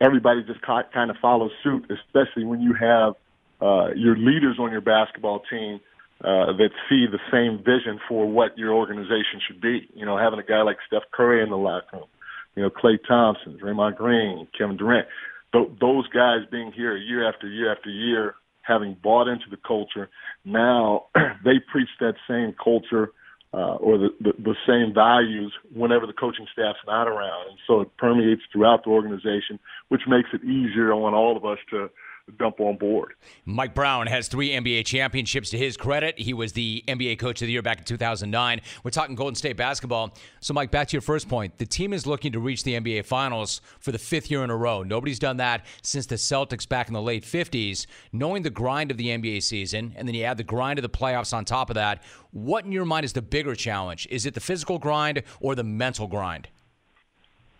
everybody 0.00 0.42
just 0.44 0.60
kind 0.62 1.10
of 1.10 1.16
follows 1.20 1.50
suit, 1.62 1.90
especially 1.90 2.44
when 2.44 2.60
you 2.60 2.74
have 2.74 3.14
uh, 3.60 3.88
your 3.94 4.16
leaders 4.16 4.56
on 4.58 4.70
your 4.70 4.80
basketball 4.80 5.40
team 5.50 5.80
uh, 6.22 6.52
that 6.56 6.70
see 6.88 7.06
the 7.10 7.18
same 7.30 7.58
vision 7.58 8.00
for 8.08 8.26
what 8.26 8.56
your 8.56 8.72
organization 8.72 9.40
should 9.46 9.60
be. 9.60 9.88
You 9.94 10.06
know, 10.06 10.16
having 10.16 10.38
a 10.38 10.44
guy 10.44 10.62
like 10.62 10.78
Steph 10.86 11.02
Curry 11.12 11.42
in 11.42 11.50
the 11.50 11.56
locker 11.56 11.98
room, 11.98 12.06
you 12.54 12.62
know, 12.62 12.70
Klay 12.70 12.98
Thompson, 13.06 13.58
Draymond 13.58 13.96
Green, 13.96 14.46
Kevin 14.56 14.76
Durant. 14.76 15.08
Th- 15.52 15.68
those 15.80 16.06
guys 16.08 16.40
being 16.50 16.72
here 16.72 16.96
year 16.96 17.28
after 17.28 17.48
year 17.48 17.72
after 17.72 17.90
year, 17.90 18.36
having 18.62 18.96
bought 19.02 19.28
into 19.28 19.46
the 19.50 19.58
culture, 19.66 20.08
now 20.44 21.06
they 21.44 21.58
preach 21.70 21.90
that 22.00 22.14
same 22.28 22.54
culture 22.62 23.12
uh, 23.52 23.76
or 23.76 23.98
the, 23.98 24.08
the, 24.20 24.32
the 24.38 24.56
same 24.66 24.94
values 24.94 25.52
whenever 25.74 26.06
the 26.06 26.12
coaching 26.12 26.46
staff's 26.52 26.78
not 26.86 27.06
around. 27.06 27.50
And 27.50 27.58
so 27.66 27.82
it 27.82 27.96
permeates 27.98 28.42
throughout 28.52 28.84
the 28.84 28.90
organization, 28.90 29.58
which 29.88 30.02
makes 30.08 30.28
it 30.32 30.42
easier 30.42 30.92
on 30.92 31.12
all 31.12 31.36
of 31.36 31.44
us 31.44 31.58
to– 31.70 31.90
dump 32.32 32.60
on 32.60 32.76
board. 32.76 33.14
Mike 33.44 33.74
Brown 33.74 34.06
has 34.06 34.28
three 34.28 34.50
NBA 34.50 34.86
championships 34.86 35.50
to 35.50 35.58
his 35.58 35.76
credit. 35.76 36.18
He 36.18 36.32
was 36.32 36.52
the 36.52 36.82
NBA 36.88 37.18
Coach 37.18 37.42
of 37.42 37.46
the 37.46 37.52
Year 37.52 37.62
back 37.62 37.78
in 37.78 37.84
2009. 37.84 38.60
We're 38.82 38.90
talking 38.90 39.14
Golden 39.14 39.34
State 39.34 39.56
basketball. 39.56 40.14
So, 40.40 40.54
Mike, 40.54 40.70
back 40.70 40.88
to 40.88 40.92
your 40.92 41.02
first 41.02 41.28
point. 41.28 41.58
The 41.58 41.66
team 41.66 41.92
is 41.92 42.06
looking 42.06 42.32
to 42.32 42.40
reach 42.40 42.64
the 42.64 42.74
NBA 42.74 43.04
Finals 43.04 43.60
for 43.78 43.92
the 43.92 43.98
fifth 43.98 44.30
year 44.30 44.42
in 44.42 44.50
a 44.50 44.56
row. 44.56 44.82
Nobody's 44.82 45.18
done 45.18 45.36
that 45.38 45.66
since 45.82 46.06
the 46.06 46.16
Celtics 46.16 46.68
back 46.68 46.88
in 46.88 46.94
the 46.94 47.02
late 47.02 47.24
50s. 47.24 47.86
Knowing 48.12 48.42
the 48.42 48.50
grind 48.50 48.90
of 48.90 48.96
the 48.96 49.08
NBA 49.08 49.42
season, 49.42 49.92
and 49.96 50.08
then 50.08 50.14
you 50.14 50.24
add 50.24 50.36
the 50.36 50.44
grind 50.44 50.78
of 50.78 50.82
the 50.82 50.88
playoffs 50.88 51.34
on 51.34 51.44
top 51.44 51.70
of 51.70 51.74
that, 51.74 52.02
what 52.30 52.64
in 52.64 52.72
your 52.72 52.84
mind 52.84 53.04
is 53.04 53.12
the 53.12 53.22
bigger 53.22 53.54
challenge? 53.54 54.08
Is 54.10 54.26
it 54.26 54.34
the 54.34 54.40
physical 54.40 54.78
grind 54.78 55.22
or 55.40 55.54
the 55.54 55.64
mental 55.64 56.06
grind? 56.06 56.48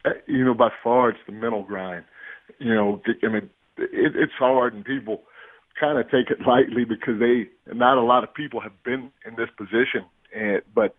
Uh, 0.04 0.10
you 0.26 0.44
know, 0.44 0.54
by 0.54 0.70
far, 0.82 1.10
it's 1.10 1.18
the 1.26 1.32
mental 1.32 1.62
grind. 1.62 2.04
You 2.58 2.74
know, 2.74 3.00
I 3.22 3.28
mean, 3.28 3.50
it, 3.76 4.14
it's 4.16 4.32
hard, 4.38 4.74
and 4.74 4.84
people 4.84 5.22
kind 5.78 5.98
of 5.98 6.10
take 6.10 6.30
it 6.30 6.38
lightly 6.46 6.84
because 6.84 7.18
they 7.18 7.48
not 7.72 7.98
a 7.98 8.02
lot 8.02 8.24
of 8.24 8.32
people 8.34 8.60
have 8.60 8.82
been 8.84 9.10
in 9.26 9.36
this 9.36 9.48
position. 9.56 10.04
And 10.34 10.62
but 10.74 10.96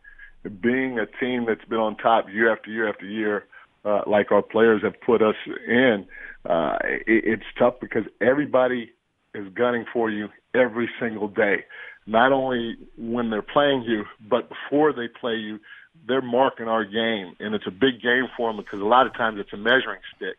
being 0.61 0.99
a 0.99 1.05
team 1.19 1.45
that's 1.47 1.65
been 1.65 1.79
on 1.79 1.97
top 1.97 2.25
year 2.31 2.51
after 2.51 2.69
year 2.69 2.89
after 2.89 3.05
year, 3.05 3.45
uh, 3.83 4.01
like 4.07 4.31
our 4.31 4.41
players 4.41 4.81
have 4.83 4.99
put 5.05 5.21
us 5.21 5.35
in, 5.67 6.05
uh, 6.49 6.77
it, 6.83 7.23
it's 7.25 7.43
tough 7.57 7.75
because 7.79 8.03
everybody 8.21 8.91
is 9.33 9.47
gunning 9.53 9.85
for 9.91 10.09
you 10.09 10.27
every 10.53 10.89
single 10.99 11.27
day. 11.27 11.65
Not 12.07 12.31
only 12.31 12.75
when 12.97 13.29
they're 13.29 13.41
playing 13.41 13.83
you, 13.83 14.03
but 14.29 14.49
before 14.49 14.93
they 14.93 15.07
play 15.19 15.35
you, 15.35 15.59
they're 16.07 16.21
marking 16.21 16.67
our 16.67 16.83
game, 16.85 17.35
and 17.39 17.55
it's 17.55 17.65
a 17.67 17.71
big 17.71 18.01
game 18.01 18.25
for 18.37 18.51
them 18.51 18.63
because 18.63 18.79
a 18.79 18.85
lot 18.85 19.07
of 19.07 19.13
times 19.13 19.37
it's 19.39 19.53
a 19.53 19.57
measuring 19.57 20.01
stick, 20.15 20.37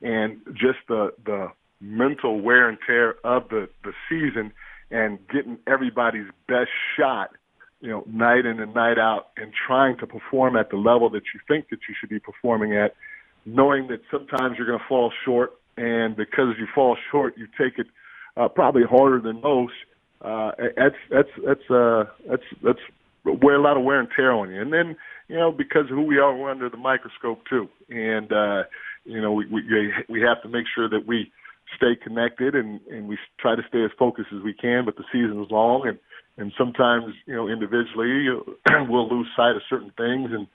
and 0.00 0.40
just 0.52 0.78
the 0.88 1.10
the 1.24 1.48
mental 1.82 2.40
wear 2.40 2.68
and 2.68 2.78
tear 2.86 3.16
of 3.24 3.48
the, 3.50 3.68
the 3.84 3.92
season 4.08 4.52
and 4.90 5.18
getting 5.28 5.58
everybody's 5.66 6.28
best 6.46 6.70
shot 6.96 7.32
you 7.82 7.88
know, 7.88 8.04
night 8.06 8.46
in 8.46 8.60
and 8.60 8.72
night 8.72 8.96
out, 8.96 9.30
and 9.36 9.52
trying 9.66 9.98
to 9.98 10.06
perform 10.06 10.56
at 10.56 10.70
the 10.70 10.76
level 10.76 11.10
that 11.10 11.24
you 11.34 11.40
think 11.48 11.68
that 11.70 11.80
you 11.88 11.94
should 11.98 12.08
be 12.08 12.20
performing 12.20 12.76
at, 12.76 12.94
knowing 13.44 13.88
that 13.88 14.00
sometimes 14.08 14.56
you're 14.56 14.68
going 14.68 14.78
to 14.78 14.84
fall 14.88 15.12
short, 15.24 15.50
and 15.76 16.14
because 16.14 16.54
you 16.60 16.66
fall 16.72 16.96
short, 17.10 17.36
you 17.36 17.48
take 17.58 17.78
it 17.78 17.88
uh, 18.36 18.46
probably 18.46 18.84
harder 18.88 19.20
than 19.20 19.40
most. 19.40 19.74
Uh, 20.20 20.52
that's 20.76 20.94
that's 21.10 21.28
that's 21.44 21.70
uh, 21.70 22.04
that's 22.30 22.44
that's 22.62 22.78
wear 23.24 23.56
a 23.56 23.60
lot 23.60 23.76
of 23.76 23.82
wear 23.82 23.98
and 23.98 24.08
tear 24.14 24.30
on 24.30 24.48
you, 24.48 24.60
and 24.60 24.72
then 24.72 24.96
you 25.26 25.36
know 25.36 25.50
because 25.50 25.88
who 25.88 26.02
we 26.02 26.18
are, 26.18 26.36
we're 26.36 26.52
under 26.52 26.70
the 26.70 26.76
microscope 26.76 27.40
too, 27.50 27.68
and 27.88 28.32
uh, 28.32 28.62
you 29.04 29.20
know 29.20 29.32
we 29.32 29.44
we 29.46 29.92
we 30.08 30.20
have 30.20 30.40
to 30.42 30.48
make 30.48 30.66
sure 30.72 30.88
that 30.88 31.04
we 31.04 31.32
stay 31.76 31.96
connected 31.96 32.54
and 32.54 32.80
and 32.90 33.08
we 33.08 33.18
try 33.38 33.54
to 33.54 33.62
stay 33.68 33.84
as 33.84 33.90
focused 33.98 34.28
as 34.34 34.42
we 34.42 34.54
can. 34.54 34.84
But 34.84 34.96
the 34.96 35.04
season 35.12 35.42
is 35.42 35.50
long, 35.50 35.86
and 35.86 35.98
and 36.36 36.52
sometimes 36.58 37.14
you 37.26 37.34
know 37.34 37.48
individually 37.48 38.28
we'll 38.88 39.08
lose 39.08 39.28
sight 39.36 39.56
of 39.56 39.62
certain 39.68 39.92
things, 39.96 40.30
and 40.32 40.46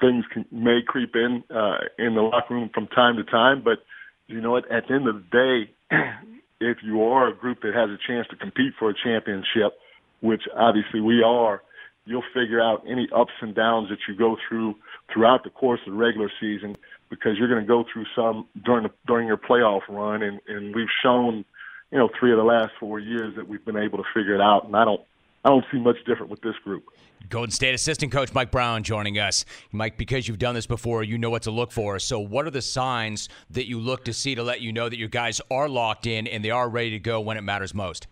things 0.00 0.24
can, 0.32 0.44
may 0.50 0.80
creep 0.86 1.14
in 1.14 1.44
uh, 1.50 1.78
in 1.98 2.14
the 2.14 2.22
locker 2.22 2.54
room 2.54 2.70
from 2.72 2.86
time 2.88 3.16
to 3.16 3.24
time. 3.24 3.62
But 3.62 3.78
you 4.26 4.40
know, 4.40 4.56
at, 4.56 4.70
at 4.70 4.88
the 4.88 4.94
end 4.94 5.08
of 5.08 5.16
the 5.16 5.66
day, 5.90 5.96
if 6.60 6.78
you 6.82 7.02
are 7.04 7.28
a 7.28 7.34
group 7.34 7.62
that 7.62 7.74
has 7.74 7.90
a 7.90 7.98
chance 8.06 8.26
to 8.30 8.36
compete 8.36 8.74
for 8.78 8.90
a 8.90 8.94
championship, 8.94 9.78
which 10.20 10.42
obviously 10.56 11.00
we 11.00 11.22
are, 11.22 11.62
you'll 12.04 12.24
figure 12.34 12.60
out 12.60 12.84
any 12.88 13.08
ups 13.14 13.32
and 13.40 13.54
downs 13.54 13.88
that 13.90 13.98
you 14.08 14.16
go 14.16 14.36
through 14.48 14.74
throughout 15.12 15.44
the 15.44 15.50
course 15.50 15.80
of 15.86 15.92
the 15.92 15.98
regular 15.98 16.30
season 16.40 16.76
because 17.10 17.38
you're 17.38 17.48
going 17.48 17.60
to 17.60 17.66
go 17.66 17.84
through 17.92 18.06
some 18.14 18.46
during 18.64 18.84
the, 18.84 18.90
during 19.06 19.26
your 19.26 19.36
playoff 19.36 19.82
run, 19.88 20.22
and 20.22 20.40
and 20.48 20.74
we've 20.74 20.88
shown, 21.02 21.44
you 21.90 21.98
know, 21.98 22.08
three 22.18 22.32
of 22.32 22.38
the 22.38 22.44
last 22.44 22.72
four 22.78 22.98
years 22.98 23.34
that 23.36 23.48
we've 23.48 23.64
been 23.64 23.76
able 23.76 23.98
to 23.98 24.04
figure 24.14 24.34
it 24.34 24.40
out, 24.40 24.64
and 24.64 24.76
I 24.76 24.84
don't 24.84 25.00
I 25.44 25.50
don't 25.50 25.64
see 25.70 25.78
much 25.78 25.96
different 26.06 26.30
with 26.30 26.40
this 26.40 26.56
group. 26.64 26.84
Golden 27.28 27.50
State 27.50 27.74
assistant 27.74 28.12
coach 28.12 28.32
Mike 28.34 28.50
Brown 28.50 28.82
joining 28.82 29.18
us. 29.18 29.44
Mike, 29.72 29.96
because 29.96 30.28
you've 30.28 30.38
done 30.38 30.54
this 30.54 30.66
before, 30.66 31.02
you 31.02 31.18
know 31.18 31.30
what 31.30 31.42
to 31.42 31.50
look 31.50 31.72
for. 31.72 31.98
So, 31.98 32.18
what 32.20 32.46
are 32.46 32.50
the 32.50 32.62
signs 32.62 33.28
that 33.50 33.68
you 33.68 33.80
look 33.80 34.04
to 34.04 34.12
see 34.12 34.34
to 34.34 34.42
let 34.42 34.60
you 34.60 34.72
know 34.72 34.88
that 34.88 34.98
your 34.98 35.08
guys 35.08 35.40
are 35.50 35.68
locked 35.68 36.06
in 36.06 36.26
and 36.26 36.44
they 36.44 36.50
are 36.50 36.68
ready 36.68 36.90
to 36.90 36.98
go 36.98 37.20
when 37.20 37.36
it 37.36 37.42
matters 37.42 37.74
most? 37.74 38.06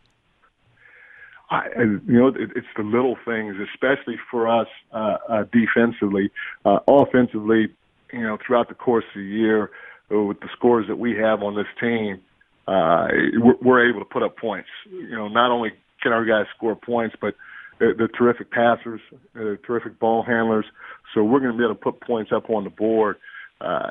I, 1.51 1.69
you 1.77 2.01
know, 2.07 2.29
it, 2.29 2.51
it's 2.57 2.67
the 2.77 2.83
little 2.83 3.17
things, 3.25 3.57
especially 3.73 4.17
for 4.31 4.49
us 4.49 4.69
uh, 4.93 5.17
uh, 5.29 5.45
defensively. 5.53 6.31
Uh, 6.65 6.79
offensively, 6.89 7.69
you 8.15 8.23
know, 8.23 8.39
throughout 8.45 8.69
the 8.69 8.75
course 8.75 9.05
of 9.15 9.21
the 9.21 9.27
year, 9.27 9.71
uh, 10.13 10.21
with 10.21 10.41
the 10.41 10.49
scores 10.57 10.87
that 10.89 10.97
we 10.97 11.17
have 11.17 11.43
on 11.43 11.55
this 11.55 11.67
team, 11.81 12.21
uh, 12.67 13.09
we're, 13.35 13.57
we're 13.63 13.91
able 13.91 14.01
to 14.01 14.07
put 14.07 14.23
up 14.23 14.37
points. 14.37 14.69
You 14.91 15.17
know, 15.17 15.29
not 15.29 15.51
only 15.51 15.71
can 16.03 16.13
our 16.13 16.25
guys 16.25 16.47
score 16.57 16.77
points, 16.77 17.17
but 17.21 17.35
they're, 17.79 17.95
they're 17.95 18.09
terrific 18.09 18.51
passers, 18.51 19.01
they're 19.35 19.57
terrific 19.57 19.99
ball 19.99 20.23
handlers. 20.23 20.67
So 21.15 21.23
we're 21.25 21.41
going 21.41 21.53
to 21.53 21.59
be 21.59 21.65
able 21.65 21.75
to 21.75 21.81
put 21.81 22.01
points 22.01 22.33
up 22.35 22.51
on 22.51 22.65
the 22.65 22.71
board. 22.71 23.17
Uh, 23.61 23.91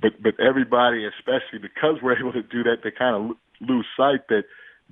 but 0.00 0.22
but 0.22 0.34
everybody, 0.40 1.06
especially 1.06 1.58
because 1.60 1.96
we're 2.02 2.18
able 2.20 2.32
to 2.32 2.42
do 2.42 2.62
that, 2.64 2.78
they 2.82 2.90
kind 2.90 3.16
of 3.16 3.36
lose 3.60 3.86
sight 3.96 4.28
that 4.28 4.44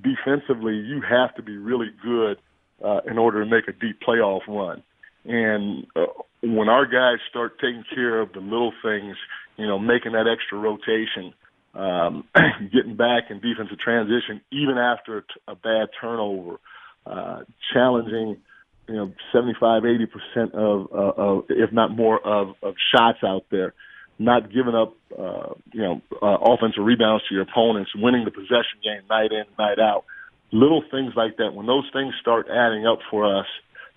defensively 0.03 0.75
you 0.75 1.03
have 1.03 1.35
to 1.35 1.43
be 1.43 1.57
really 1.57 1.91
good 2.03 2.39
uh, 2.85 3.01
in 3.11 3.19
order 3.19 3.43
to 3.45 3.51
make 3.51 3.69
a 3.69 3.73
deep 3.73 3.99
playoff 4.07 4.41
run. 4.47 4.83
And 5.25 5.87
uh, 5.95 6.07
when 6.43 6.69
our 6.69 6.87
guys 6.87 7.19
start 7.29 7.59
taking 7.59 7.85
care 7.95 8.21
of 8.21 8.33
the 8.33 8.41
little 8.41 8.73
things, 8.83 9.17
you 9.57 9.67
know, 9.67 9.79
making 9.79 10.13
that 10.13 10.27
extra 10.27 10.59
rotation, 10.59 11.35
um, 11.75 12.25
getting 12.73 12.97
back 12.97 13.25
in 13.31 13.41
defensive 13.41 13.79
transition, 13.79 14.41
even 14.51 14.79
after 14.79 15.19
a, 15.19 15.23
t- 15.23 15.41
a 15.49 15.55
bad 15.55 15.89
turnover, 16.01 16.57
uh, 17.07 17.41
challenging, 17.73 18.39
you 18.89 18.95
know, 18.95 19.13
75, 19.33 19.85
80 19.85 20.07
percent 20.07 20.55
of, 20.55 20.89
uh, 20.93 21.23
of, 21.23 21.45
if 21.51 21.73
not 21.73 21.95
more, 21.95 22.19
of, 22.27 22.55
of 22.63 22.75
shots 22.95 23.19
out 23.23 23.45
there, 23.51 23.75
not 24.19 24.53
giving 24.53 24.75
up, 24.75 24.97
uh, 25.17 25.55
you 25.73 25.83
know, 25.83 26.01
uh, 26.23 26.37
offensive 26.53 26.85
rebounds 26.85 27.25
to 27.29 27.35
your 27.35 27.43
opponents, 27.43 27.91
winning 27.95 28.25
the 28.25 28.31
possession 28.31 28.81
game 28.83 29.03
night 29.09 29.31
in, 29.33 29.45
night 29.59 29.79
out. 29.79 30.05
Little 30.53 30.83
things 30.91 31.13
like 31.15 31.37
that. 31.37 31.55
When 31.55 31.67
those 31.67 31.89
things 31.93 32.15
start 32.21 32.49
adding 32.51 32.87
up 32.87 32.99
for 33.11 33.39
us, 33.39 33.47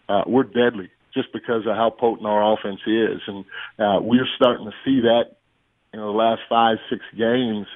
uh, 0.08 0.22
we're 0.28 0.44
deadly 0.44 0.90
just 1.14 1.32
because 1.32 1.66
of 1.66 1.76
how 1.76 1.90
potent 1.90 2.28
our 2.28 2.54
offense 2.54 2.82
is, 2.88 3.22
and 3.28 3.46
uh, 3.80 4.00
we're 4.02 4.28
starting 4.36 4.66
to 4.66 4.74
see 4.84 5.02
that 5.02 5.38
in 5.94 6.00
the 6.00 6.06
last 6.06 6.42
five, 6.50 6.78
six 6.90 7.04
games 7.18 7.68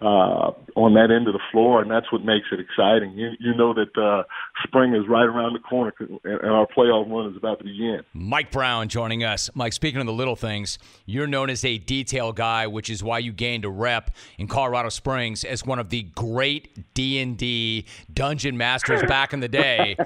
uh, 0.00 0.52
on 0.74 0.92
that 0.94 1.10
end 1.10 1.26
of 1.26 1.32
the 1.32 1.40
floor, 1.50 1.80
and 1.80 1.90
that's 1.90 2.12
what 2.12 2.22
makes 2.22 2.46
it 2.52 2.60
exciting. 2.60 3.12
You, 3.12 3.30
you 3.40 3.54
know 3.54 3.72
that 3.72 3.96
uh, 3.96 4.24
spring 4.62 4.94
is 4.94 5.08
right 5.08 5.24
around 5.24 5.54
the 5.54 5.58
corner, 5.58 5.94
and 5.98 6.50
our 6.50 6.66
playoff 6.66 7.10
run 7.10 7.30
is 7.30 7.36
about 7.36 7.58
to 7.58 7.64
begin. 7.64 8.02
Mike 8.12 8.50
Brown 8.50 8.88
joining 8.88 9.24
us. 9.24 9.48
Mike, 9.54 9.72
speaking 9.72 10.00
of 10.00 10.06
the 10.06 10.12
little 10.12 10.36
things, 10.36 10.78
you're 11.06 11.26
known 11.26 11.48
as 11.48 11.64
a 11.64 11.78
detail 11.78 12.32
guy, 12.32 12.66
which 12.66 12.90
is 12.90 13.02
why 13.02 13.18
you 13.18 13.32
gained 13.32 13.64
a 13.64 13.70
rep 13.70 14.10
in 14.38 14.48
Colorado 14.48 14.90
Springs 14.90 15.44
as 15.44 15.64
one 15.64 15.78
of 15.78 15.88
the 15.88 16.02
great 16.02 16.92
D 16.92 17.18
and 17.20 17.38
D 17.38 17.86
dungeon 18.12 18.56
masters 18.58 19.02
back 19.08 19.32
in 19.32 19.40
the 19.40 19.48
day. 19.48 19.96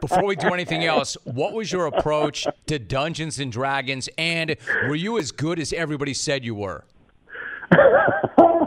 Before 0.00 0.24
we 0.24 0.34
do 0.34 0.48
anything 0.48 0.84
else, 0.84 1.16
what 1.22 1.52
was 1.52 1.70
your 1.70 1.86
approach 1.86 2.44
to 2.66 2.78
Dungeons 2.80 3.38
and 3.38 3.52
Dragons, 3.52 4.08
and 4.18 4.56
were 4.88 4.96
you 4.96 5.16
as 5.16 5.30
good 5.30 5.60
as 5.60 5.72
everybody 5.72 6.12
said 6.12 6.44
you 6.44 6.56
were? 6.56 6.84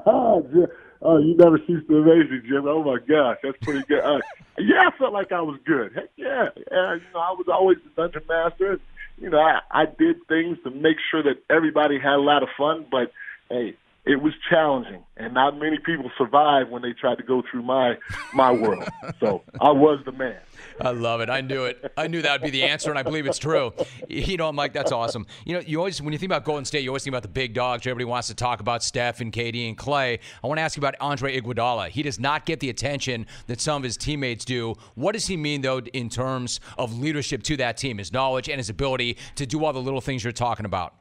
oh, 1.01 1.17
you 1.17 1.35
never 1.37 1.57
cease 1.59 1.81
to 1.87 1.97
amaze 1.97 2.29
me, 2.29 2.39
Jim. 2.47 2.67
Oh 2.67 2.83
my 2.83 2.97
gosh, 2.99 3.37
that's 3.43 3.57
pretty 3.61 3.83
good. 3.87 3.99
Uh, 3.99 4.19
yeah, 4.57 4.89
I 4.89 4.97
felt 4.97 5.13
like 5.13 5.31
I 5.31 5.41
was 5.41 5.59
good. 5.65 5.93
Heck 5.93 6.09
yeah, 6.15 6.49
yeah. 6.71 6.95
You 6.95 7.01
know, 7.13 7.19
I 7.19 7.31
was 7.31 7.47
always 7.51 7.77
the 7.83 7.89
dungeon 8.01 8.23
master. 8.27 8.79
You 9.17 9.29
know, 9.29 9.39
I, 9.39 9.61
I 9.69 9.85
did 9.85 10.25
things 10.27 10.57
to 10.63 10.71
make 10.71 10.97
sure 11.09 11.23
that 11.23 11.43
everybody 11.49 11.99
had 11.99 12.13
a 12.13 12.21
lot 12.21 12.43
of 12.43 12.49
fun. 12.57 12.85
But 12.89 13.11
hey, 13.49 13.75
it 14.03 14.21
was 14.21 14.33
challenging, 14.49 15.03
and 15.15 15.33
not 15.33 15.57
many 15.59 15.77
people 15.77 16.09
survived 16.17 16.71
when 16.71 16.81
they 16.81 16.93
tried 16.93 17.19
to 17.19 17.23
go 17.23 17.43
through 17.49 17.61
my 17.61 17.97
my 18.33 18.51
world. 18.51 18.83
So 19.19 19.43
I 19.59 19.71
was 19.71 19.99
the 20.05 20.11
man. 20.11 20.39
I 20.79 20.91
love 20.91 21.21
it. 21.21 21.29
I 21.29 21.41
knew 21.41 21.65
it. 21.65 21.93
I 21.95 22.07
knew 22.07 22.21
that 22.23 22.41
would 22.41 22.45
be 22.45 22.49
the 22.49 22.63
answer, 22.63 22.89
and 22.89 22.97
I 22.97 23.03
believe 23.03 23.27
it's 23.27 23.37
true. 23.37 23.73
You 24.09 24.37
know, 24.37 24.51
Mike, 24.51 24.73
that's 24.73 24.91
awesome. 24.91 25.27
You 25.45 25.53
know, 25.53 25.59
you 25.59 25.77
always 25.77 26.01
when 26.01 26.13
you 26.13 26.19
think 26.19 26.31
about 26.31 26.45
Golden 26.45 26.65
State, 26.65 26.83
you 26.83 26.89
always 26.89 27.03
think 27.03 27.11
about 27.11 27.21
the 27.21 27.29
big 27.29 27.53
dogs. 27.53 27.85
Everybody 27.85 28.05
wants 28.05 28.27
to 28.29 28.35
talk 28.35 28.59
about 28.59 28.83
Steph 28.83 29.21
and 29.21 29.31
KD 29.31 29.67
and 29.67 29.77
Klay. 29.77 30.19
I 30.43 30.47
want 30.47 30.57
to 30.57 30.63
ask 30.63 30.75
you 30.75 30.81
about 30.81 30.95
Andre 30.99 31.39
Iguodala. 31.39 31.89
He 31.89 32.01
does 32.01 32.19
not 32.19 32.45
get 32.45 32.59
the 32.59 32.69
attention 32.69 33.27
that 33.47 33.61
some 33.61 33.77
of 33.77 33.83
his 33.83 33.97
teammates 33.97 34.45
do. 34.45 34.75
What 34.95 35.11
does 35.11 35.27
he 35.27 35.37
mean, 35.37 35.61
though, 35.61 35.79
in 35.79 36.09
terms 36.09 36.59
of 36.77 36.97
leadership 36.97 37.43
to 37.43 37.57
that 37.57 37.77
team, 37.77 37.99
his 37.99 38.11
knowledge 38.11 38.49
and 38.49 38.57
his 38.57 38.69
ability 38.69 39.17
to 39.35 39.45
do 39.45 39.63
all 39.63 39.73
the 39.73 39.81
little 39.81 40.01
things 40.01 40.23
you're 40.23 40.33
talking 40.33 40.65
about? 40.65 40.95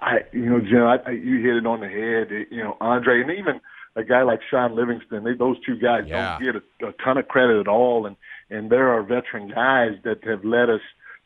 I, 0.00 0.18
you 0.32 0.46
know, 0.46 0.60
Jim, 0.60 0.82
I, 0.82 0.96
I, 1.06 1.10
you 1.12 1.42
hit 1.42 1.56
it 1.56 1.66
on 1.66 1.80
the 1.80 1.88
head. 1.88 2.46
You 2.50 2.64
know, 2.64 2.76
Andre, 2.80 3.20
and 3.20 3.30
even 3.32 3.60
a 3.96 4.04
guy 4.04 4.22
like 4.22 4.40
Shaun 4.50 4.74
Livingston, 4.74 5.24
they, 5.24 5.34
those 5.34 5.56
two 5.64 5.76
guys 5.76 6.04
yeah. 6.06 6.38
don't 6.38 6.54
get 6.54 6.62
a, 6.62 6.88
a 6.88 6.92
ton 7.04 7.18
of 7.18 7.28
credit 7.28 7.60
at 7.60 7.68
all. 7.68 8.06
And 8.06 8.16
and 8.48 8.70
there 8.70 8.88
are 8.88 9.02
veteran 9.02 9.48
guys 9.48 9.98
that 10.04 10.24
have 10.24 10.44
led 10.44 10.70
us 10.70 10.80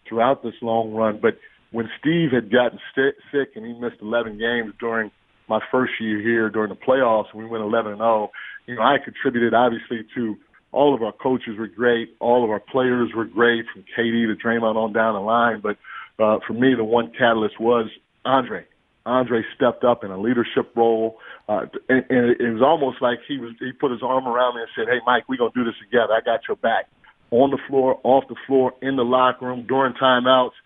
throughout 0.09 0.43
this 0.43 0.55
long 0.61 0.93
run. 0.93 1.19
But 1.21 1.39
when 1.71 1.89
Steve 1.99 2.31
had 2.33 2.51
gotten 2.51 2.79
sick, 2.95 3.17
sick 3.33 3.51
and 3.57 3.65
he 3.65 3.73
missed 3.73 4.01
11 4.03 4.39
games 4.39 4.75
during 4.79 5.11
my 5.49 5.61
first 5.71 5.93
year 6.01 6.21
here 6.21 6.51
during 6.51 6.71
the 6.71 6.77
playoffs, 6.77 7.27
and 7.33 7.43
we 7.43 7.49
went 7.49 7.63
11 7.63 7.93
and 7.93 8.01
0. 8.01 8.31
You 8.67 8.77
know, 8.77 8.83
I 8.83 8.97
contributed 9.03 9.55
obviously 9.55 10.07
to 10.15 10.37
all 10.73 10.95
of 10.95 11.03
our 11.03 11.13
coaches 11.13 11.57
were 11.59 11.69
great, 11.69 12.17
all 12.19 12.45
of 12.45 12.51
our 12.51 12.61
players 12.61 13.11
were 13.15 13.25
great, 13.25 13.67
from 13.73 13.85
KD 13.97 14.27
to 14.27 14.35
Draymond 14.35 14.77
on 14.77 14.93
down 14.93 15.15
the 15.15 15.21
line. 15.21 15.61
But 15.61 15.77
uh, 16.23 16.39
for 16.47 16.53
me, 16.53 16.75
the 16.75 16.85
one 16.85 17.13
catalyst 17.17 17.61
was 17.61 17.89
Andre. 18.25 18.67
Andre 19.07 19.43
stepped 19.55 19.85
up 19.85 20.03
in 20.03 20.11
a 20.11 20.19
leadership 20.19 20.73
role, 20.75 21.19
uh, 21.49 21.67
and, 21.89 22.05
and 22.09 22.41
it 22.41 22.53
was 22.53 22.63
almost 22.63 23.03
like 23.03 23.19
he 23.29 23.37
was 23.39 23.53
he 23.61 23.73
put 23.73 23.91
his 23.91 24.03
arm 24.03 24.27
around 24.27 24.57
me 24.57 24.63
and 24.63 24.71
said, 24.75 24.89
"Hey, 24.89 25.01
Mike, 25.05 25.29
we're 25.29 25.37
gonna 25.37 25.51
do 25.55 25.65
this 25.65 25.75
together. 25.79 26.15
I 26.15 26.21
got 26.25 26.41
your 26.49 26.57
back." 26.57 26.89
On 27.31 27.51
the 27.51 27.59
floor, 27.69 28.01
off 28.03 28.25
the 28.29 28.37
floor, 28.47 28.73
in 28.81 28.97
the 28.97 29.05
locker 29.05 29.47
room, 29.47 29.67
during 29.67 29.93
timeouts, 29.95 30.57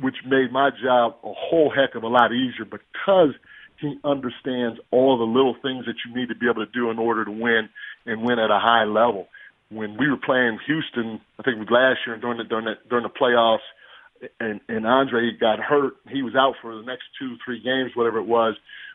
which 0.00 0.16
made 0.26 0.50
my 0.50 0.70
job 0.70 1.16
a 1.22 1.32
whole 1.32 1.70
heck 1.70 1.94
of 1.94 2.02
a 2.02 2.08
lot 2.08 2.32
easier 2.32 2.64
because 2.64 3.34
he 3.80 3.96
understands 4.02 4.80
all 4.90 5.18
the 5.18 5.24
little 5.24 5.54
things 5.62 5.86
that 5.86 5.94
you 6.04 6.14
need 6.14 6.28
to 6.30 6.34
be 6.34 6.46
able 6.48 6.64
to 6.64 6.72
do 6.72 6.90
in 6.90 6.98
order 6.98 7.24
to 7.24 7.30
win 7.30 7.68
and 8.06 8.22
win 8.22 8.38
at 8.38 8.50
a 8.50 8.58
high 8.58 8.84
level. 8.84 9.28
When 9.70 9.96
we 9.98 10.08
were 10.08 10.16
playing 10.16 10.58
Houston, 10.66 11.20
I 11.38 11.42
think 11.42 11.58
it 11.58 11.60
was 11.60 11.70
last 11.70 12.00
year 12.06 12.16
during 12.16 12.38
the 12.38 12.44
during 12.44 12.64
the, 12.64 12.74
during 12.88 13.04
the 13.04 13.10
playoffs 13.10 13.66
and 14.40 14.60
and 14.68 14.86
Andre 14.86 15.30
got 15.38 15.58
hurt. 15.58 15.94
He 16.08 16.22
was 16.22 16.34
out 16.34 16.54
for 16.62 16.74
the 16.74 16.82
next 16.82 17.04
two, 17.18 17.36
three 17.44 17.60
games, 17.62 17.92
whatever 17.94 18.18
it 18.18 18.26
was. 18.26 18.54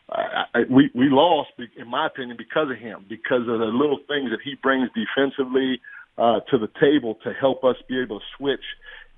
I, 0.10 0.44
I, 0.54 0.60
we 0.70 0.92
we 0.94 1.08
lost, 1.10 1.52
in 1.78 1.88
my 1.88 2.08
opinion, 2.08 2.38
because 2.38 2.70
of 2.70 2.78
him, 2.78 3.06
because 3.08 3.42
of 3.42 3.60
the 3.60 3.72
little 3.72 4.00
things 4.08 4.32
that 4.32 4.40
he 4.44 4.56
brings 4.62 4.90
defensively 4.94 5.82
uh, 6.18 6.42
to 6.52 6.58
the 6.58 6.70
table 6.80 7.16
to 7.24 7.34
help 7.34 7.64
us 7.64 7.76
be 7.88 8.00
able 8.00 8.20
to 8.20 8.26
switch. 8.38 8.64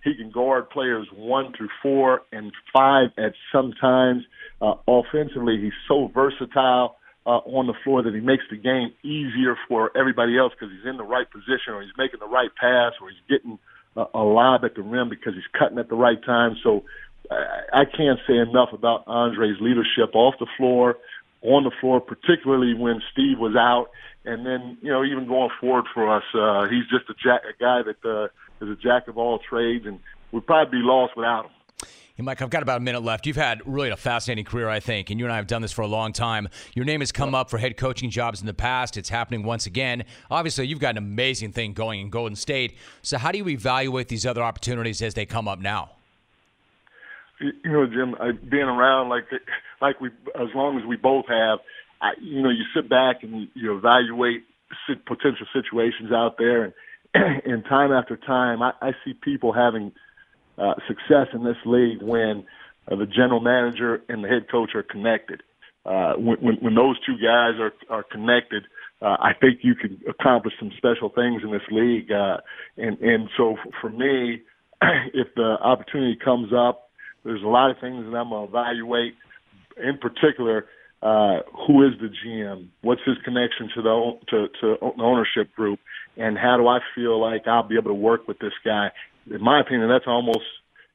He 0.03 0.13
can 0.15 0.29
guard 0.29 0.69
players 0.69 1.07
one 1.15 1.51
through 1.57 1.69
four 1.81 2.21
and 2.31 2.51
five 2.71 3.09
at 3.17 3.33
some 3.51 3.73
times. 3.81 4.23
Uh, 4.61 4.75
offensively, 4.87 5.59
he's 5.59 5.73
so 5.87 6.11
versatile 6.13 6.97
uh, 7.25 7.41
on 7.49 7.65
the 7.65 7.73
floor 7.83 8.03
that 8.03 8.13
he 8.13 8.21
makes 8.21 8.43
the 8.51 8.57
game 8.57 8.93
easier 9.03 9.57
for 9.67 9.91
everybody 9.97 10.37
else 10.37 10.53
because 10.53 10.73
he's 10.75 10.87
in 10.87 10.97
the 10.97 11.03
right 11.03 11.29
position 11.31 11.73
or 11.73 11.81
he's 11.81 11.91
making 11.97 12.19
the 12.19 12.27
right 12.27 12.51
pass 12.55 12.93
or 13.01 13.09
he's 13.09 13.25
getting 13.27 13.57
a, 13.95 14.23
lob 14.23 14.63
at 14.63 14.75
the 14.75 14.81
rim 14.81 15.09
because 15.09 15.33
he's 15.33 15.43
cutting 15.57 15.77
at 15.77 15.89
the 15.89 15.95
right 15.95 16.23
time. 16.23 16.55
So 16.63 16.83
I, 17.31 17.81
I 17.81 17.85
can't 17.85 18.19
say 18.27 18.37
enough 18.37 18.69
about 18.73 19.03
Andre's 19.07 19.57
leadership 19.59 20.13
off 20.13 20.35
the 20.39 20.47
floor, 20.57 20.97
on 21.41 21.63
the 21.63 21.71
floor, 21.79 22.01
particularly 22.01 22.73
when 22.73 23.01
Steve 23.11 23.39
was 23.39 23.55
out, 23.55 23.89
and 24.25 24.45
then 24.45 24.77
you 24.81 24.91
know 24.91 25.03
even 25.03 25.27
going 25.27 25.51
forward 25.59 25.85
for 25.93 26.15
us, 26.15 26.23
uh, 26.33 26.67
he's 26.67 26.87
just 26.89 27.09
a, 27.09 27.13
jack, 27.23 27.41
a 27.47 27.57
guy 27.61 27.81
that 27.83 28.03
uh, 28.03 28.25
is 28.65 28.71
a 28.71 28.75
jack 28.81 29.07
of 29.07 29.17
all 29.17 29.39
trades, 29.39 29.85
and 29.85 29.99
we'd 30.31 30.45
probably 30.45 30.79
be 30.79 30.83
lost 30.83 31.15
without 31.15 31.45
him. 31.45 31.51
Hey, 32.17 32.23
Mike, 32.23 32.41
I've 32.41 32.49
got 32.49 32.63
about 32.63 32.77
a 32.77 32.79
minute 32.79 33.03
left. 33.03 33.27
You've 33.27 33.35
had 33.35 33.61
really 33.65 33.89
a 33.89 33.97
fascinating 33.97 34.45
career, 34.45 34.69
I 34.69 34.79
think, 34.79 35.09
and 35.09 35.19
you 35.19 35.25
and 35.25 35.33
I 35.33 35.35
have 35.35 35.47
done 35.47 35.61
this 35.61 35.73
for 35.73 35.81
a 35.81 35.87
long 35.87 36.13
time. 36.13 36.47
Your 36.73 36.85
name 36.85 37.01
has 37.01 37.11
come 37.11 37.35
up 37.35 37.49
for 37.49 37.57
head 37.57 37.75
coaching 37.75 38.09
jobs 38.09 38.39
in 38.39 38.47
the 38.47 38.53
past. 38.53 38.95
It's 38.95 39.09
happening 39.09 39.43
once 39.43 39.65
again. 39.65 40.05
Obviously, 40.31 40.65
you've 40.65 40.79
got 40.79 40.91
an 40.91 40.97
amazing 40.97 41.51
thing 41.51 41.73
going 41.73 41.99
in 41.99 42.09
Golden 42.09 42.37
State. 42.37 42.77
So, 43.01 43.17
how 43.17 43.33
do 43.33 43.37
you 43.37 43.49
evaluate 43.49 44.07
these 44.07 44.25
other 44.25 44.41
opportunities 44.41 45.01
as 45.01 45.13
they 45.13 45.25
come 45.25 45.49
up 45.49 45.59
now? 45.59 45.89
You 47.41 47.51
know, 47.65 47.85
Jim, 47.85 48.15
I, 48.17 48.31
being 48.31 48.63
around 48.63 49.09
like 49.09 49.25
like 49.81 49.99
we, 49.99 50.07
as 50.35 50.47
long 50.55 50.79
as 50.79 50.85
we 50.85 50.95
both 50.95 51.25
have, 51.27 51.59
I, 52.01 52.11
you 52.21 52.41
know, 52.41 52.49
you 52.49 52.63
sit 52.73 52.89
back 52.89 53.23
and 53.23 53.49
you 53.55 53.75
evaluate 53.75 54.45
potential 55.05 55.47
situations 55.51 56.13
out 56.13 56.37
there, 56.37 56.63
and 56.63 56.73
and 57.45 57.65
time 57.65 57.91
after 57.91 58.15
time, 58.15 58.61
I, 58.61 58.71
I 58.81 58.91
see 59.03 59.13
people 59.13 59.51
having 59.51 59.91
uh, 60.57 60.73
success 60.87 61.27
in 61.33 61.43
this 61.43 61.57
league 61.65 62.01
when 62.01 62.45
uh, 62.89 62.95
the 62.95 63.05
general 63.05 63.39
manager 63.39 64.01
and 64.09 64.23
the 64.23 64.27
head 64.27 64.49
coach 64.49 64.71
are 64.75 64.83
connected. 64.83 65.41
Uh, 65.85 66.13
when, 66.13 66.57
when, 66.61 66.75
those 66.75 66.97
two 67.05 67.13
guys 67.13 67.59
are, 67.59 67.73
are 67.89 68.03
connected, 68.03 68.63
uh, 69.01 69.17
I 69.19 69.33
think 69.39 69.59
you 69.61 69.75
can 69.75 70.01
accomplish 70.09 70.53
some 70.59 70.71
special 70.77 71.09
things 71.09 71.43
in 71.43 71.51
this 71.51 71.61
league. 71.69 72.11
Uh, 72.11 72.37
and, 72.77 72.97
and 72.99 73.29
so 73.37 73.55
for 73.81 73.89
me, 73.89 74.41
if 75.13 75.27
the 75.35 75.57
opportunity 75.61 76.17
comes 76.23 76.51
up, 76.53 76.89
there's 77.23 77.43
a 77.43 77.47
lot 77.47 77.69
of 77.69 77.77
things 77.79 78.05
that 78.05 78.17
I'm 78.17 78.29
going 78.29 78.47
to 78.47 78.49
evaluate. 78.49 79.13
In 79.77 79.97
particular, 79.97 80.65
uh, 81.03 81.39
who 81.67 81.85
is 81.85 81.93
the 81.99 82.09
GM? 82.09 82.69
What's 82.81 83.01
his 83.05 83.17
connection 83.23 83.69
to 83.75 83.81
the 83.81 84.11
to, 84.29 84.47
to 84.61 84.77
the 84.81 85.03
ownership 85.03 85.53
group? 85.55 85.79
And 86.17 86.37
how 86.37 86.57
do 86.57 86.67
I 86.67 86.79
feel 86.95 87.19
like 87.19 87.47
I'll 87.47 87.67
be 87.67 87.75
able 87.75 87.91
to 87.91 87.95
work 87.95 88.27
with 88.27 88.39
this 88.39 88.53
guy? 88.63 88.89
In 89.29 89.41
my 89.41 89.61
opinion, 89.61 89.89
that's 89.89 90.07
almost 90.07 90.45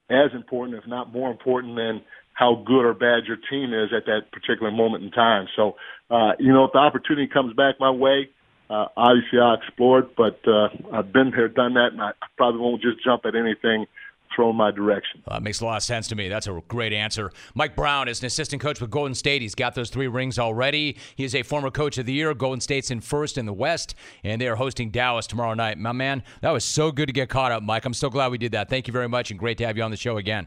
as 0.09 0.31
important, 0.35 0.79
if 0.79 0.89
not 0.89 1.13
more 1.13 1.31
important, 1.31 1.77
than 1.77 2.03
how 2.33 2.63
good 2.67 2.85
or 2.85 2.95
bad 2.95 3.25
your 3.27 3.37
team 3.51 3.75
is 3.75 3.91
at 3.97 4.07
that 4.07 4.33
particular 4.33 4.71
moment 4.71 5.05
in 5.05 5.11
time. 5.11 5.47
So, 5.57 5.77
uh, 6.11 6.33
you 6.39 6.53
know, 6.53 6.65
if 6.65 6.73
the 6.73 6.79
opportunity 6.79 7.27
comes 7.27 7.55
back 7.55 7.77
my 7.79 7.91
way, 7.91 8.31
uh, 8.71 8.87
obviously 8.97 9.41
I'll 9.41 9.55
explore 9.55 10.01
it, 10.01 10.17
but 10.17 10.41
uh, 10.47 10.69
I've 10.93 11.13
been 11.13 11.31
there, 11.31 11.49
done 11.49 11.75
that, 11.75 11.93
and 11.93 12.01
I 12.01 12.13
probably 12.37 12.61
won't 12.61 12.83
just 12.83 13.05
jump 13.05 13.27
at 13.27 13.35
anything 13.35 13.87
throw 14.35 14.53
my 14.53 14.71
direction. 14.71 15.23
Uh, 15.27 15.41
makes 15.41 15.61
a 15.61 15.65
lot 15.65 15.77
of 15.77 15.83
sense 15.83 16.09
to 16.09 16.15
me. 16.15 16.29
That's 16.29 16.47
a 16.47 16.63
great 16.69 16.93
answer. 16.93 17.33
Mike 17.55 17.77
Brown 17.77 18.09
is 18.09 18.21
an 18.21 18.27
assistant 18.27 18.63
coach 18.63 18.81
with 18.81 18.91
Golden 18.91 19.15
State. 19.15 19.43
He's 19.43 19.55
got 19.55 19.75
those 19.75 19.91
three 19.91 20.09
rings 20.09 20.39
already. 20.39 20.97
He 21.17 21.25
is 21.25 21.35
a 21.35 21.43
former 21.43 21.71
coach 21.71 21.99
of 21.99 22.07
the 22.07 22.13
year. 22.13 22.33
Golden 22.35 22.61
State's 22.61 22.91
in 22.91 23.01
first 23.01 23.39
in 23.39 23.47
the 23.47 23.53
West, 23.53 23.95
and 24.25 24.41
they 24.41 24.49
are 24.49 24.57
hosting 24.57 24.91
Dallas 24.91 25.27
tomorrow 25.27 25.55
night. 25.55 25.79
My 25.79 25.93
man, 25.93 26.23
that 26.41 26.51
was 26.51 26.65
so 26.65 26.93
good 26.93 27.07
to 27.07 27.13
get 27.13 27.29
caught 27.29 27.53
up, 27.53 27.63
Mike. 27.63 27.85
I'm 27.85 27.95
so 27.95 28.11
glad 28.11 28.31
we 28.31 28.39
did 28.39 28.53
that. 28.53 28.69
Thank 28.69 28.87
you 28.87 28.93
very 28.93 29.09
much, 29.09 29.31
and 29.31 29.39
great 29.39 29.59
to 29.59 29.67
have 29.67 29.77
you 29.77 29.83
on 29.83 29.91
the 29.91 29.97
show 29.97 30.17
again. 30.17 30.47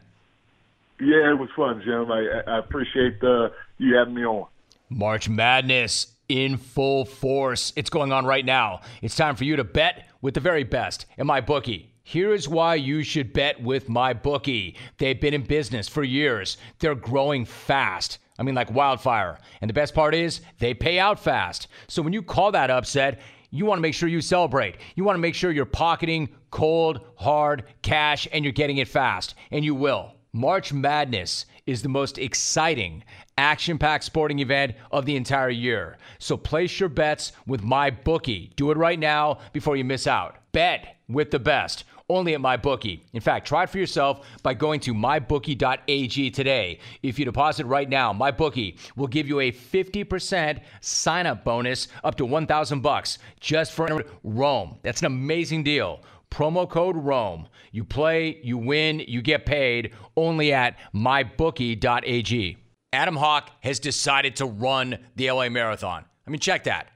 Yeah, 1.00 1.30
it 1.30 1.38
was 1.38 1.48
fun, 1.56 1.82
Jim. 1.84 2.10
I, 2.10 2.42
I 2.46 2.58
appreciate 2.58 3.22
uh, 3.22 3.50
you 3.78 3.96
having 3.96 4.14
me 4.14 4.24
on. 4.24 4.46
March 4.88 5.28
Madness 5.28 6.08
in 6.28 6.56
full 6.56 7.04
force. 7.04 7.72
It's 7.76 7.90
going 7.90 8.12
on 8.12 8.24
right 8.26 8.44
now. 8.44 8.80
It's 9.02 9.16
time 9.16 9.36
for 9.36 9.44
you 9.44 9.56
to 9.56 9.64
bet 9.64 10.08
with 10.22 10.34
the 10.34 10.40
very 10.40 10.64
best 10.64 11.06
in 11.18 11.26
my 11.26 11.40
bookie. 11.40 11.90
Here's 12.06 12.46
why 12.46 12.74
you 12.74 13.02
should 13.02 13.32
bet 13.32 13.62
with 13.62 13.88
my 13.88 14.12
bookie. 14.12 14.76
They've 14.98 15.18
been 15.18 15.32
in 15.32 15.42
business 15.42 15.88
for 15.88 16.04
years. 16.04 16.58
They're 16.78 16.94
growing 16.94 17.46
fast. 17.46 18.18
I 18.38 18.42
mean, 18.42 18.54
like 18.54 18.70
wildfire. 18.70 19.38
And 19.62 19.70
the 19.70 19.74
best 19.74 19.94
part 19.94 20.14
is, 20.14 20.42
they 20.58 20.74
pay 20.74 20.98
out 20.98 21.18
fast. 21.18 21.68
So 21.88 22.02
when 22.02 22.12
you 22.12 22.22
call 22.22 22.52
that 22.52 22.70
upset, 22.70 23.20
you 23.50 23.64
want 23.64 23.78
to 23.78 23.82
make 23.82 23.94
sure 23.94 24.08
you 24.08 24.20
celebrate. 24.20 24.76
You 24.96 25.04
want 25.04 25.16
to 25.16 25.20
make 25.20 25.34
sure 25.34 25.50
you're 25.50 25.64
pocketing 25.64 26.28
cold, 26.50 27.00
hard 27.16 27.64
cash 27.80 28.28
and 28.32 28.44
you're 28.44 28.52
getting 28.52 28.76
it 28.76 28.88
fast. 28.88 29.34
And 29.50 29.64
you 29.64 29.74
will. 29.74 30.12
March 30.34 30.74
Madness 30.74 31.46
is 31.66 31.80
the 31.80 31.88
most 31.88 32.18
exciting, 32.18 33.02
action 33.38 33.78
packed 33.78 34.04
sporting 34.04 34.40
event 34.40 34.74
of 34.90 35.06
the 35.06 35.16
entire 35.16 35.48
year. 35.48 35.96
So 36.18 36.36
place 36.36 36.78
your 36.78 36.90
bets 36.90 37.32
with 37.46 37.62
my 37.62 37.88
bookie. 37.88 38.52
Do 38.56 38.72
it 38.72 38.76
right 38.76 38.98
now 38.98 39.38
before 39.54 39.76
you 39.76 39.84
miss 39.84 40.06
out. 40.06 40.36
Bet 40.52 40.96
with 41.08 41.30
the 41.30 41.38
best 41.38 41.84
only 42.08 42.34
at 42.34 42.40
MyBookie. 42.40 43.00
In 43.12 43.20
fact, 43.20 43.46
try 43.46 43.64
it 43.64 43.70
for 43.70 43.78
yourself 43.78 44.26
by 44.42 44.54
going 44.54 44.80
to 44.80 44.94
mybookie.ag 44.94 46.30
today. 46.30 46.78
If 47.02 47.18
you 47.18 47.24
deposit 47.24 47.66
right 47.66 47.88
now, 47.88 48.12
MyBookie 48.12 48.78
will 48.96 49.06
give 49.06 49.28
you 49.28 49.40
a 49.40 49.52
50% 49.52 50.60
sign-up 50.80 51.44
bonus 51.44 51.88
up 52.02 52.14
to 52.16 52.26
1000 52.26 52.80
bucks 52.80 53.18
just 53.40 53.72
for 53.72 54.04
Rome. 54.22 54.78
That's 54.82 55.00
an 55.00 55.06
amazing 55.06 55.64
deal. 55.64 56.02
Promo 56.30 56.68
code 56.68 56.96
Rome. 56.96 57.48
You 57.70 57.84
play, 57.84 58.40
you 58.42 58.58
win, 58.58 59.00
you 59.06 59.22
get 59.22 59.46
paid 59.46 59.94
only 60.16 60.52
at 60.52 60.76
mybookie.ag. 60.94 62.58
Adam 62.92 63.16
Hawk 63.16 63.50
has 63.60 63.78
decided 63.78 64.36
to 64.36 64.46
run 64.46 64.98
the 65.16 65.30
LA 65.30 65.48
Marathon. 65.48 66.04
I 66.26 66.30
mean, 66.30 66.40
check 66.40 66.64
that. 66.64 66.88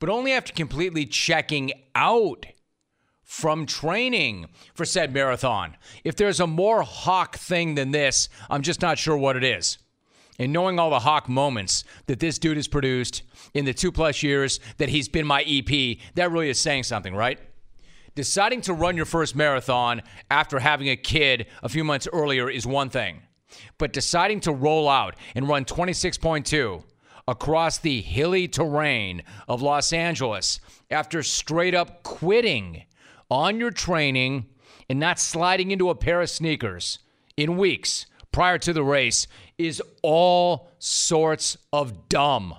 But 0.00 0.10
only 0.10 0.32
after 0.32 0.52
completely 0.52 1.06
checking 1.06 1.72
out 1.94 2.46
from 3.28 3.66
training 3.66 4.46
for 4.72 4.86
said 4.86 5.12
marathon. 5.12 5.76
If 6.02 6.16
there's 6.16 6.40
a 6.40 6.46
more 6.46 6.82
Hawk 6.82 7.36
thing 7.36 7.74
than 7.74 7.90
this, 7.90 8.30
I'm 8.48 8.62
just 8.62 8.80
not 8.80 8.96
sure 8.96 9.18
what 9.18 9.36
it 9.36 9.44
is. 9.44 9.76
And 10.38 10.50
knowing 10.50 10.78
all 10.78 10.88
the 10.88 11.00
Hawk 11.00 11.28
moments 11.28 11.84
that 12.06 12.20
this 12.20 12.38
dude 12.38 12.56
has 12.56 12.66
produced 12.66 13.22
in 13.52 13.66
the 13.66 13.74
two 13.74 13.92
plus 13.92 14.22
years 14.22 14.60
that 14.78 14.88
he's 14.88 15.10
been 15.10 15.26
my 15.26 15.42
EP, 15.42 15.98
that 16.14 16.30
really 16.30 16.48
is 16.48 16.58
saying 16.58 16.84
something, 16.84 17.14
right? 17.14 17.38
Deciding 18.14 18.62
to 18.62 18.72
run 18.72 18.96
your 18.96 19.04
first 19.04 19.36
marathon 19.36 20.00
after 20.30 20.58
having 20.58 20.88
a 20.88 20.96
kid 20.96 21.48
a 21.62 21.68
few 21.68 21.84
months 21.84 22.08
earlier 22.10 22.48
is 22.48 22.66
one 22.66 22.88
thing. 22.88 23.20
But 23.76 23.92
deciding 23.92 24.40
to 24.40 24.52
roll 24.52 24.88
out 24.88 25.16
and 25.34 25.46
run 25.46 25.66
26.2 25.66 26.82
across 27.28 27.76
the 27.76 28.00
hilly 28.00 28.48
terrain 28.48 29.22
of 29.46 29.60
Los 29.60 29.92
Angeles 29.92 30.60
after 30.90 31.22
straight 31.22 31.74
up 31.74 32.02
quitting 32.02 32.84
on 33.30 33.58
your 33.58 33.70
training 33.70 34.46
and 34.88 34.98
not 34.98 35.18
sliding 35.18 35.70
into 35.70 35.90
a 35.90 35.94
pair 35.94 36.20
of 36.20 36.30
sneakers 36.30 36.98
in 37.36 37.56
weeks 37.56 38.06
prior 38.32 38.58
to 38.58 38.72
the 38.72 38.82
race 38.82 39.26
is 39.56 39.82
all 40.02 40.70
sorts 40.78 41.56
of 41.72 42.08
dumb. 42.08 42.54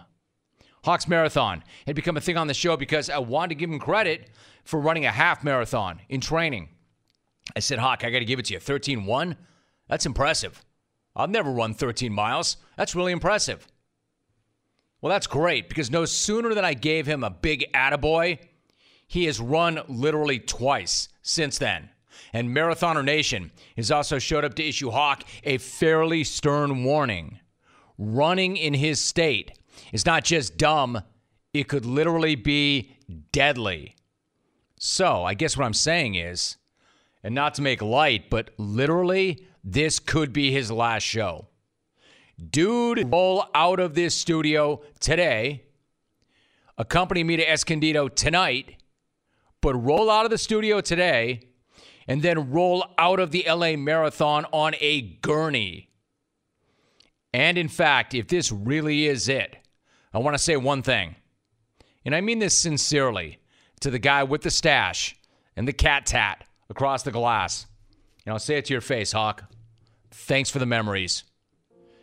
Hawks 0.84 1.08
Marathon 1.08 1.64
had 1.86 1.96
become 1.96 2.18
a 2.18 2.22
thing 2.22 2.38
on 2.38 2.48
the 2.48 2.54
show 2.54 2.78
because 2.78 3.10
I 3.10 3.20
wanted 3.20 3.50
to 3.50 3.56
give 3.56 3.70
him 3.70 3.80
credit 3.80 4.30
for 4.64 4.80
running 4.80 5.06
a 5.06 5.12
half 5.12 5.44
marathon 5.44 6.00
in 6.10 6.22
training. 6.22 6.70
I 7.56 7.60
said, 7.60 7.80
Hawk, 7.80 8.04
I 8.04 8.12
got 8.12 8.20
to 8.20 8.26
give 8.26 8.40
it 8.40 8.46
to 8.46 8.54
you. 8.54 8.60
13 8.60 9.06
1? 9.06 9.36
That's 9.88 10.06
impressive. 10.06 10.64
I've 11.16 11.30
never 11.30 11.52
run 11.52 11.74
13 11.74 12.14
miles. 12.14 12.58
That's 12.78 12.96
really 12.96 13.12
impressive. 13.12 13.68
Well, 15.02 15.10
that's 15.10 15.28
great 15.28 15.70
because 15.70 15.90
no 15.90 16.06
sooner 16.06 16.54
than 16.54 16.66
I 16.66 16.74
gave 16.74 17.06
him 17.06 17.24
a 17.24 17.30
big 17.30 17.66
attaboy, 17.74 18.40
he 19.10 19.26
has 19.26 19.42
run 19.42 19.82
literally 19.88 20.38
twice 20.38 21.10
since 21.24 21.58
then. 21.58 21.90
And 22.32 22.56
Marathoner 22.56 23.04
Nation 23.04 23.52
has 23.76 23.90
also 23.90 24.20
showed 24.20 24.46
up 24.46 24.54
to 24.54 24.64
issue 24.64 24.92
Hawk 24.92 25.24
a 25.44 25.58
fairly 25.58 26.24
stern 26.24 26.84
warning. 26.84 27.40
Running 27.98 28.56
in 28.56 28.76
his 28.76 29.02
state 29.02 29.58
is 29.92 30.06
not 30.06 30.26
just 30.26 30.58
dumb, 30.58 31.02
it 31.56 31.68
could 31.68 31.88
literally 31.88 32.36
be 32.36 32.98
deadly. 33.32 33.96
So, 34.78 35.24
I 35.24 35.34
guess 35.34 35.58
what 35.58 35.66
I'm 35.66 35.74
saying 35.74 36.14
is, 36.14 36.58
and 37.24 37.34
not 37.34 37.56
to 37.56 37.64
make 37.64 37.82
light, 37.82 38.30
but 38.30 38.52
literally, 38.60 39.48
this 39.64 39.98
could 39.98 40.32
be 40.32 40.52
his 40.52 40.72
last 40.72 41.02
show. 41.02 41.48
Dude, 42.52 43.12
roll 43.12 43.46
out 43.56 43.80
of 43.80 43.96
this 43.96 44.14
studio 44.14 44.84
today. 45.00 45.64
Accompany 46.78 47.24
me 47.24 47.38
to 47.38 47.52
Escondido 47.52 48.08
tonight 48.08 48.76
but 49.62 49.74
roll 49.76 50.10
out 50.10 50.26
of 50.26 50.32
the 50.32 50.38
studio 50.38 50.82
today 50.82 51.42
and 52.08 52.22
then 52.22 52.52
roll 52.52 52.84
out 52.98 53.20
of 53.20 53.32
the 53.32 53.46
LA 53.48 53.76
Marathon 53.76 54.46
on 54.52 54.74
a 54.80 55.02
gurney. 55.02 55.90
And 57.34 57.58
in 57.58 57.68
fact, 57.68 58.14
if 58.14 58.28
this 58.28 58.52
really 58.52 59.06
is 59.06 59.30
it, 59.30 59.58
I 60.14 60.18
want 60.18 60.34
to 60.36 60.44
say 60.44 60.58
one 60.58 60.82
thing. 60.82 61.16
And 62.04 62.16
I 62.16 62.22
mean 62.22 62.40
this 62.40 62.58
sincerely 62.58 63.40
to 63.82 63.92
the 63.92 64.00
guy 64.00 64.24
with 64.24 64.42
the 64.42 64.50
stash 64.50 65.16
and 65.56 65.68
the 65.68 65.74
cat 65.74 66.08
tat 66.08 66.46
across 66.70 67.04
the 67.04 67.12
glass. 67.12 67.68
And 68.26 68.34
I'll 68.34 68.40
say 68.40 68.58
it 68.58 68.66
to 68.66 68.74
your 68.74 68.82
face, 68.82 69.12
Hawk. 69.12 69.44
Thanks 70.12 70.50
for 70.50 70.60
the 70.60 70.66
memories. 70.66 71.24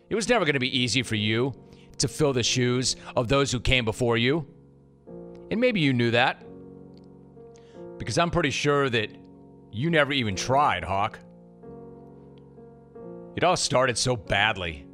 It 0.09 0.14
was 0.14 0.28
never 0.28 0.44
going 0.44 0.54
to 0.54 0.61
be 0.61 0.78
easy 0.78 1.02
for 1.02 1.16
you 1.16 1.52
to 1.98 2.07
fill 2.07 2.32
the 2.32 2.42
shoes 2.44 2.94
of 3.16 3.26
those 3.26 3.50
who 3.50 3.59
came 3.59 3.84
before 3.84 4.16
you. 4.16 4.46
And 5.50 5.61
maybe 5.61 5.80
you 5.80 5.92
knew 5.92 6.12
that. 6.12 6.45
Because 7.99 8.18
I'm 8.18 8.30
pretty 8.30 8.51
sure 8.51 8.88
that 8.90 9.11
You 9.72 9.90
never 9.90 10.12
even 10.12 10.36
tried, 10.36 10.84
Hawk. 10.84 11.18
It 13.36 13.44
all 13.44 13.57
started 13.57 13.99
so 13.99 14.16
badly. 14.16 14.86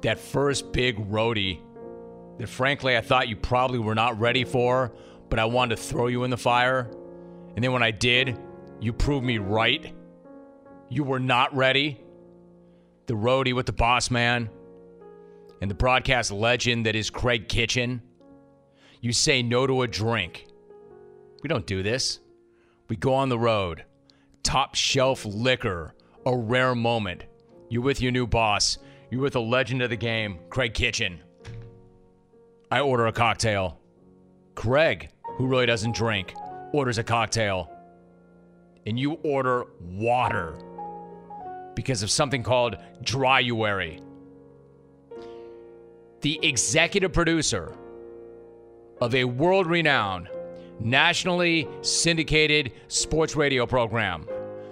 That 0.00 0.18
first 0.18 0.72
big 0.72 0.96
roadie 1.10 1.60
that 2.38 2.48
frankly 2.48 2.96
I 2.96 3.02
thought 3.02 3.28
you 3.28 3.36
probably 3.36 3.78
were 3.78 3.94
not 3.94 4.18
ready 4.18 4.44
for, 4.44 4.94
but 5.28 5.38
I 5.38 5.44
wanted 5.44 5.76
to 5.76 5.82
throw 5.82 6.06
you 6.06 6.24
in 6.24 6.30
the 6.30 6.38
fire. 6.38 6.90
And 7.54 7.62
then 7.62 7.72
when 7.72 7.82
I 7.82 7.90
did, 7.90 8.38
you 8.80 8.92
proved 8.92 9.24
me 9.26 9.36
right. 9.36 9.94
You 10.88 11.04
were 11.04 11.20
not 11.20 11.54
ready. 11.54 12.00
The 13.06 13.14
roadie 13.14 13.54
with 13.54 13.66
the 13.66 13.72
boss 13.72 14.10
man 14.10 14.48
and 15.60 15.70
the 15.70 15.74
broadcast 15.74 16.32
legend 16.32 16.86
that 16.86 16.96
is 16.96 17.10
Craig 17.10 17.48
Kitchen. 17.48 18.00
You 19.00 19.12
say 19.12 19.42
no 19.42 19.66
to 19.66 19.82
a 19.82 19.88
drink. 19.88 20.46
We 21.42 21.48
don't 21.48 21.66
do 21.66 21.82
this. 21.82 22.20
We 22.88 22.96
go 22.96 23.14
on 23.14 23.28
the 23.28 23.38
road. 23.38 23.84
Top 24.42 24.74
shelf 24.74 25.24
liquor, 25.24 25.94
a 26.24 26.36
rare 26.36 26.74
moment. 26.74 27.24
You're 27.68 27.82
with 27.82 28.00
your 28.00 28.12
new 28.12 28.26
boss. 28.26 28.78
You're 29.10 29.20
with 29.20 29.36
a 29.36 29.40
legend 29.40 29.82
of 29.82 29.90
the 29.90 29.96
game, 29.96 30.38
Craig 30.50 30.74
Kitchen. 30.74 31.20
I 32.70 32.80
order 32.80 33.06
a 33.06 33.12
cocktail. 33.12 33.78
Craig, 34.54 35.10
who 35.36 35.46
really 35.46 35.66
doesn't 35.66 35.94
drink, 35.94 36.34
orders 36.72 36.98
a 36.98 37.04
cocktail. 37.04 37.70
And 38.86 38.98
you 38.98 39.12
order 39.22 39.66
water 39.80 40.54
because 41.74 42.02
of 42.02 42.10
something 42.10 42.42
called 42.42 42.76
dryuary. 43.02 44.02
The 46.20 46.38
executive 46.42 47.12
producer 47.12 47.74
of 49.00 49.14
a 49.14 49.24
world 49.24 49.66
renowned, 49.66 50.28
nationally 50.84 51.68
syndicated 51.80 52.72
sports 52.88 53.36
radio 53.36 53.66
program 53.66 54.26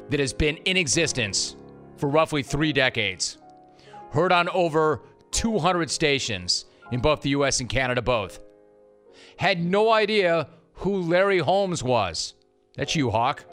that 0.09 0.21
has 0.21 0.33
been 0.33 0.57
in 0.59 0.77
existence 0.77 1.57
for 1.97 2.09
roughly 2.09 2.43
three 2.43 2.73
decades, 2.73 3.39
heard 4.11 4.33
on 4.33 4.49
over 4.51 5.03
200 5.31 5.91
stations 5.91 6.65
in 6.91 7.01
both 7.01 7.23
the 7.23 7.31
US 7.31 7.61
and 7.61 7.69
Canada, 7.69 8.03
both. 8.03 8.41
Had 9.37 9.65
no 9.65 9.93
idea 9.93 10.49
who 10.75 11.03
Larry 11.03 11.39
Holmes 11.39 11.83
was. 11.83 12.35
That's 12.77 12.97
you, 12.97 13.11
Hawk. 13.11 13.45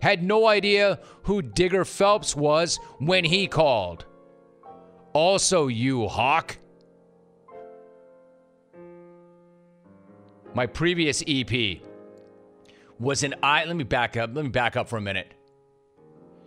Had 0.00 0.22
no 0.22 0.46
idea 0.46 1.00
who 1.22 1.42
Digger 1.42 1.84
Phelps 1.84 2.34
was 2.34 2.78
when 2.98 3.24
he 3.24 3.46
called. 3.46 4.04
Also, 5.12 5.68
you, 5.68 6.08
Hawk. 6.08 6.58
My 10.54 10.66
previous 10.66 11.22
EP 11.26 11.78
was 12.98 13.22
an 13.22 13.34
I. 13.42 13.64
Let 13.64 13.76
me 13.76 13.84
back 13.84 14.16
up. 14.16 14.30
Let 14.34 14.44
me 14.44 14.50
back 14.50 14.76
up 14.76 14.88
for 14.88 14.96
a 14.96 15.00
minute. 15.00 15.32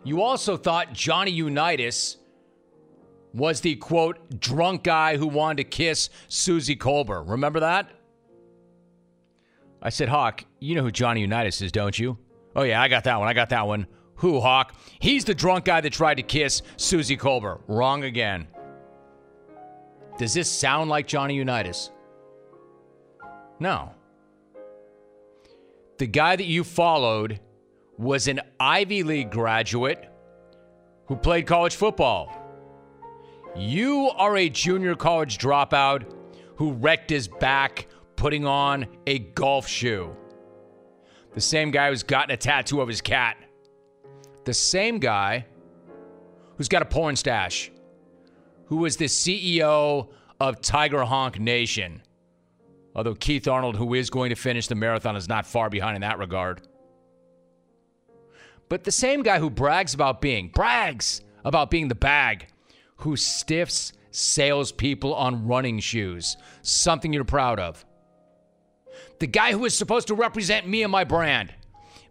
You 0.03 0.21
also 0.21 0.57
thought 0.57 0.93
Johnny 0.93 1.31
Unitas 1.31 2.17
was 3.33 3.61
the 3.61 3.75
quote 3.75 4.39
drunk 4.39 4.83
guy 4.83 5.17
who 5.17 5.27
wanted 5.27 5.57
to 5.57 5.63
kiss 5.63 6.09
Suzy 6.27 6.75
Kolber. 6.75 7.27
Remember 7.27 7.59
that? 7.59 7.91
I 9.81 9.89
said, 9.89 10.07
Hawk, 10.07 10.45
you 10.59 10.75
know 10.75 10.83
who 10.83 10.91
Johnny 10.91 11.21
Unitas 11.21 11.61
is, 11.61 11.71
don't 11.71 11.97
you? 11.97 12.17
Oh, 12.55 12.63
yeah, 12.63 12.81
I 12.81 12.87
got 12.87 13.03
that 13.03 13.19
one. 13.19 13.27
I 13.27 13.33
got 13.33 13.49
that 13.49 13.67
one. 13.67 13.87
Who, 14.15 14.39
Hawk? 14.39 14.75
He's 14.99 15.25
the 15.25 15.35
drunk 15.35 15.65
guy 15.65 15.81
that 15.81 15.91
tried 15.91 16.15
to 16.15 16.23
kiss 16.23 16.61
Suzy 16.77 17.17
Kolber. 17.17 17.59
Wrong 17.67 18.03
again. 18.03 18.47
Does 20.17 20.33
this 20.33 20.49
sound 20.49 20.89
like 20.89 21.07
Johnny 21.07 21.35
Unitas? 21.35 21.91
No. 23.59 23.93
The 25.97 26.07
guy 26.07 26.35
that 26.35 26.45
you 26.45 26.63
followed 26.63 27.39
was 27.97 28.27
an 28.27 28.41
Ivy 28.59 29.03
League 29.03 29.31
graduate 29.31 30.09
who 31.07 31.15
played 31.15 31.47
college 31.47 31.75
football. 31.75 32.41
You 33.55 34.09
are 34.17 34.35
a 34.35 34.49
junior 34.49 34.95
college 34.95 35.37
dropout 35.37 36.05
who 36.57 36.73
wrecked 36.73 37.09
his 37.09 37.27
back 37.27 37.87
putting 38.17 38.45
on 38.45 38.87
a 39.07 39.19
golf 39.19 39.67
shoe. 39.67 40.15
The 41.33 41.41
same 41.41 41.71
guy 41.71 41.89
who's 41.89 42.03
gotten 42.03 42.31
a 42.31 42.37
tattoo 42.37 42.81
of 42.81 42.87
his 42.87 43.01
cat. 43.01 43.37
The 44.43 44.53
same 44.53 44.99
guy 44.99 45.45
who's 46.57 46.67
got 46.67 46.81
a 46.81 46.85
porn 46.85 47.15
stash. 47.15 47.71
Who 48.67 48.77
was 48.77 48.97
the 48.97 49.05
CEO 49.05 50.09
of 50.39 50.61
Tiger 50.61 51.03
Honk 51.03 51.39
Nation. 51.39 52.01
Although 52.95 53.15
Keith 53.15 53.47
Arnold, 53.47 53.75
who 53.75 53.93
is 53.93 54.09
going 54.09 54.29
to 54.29 54.35
finish 54.35 54.67
the 54.67 54.75
marathon, 54.75 55.17
is 55.17 55.27
not 55.27 55.45
far 55.45 55.69
behind 55.69 55.95
in 55.95 56.01
that 56.01 56.17
regard. 56.17 56.61
But 58.69 58.85
the 58.85 58.91
same 58.91 59.21
guy 59.21 59.39
who 59.39 59.49
brags 59.49 59.93
about 59.93 60.21
being, 60.21 60.47
brags 60.47 61.21
about 61.43 61.69
being 61.69 61.89
the 61.89 61.95
bag, 61.95 62.47
who 62.97 63.17
stiffs 63.17 63.91
salespeople 64.11 65.13
on 65.13 65.45
running 65.45 65.79
shoes, 65.79 66.37
something 66.61 67.11
you're 67.11 67.25
proud 67.25 67.59
of. 67.59 67.85
The 69.19 69.27
guy 69.27 69.51
who 69.51 69.65
is 69.65 69.77
supposed 69.77 70.07
to 70.07 70.15
represent 70.15 70.67
me 70.67 70.81
and 70.83 70.91
my 70.91 71.03
brand 71.03 71.53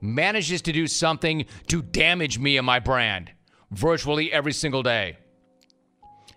manages 0.03 0.61
to 0.63 0.73
do 0.73 0.87
something 0.87 1.47
to 1.69 1.81
damage 1.81 2.39
me 2.39 2.59
and 2.59 2.67
my 2.67 2.79
brand 2.79 3.33
virtually 3.71 4.31
every 4.31 4.53
single 4.53 4.83
day. 4.83 5.17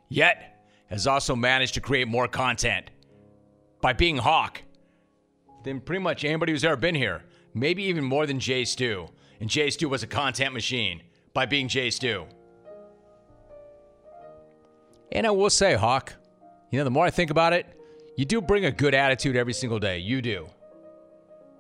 Yet, 0.08 0.54
has 0.90 1.06
also 1.06 1.36
managed 1.36 1.74
to 1.74 1.82
create 1.82 2.08
more 2.08 2.30
content 2.30 2.92
by 3.88 3.94
being 3.94 4.18
Hawk 4.18 4.62
than 5.64 5.80
pretty 5.80 6.04
much 6.04 6.26
anybody 6.26 6.52
who's 6.52 6.66
ever 6.66 6.76
been 6.76 6.94
here. 6.94 7.24
Maybe 7.54 7.84
even 7.84 8.04
more 8.04 8.26
than 8.26 8.38
Jay 8.38 8.66
Stu. 8.66 9.08
And 9.40 9.50
Jay 9.50 9.70
Stu 9.70 9.88
was 9.88 10.04
a 10.04 10.08
content 10.08 10.54
machine 10.54 11.04
by 11.34 11.46
being 11.46 11.70
Jay 11.70 11.90
Stu. 11.90 12.26
And 15.14 15.26
I 15.26 15.32
will 15.32 15.50
say, 15.50 15.76
Hawk, 15.76 16.14
you 16.70 16.78
know, 16.80 16.84
the 16.84 16.90
more 16.90 17.06
I 17.06 17.10
think 17.10 17.32
about 17.32 17.54
it, 17.54 17.66
you 18.18 18.26
do 18.26 18.42
bring 18.42 18.66
a 18.66 18.72
good 18.74 18.94
attitude 18.94 19.38
every 19.38 19.54
single 19.54 19.80
day. 19.80 20.00
You 20.00 20.22
do. 20.22 20.50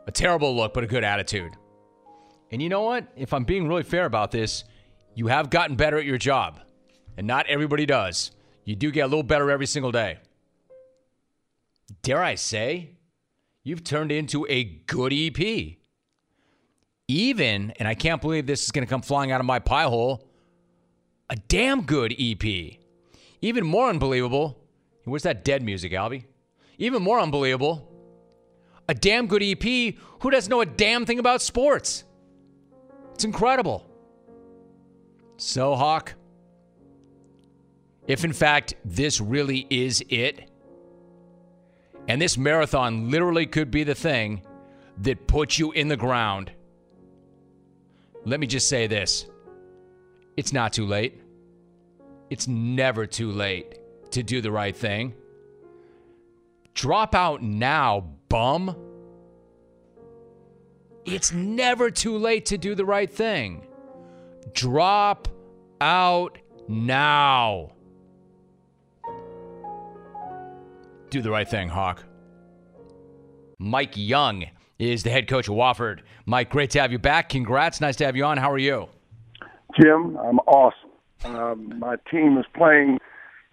A 0.06 0.12
terrible 0.12 0.54
look, 0.54 0.74
but 0.74 0.84
a 0.84 0.88
good 0.88 1.06
attitude. 1.06 1.54
And 2.52 2.62
you 2.62 2.68
know 2.68 2.82
what? 2.82 3.08
If 3.16 3.32
I'm 3.32 3.46
being 3.46 3.70
really 3.70 3.84
fair 3.84 4.04
about 4.04 4.32
this, 4.32 4.66
you 5.16 5.28
have 5.28 5.50
gotten 5.50 5.78
better 5.78 5.98
at 5.98 6.04
your 6.04 6.18
job. 6.18 6.60
And 7.16 7.26
not 7.26 7.48
everybody 7.48 7.86
does. 7.86 8.32
You 8.66 8.76
do 8.76 8.92
get 8.92 9.04
a 9.04 9.08
little 9.08 9.24
better 9.24 9.50
every 9.50 9.66
single 9.66 9.94
day. 9.94 10.18
Dare 12.02 12.24
I 12.24 12.36
say, 12.36 12.92
you've 13.64 13.84
turned 13.84 14.12
into 14.12 14.46
a 14.50 14.64
good 14.64 15.14
EP. 15.14 15.78
Even, 17.08 17.72
and 17.72 17.88
I 17.88 17.96
can't 17.96 18.22
believe 18.22 18.46
this 18.46 18.66
is 18.66 18.72
going 18.72 18.86
to 18.86 18.90
come 18.90 19.02
flying 19.02 19.32
out 19.32 19.40
of 19.40 19.46
my 19.46 19.60
pie 19.60 19.84
hole, 19.84 20.28
a 21.30 21.36
damn 21.36 21.84
good 21.84 22.14
EP. 22.20 22.44
Even 23.42 23.66
more 23.66 23.90
unbelievable, 23.90 24.58
where's 25.06 25.24
that 25.24 25.46
dead 25.46 25.62
music, 25.62 25.94
Alvy? 25.94 26.26
Even 26.78 27.02
more 27.02 27.20
unbelievable, 27.20 27.90
a 28.90 28.94
damn 28.94 29.28
good 29.28 29.44
EP 29.44 29.96
who 30.22 30.30
doesn't 30.30 30.50
know 30.50 30.62
a 30.62 30.66
damn 30.66 31.06
thing 31.06 31.20
about 31.20 31.42
sports. 31.42 32.04
It's 33.14 33.24
incredible. 33.24 33.86
So, 35.38 35.76
Hawk, 35.76 36.14
if 38.08 38.24
in 38.24 38.34
fact 38.34 38.76
this 38.84 39.22
really 39.22 39.68
is 39.70 40.04
it, 40.10 40.50
and 42.08 42.22
this 42.22 42.38
marathon 42.38 43.10
literally 43.12 43.46
could 43.46 43.70
be 43.70 43.84
the 43.84 43.96
thing 43.96 44.42
that 45.00 45.28
puts 45.28 45.60
you 45.60 45.72
in 45.72 45.88
the 45.88 45.98
ground, 45.98 46.52
let 48.26 48.40
me 48.40 48.48
just 48.48 48.68
say 48.68 48.88
this 48.88 49.28
it's 50.36 50.54
not 50.54 50.74
too 50.74 50.86
late. 50.86 51.22
It's 52.30 52.48
never 52.48 53.06
too 53.06 53.32
late 53.32 53.80
to 54.12 54.22
do 54.22 54.42
the 54.42 54.52
right 54.52 54.76
thing. 54.76 55.14
Drop 56.74 57.16
out 57.16 57.42
now, 57.42 58.02
bum. 58.30 58.76
It's 61.06 61.32
never 61.32 61.90
too 61.90 62.18
late 62.18 62.48
to 62.48 62.58
do 62.58 62.76
the 62.76 62.86
right 62.86 63.10
thing. 63.10 63.66
Drop 64.54 65.28
out 65.80 66.38
now. 66.68 67.72
Do 71.10 71.22
the 71.22 71.32
right 71.32 71.48
thing, 71.48 71.70
Hawk. 71.70 72.04
Mike 73.60 73.94
Young 73.96 74.46
is 74.78 75.04
the 75.04 75.10
head 75.10 75.28
coach 75.28 75.48
of 75.48 75.56
Wofford. 75.56 76.02
Mike, 76.26 76.50
great 76.50 76.70
to 76.72 76.82
have 76.82 76.92
you 76.92 77.00
back. 77.00 77.30
Congrats. 77.30 77.80
Nice 77.80 77.96
to 77.98 78.06
have 78.06 78.16
you 78.16 78.26
on. 78.26 78.38
How 78.38 78.52
are 78.52 78.58
you? 78.58 78.88
Jim, 79.80 80.18
I'm 80.18 80.40
awesome. 80.40 80.90
Um, 81.24 81.80
my 81.80 81.96
team 82.12 82.38
is 82.38 82.46
playing 82.56 83.00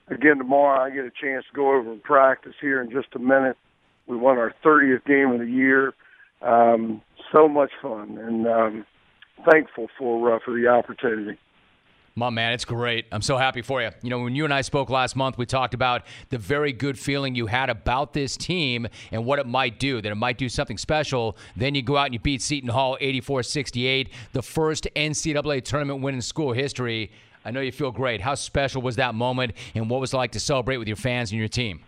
again 0.08 0.38
tomorrow. 0.38 0.80
I 0.80 0.90
get 0.90 1.04
a 1.04 1.10
chance 1.10 1.44
to 1.50 1.54
go 1.54 1.74
over 1.74 1.92
and 1.92 2.02
practice 2.02 2.54
here 2.60 2.82
in 2.82 2.90
just 2.90 3.08
a 3.14 3.18
minute. 3.18 3.56
We 4.06 4.16
won 4.16 4.36
our 4.36 4.52
30th 4.64 5.04
game 5.06 5.30
of 5.30 5.38
the 5.38 5.50
year. 5.50 5.94
Um, 6.42 7.00
so 7.32 7.48
much 7.48 7.70
fun, 7.80 8.18
and 8.18 8.46
um, 8.46 8.86
thankful 9.50 9.88
for 9.98 10.34
uh, 10.34 10.38
for 10.44 10.52
the 10.52 10.66
opportunity. 10.66 11.38
My 12.16 12.30
man, 12.30 12.52
it's 12.52 12.64
great. 12.64 13.06
I'm 13.10 13.22
so 13.22 13.36
happy 13.36 13.60
for 13.60 13.82
you. 13.82 13.90
You 14.00 14.08
know, 14.08 14.20
when 14.20 14.36
you 14.36 14.44
and 14.44 14.54
I 14.54 14.60
spoke 14.60 14.88
last 14.88 15.16
month, 15.16 15.36
we 15.36 15.46
talked 15.46 15.74
about 15.74 16.02
the 16.28 16.38
very 16.38 16.72
good 16.72 16.96
feeling 16.96 17.34
you 17.34 17.46
had 17.46 17.70
about 17.70 18.12
this 18.12 18.36
team 18.36 18.86
and 19.10 19.24
what 19.24 19.40
it 19.40 19.48
might 19.48 19.80
do, 19.80 20.00
that 20.00 20.12
it 20.12 20.14
might 20.14 20.38
do 20.38 20.48
something 20.48 20.78
special. 20.78 21.36
Then 21.56 21.74
you 21.74 21.82
go 21.82 21.96
out 21.96 22.04
and 22.04 22.14
you 22.14 22.20
beat 22.20 22.40
Seton 22.40 22.68
Hall 22.68 22.96
84 23.00 23.42
68, 23.42 24.10
the 24.32 24.42
first 24.42 24.86
NCAA 24.94 25.64
tournament 25.64 26.02
win 26.02 26.14
in 26.14 26.22
school 26.22 26.52
history. 26.52 27.10
I 27.44 27.50
know 27.50 27.60
you 27.60 27.72
feel 27.72 27.90
great. 27.90 28.20
How 28.20 28.36
special 28.36 28.80
was 28.80 28.94
that 28.94 29.16
moment, 29.16 29.54
and 29.74 29.90
what 29.90 30.00
was 30.00 30.14
it 30.14 30.16
like 30.16 30.30
to 30.32 30.40
celebrate 30.40 30.76
with 30.76 30.86
your 30.86 30.96
fans 30.96 31.32
and 31.32 31.40
your 31.40 31.48
team? 31.48 31.80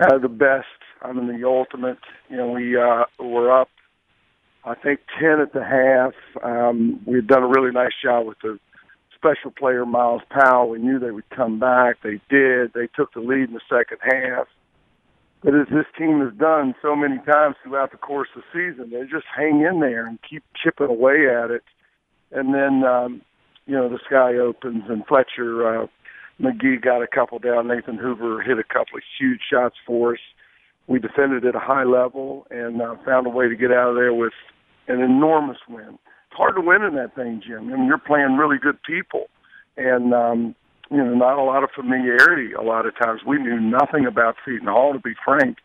Uh, 0.00 0.18
the 0.18 0.28
best. 0.28 0.66
I 1.02 1.12
mean, 1.12 1.40
the 1.40 1.46
ultimate. 1.46 1.98
You 2.28 2.38
know, 2.38 2.48
we 2.48 2.76
uh, 2.76 3.04
were 3.20 3.60
up, 3.60 3.68
I 4.64 4.74
think, 4.74 4.98
10 5.20 5.38
at 5.38 5.52
the 5.52 5.62
half. 5.62 6.14
Um, 6.42 7.00
we 7.06 7.14
had 7.14 7.28
done 7.28 7.44
a 7.44 7.48
really 7.48 7.70
nice 7.70 7.92
job 8.02 8.26
with 8.26 8.38
the 8.42 8.58
special 9.18 9.50
player 9.50 9.84
Myles 9.84 10.22
Powell. 10.30 10.70
We 10.70 10.78
knew 10.78 10.98
they 10.98 11.10
would 11.10 11.28
come 11.30 11.58
back. 11.58 11.96
They 12.02 12.20
did. 12.30 12.72
They 12.72 12.88
took 12.94 13.12
the 13.12 13.20
lead 13.20 13.48
in 13.48 13.54
the 13.54 13.60
second 13.68 13.98
half. 14.02 14.46
But 15.42 15.54
as 15.54 15.68
this 15.68 15.86
team 15.96 16.20
has 16.20 16.34
done 16.36 16.74
so 16.82 16.96
many 16.96 17.18
times 17.18 17.56
throughout 17.62 17.92
the 17.92 17.98
course 17.98 18.28
of 18.34 18.42
the 18.42 18.72
season, 18.72 18.90
they 18.90 19.02
just 19.02 19.26
hang 19.36 19.60
in 19.60 19.80
there 19.80 20.06
and 20.06 20.18
keep 20.28 20.42
chipping 20.60 20.88
away 20.88 21.28
at 21.28 21.50
it. 21.50 21.62
And 22.32 22.54
then, 22.54 22.82
um, 22.84 23.22
you 23.66 23.74
know, 23.74 23.88
the 23.88 24.00
sky 24.04 24.34
opens 24.34 24.84
and 24.88 25.06
Fletcher 25.06 25.82
uh, 25.82 25.86
McGee 26.40 26.82
got 26.82 27.02
a 27.02 27.06
couple 27.06 27.38
down. 27.38 27.68
Nathan 27.68 27.98
Hoover 27.98 28.42
hit 28.42 28.58
a 28.58 28.64
couple 28.64 28.96
of 28.96 29.02
huge 29.18 29.40
shots 29.50 29.76
for 29.86 30.14
us. 30.14 30.20
We 30.88 30.98
defended 30.98 31.44
at 31.44 31.54
a 31.54 31.60
high 31.60 31.84
level 31.84 32.46
and 32.50 32.82
uh, 32.82 32.96
found 33.04 33.26
a 33.26 33.30
way 33.30 33.48
to 33.48 33.54
get 33.54 33.70
out 33.70 33.90
of 33.90 33.94
there 33.94 34.14
with 34.14 34.32
an 34.88 35.00
enormous 35.00 35.58
win 35.68 35.98
hard 36.38 36.54
to 36.54 36.60
win 36.62 36.82
in 36.82 36.94
that 36.94 37.14
thing, 37.14 37.42
Jim. 37.44 37.72
I 37.72 37.76
mean, 37.76 37.86
you're 37.86 37.98
playing 37.98 38.36
really 38.36 38.56
good 38.58 38.78
people, 38.82 39.28
and 39.76 40.14
um, 40.14 40.54
you 40.90 40.96
know, 40.96 41.14
not 41.14 41.38
a 41.38 41.42
lot 41.42 41.64
of 41.64 41.70
familiarity. 41.74 42.52
A 42.52 42.62
lot 42.62 42.86
of 42.86 42.96
times, 42.96 43.20
we 43.26 43.38
knew 43.38 43.60
nothing 43.60 44.06
about 44.06 44.36
Seton 44.44 44.68
Hall, 44.68 44.92
to 44.92 45.00
be 45.00 45.14
frank. 45.24 45.58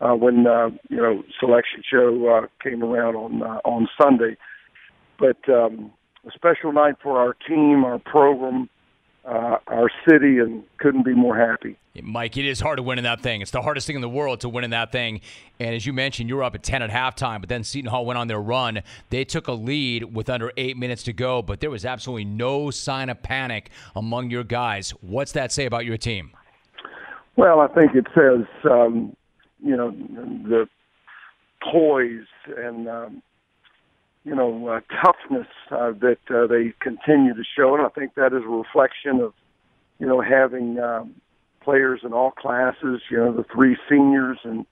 Uh, 0.00 0.14
when 0.14 0.46
uh, 0.46 0.68
you 0.90 0.96
know 0.96 1.22
selection 1.38 1.82
show 1.88 2.28
uh, 2.28 2.46
came 2.62 2.82
around 2.82 3.14
on 3.14 3.42
uh, 3.42 3.60
on 3.64 3.88
Sunday, 4.00 4.36
but 5.18 5.38
um, 5.48 5.92
a 6.26 6.32
special 6.32 6.72
night 6.72 6.96
for 7.02 7.18
our 7.18 7.34
team, 7.46 7.84
our 7.84 7.98
program, 7.98 8.68
uh, 9.26 9.58
our 9.66 9.90
city, 10.08 10.38
and 10.38 10.62
couldn't 10.78 11.04
be 11.04 11.14
more 11.14 11.36
happy. 11.36 11.76
Mike, 12.02 12.36
it 12.36 12.46
is 12.46 12.60
hard 12.60 12.76
to 12.76 12.82
win 12.82 12.98
in 12.98 13.04
that 13.04 13.20
thing. 13.20 13.40
It's 13.40 13.50
the 13.50 13.62
hardest 13.62 13.86
thing 13.86 13.96
in 13.96 14.02
the 14.02 14.08
world 14.08 14.40
to 14.40 14.48
win 14.48 14.64
in 14.64 14.70
that 14.70 14.92
thing. 14.92 15.20
And 15.58 15.74
as 15.74 15.86
you 15.86 15.92
mentioned, 15.92 16.28
you 16.28 16.36
were 16.36 16.44
up 16.44 16.54
at 16.54 16.62
10 16.62 16.82
at 16.82 16.90
halftime, 16.90 17.40
but 17.40 17.48
then 17.48 17.64
Seton 17.64 17.90
Hall 17.90 18.04
went 18.04 18.18
on 18.18 18.28
their 18.28 18.40
run. 18.40 18.82
They 19.10 19.24
took 19.24 19.48
a 19.48 19.52
lead 19.52 20.14
with 20.14 20.28
under 20.30 20.52
eight 20.56 20.76
minutes 20.76 21.02
to 21.04 21.12
go, 21.12 21.42
but 21.42 21.60
there 21.60 21.70
was 21.70 21.84
absolutely 21.84 22.26
no 22.26 22.70
sign 22.70 23.08
of 23.08 23.22
panic 23.22 23.70
among 23.94 24.30
your 24.30 24.44
guys. 24.44 24.90
What's 25.00 25.32
that 25.32 25.52
say 25.52 25.66
about 25.66 25.84
your 25.84 25.96
team? 25.96 26.32
Well, 27.36 27.60
I 27.60 27.68
think 27.68 27.94
it 27.94 28.06
says, 28.14 28.46
um, 28.70 29.16
you 29.62 29.76
know, 29.76 29.90
the 29.90 30.68
poise 31.72 32.26
and, 32.56 32.88
um, 32.88 33.22
you 34.26 34.34
know, 34.34 34.68
uh, 34.68 34.80
toughness 35.02 35.48
uh, 35.70 35.92
that 36.00 36.18
uh, 36.28 36.46
they 36.46 36.74
continue 36.80 37.32
to 37.32 37.44
show. 37.56 37.74
And 37.74 37.86
I 37.86 37.88
think 37.88 38.14
that 38.16 38.34
is 38.34 38.42
a 38.44 38.48
reflection 38.48 39.20
of, 39.20 39.32
you 39.98 40.06
know, 40.06 40.20
having. 40.20 40.78
Um, 40.78 41.14
players 41.66 42.00
in 42.04 42.14
all 42.14 42.30
classes. 42.30 43.02
You 43.10 43.18
know, 43.18 43.32
the 43.36 43.44
three 43.52 43.76
seniors 43.90 44.38
and 44.44 44.64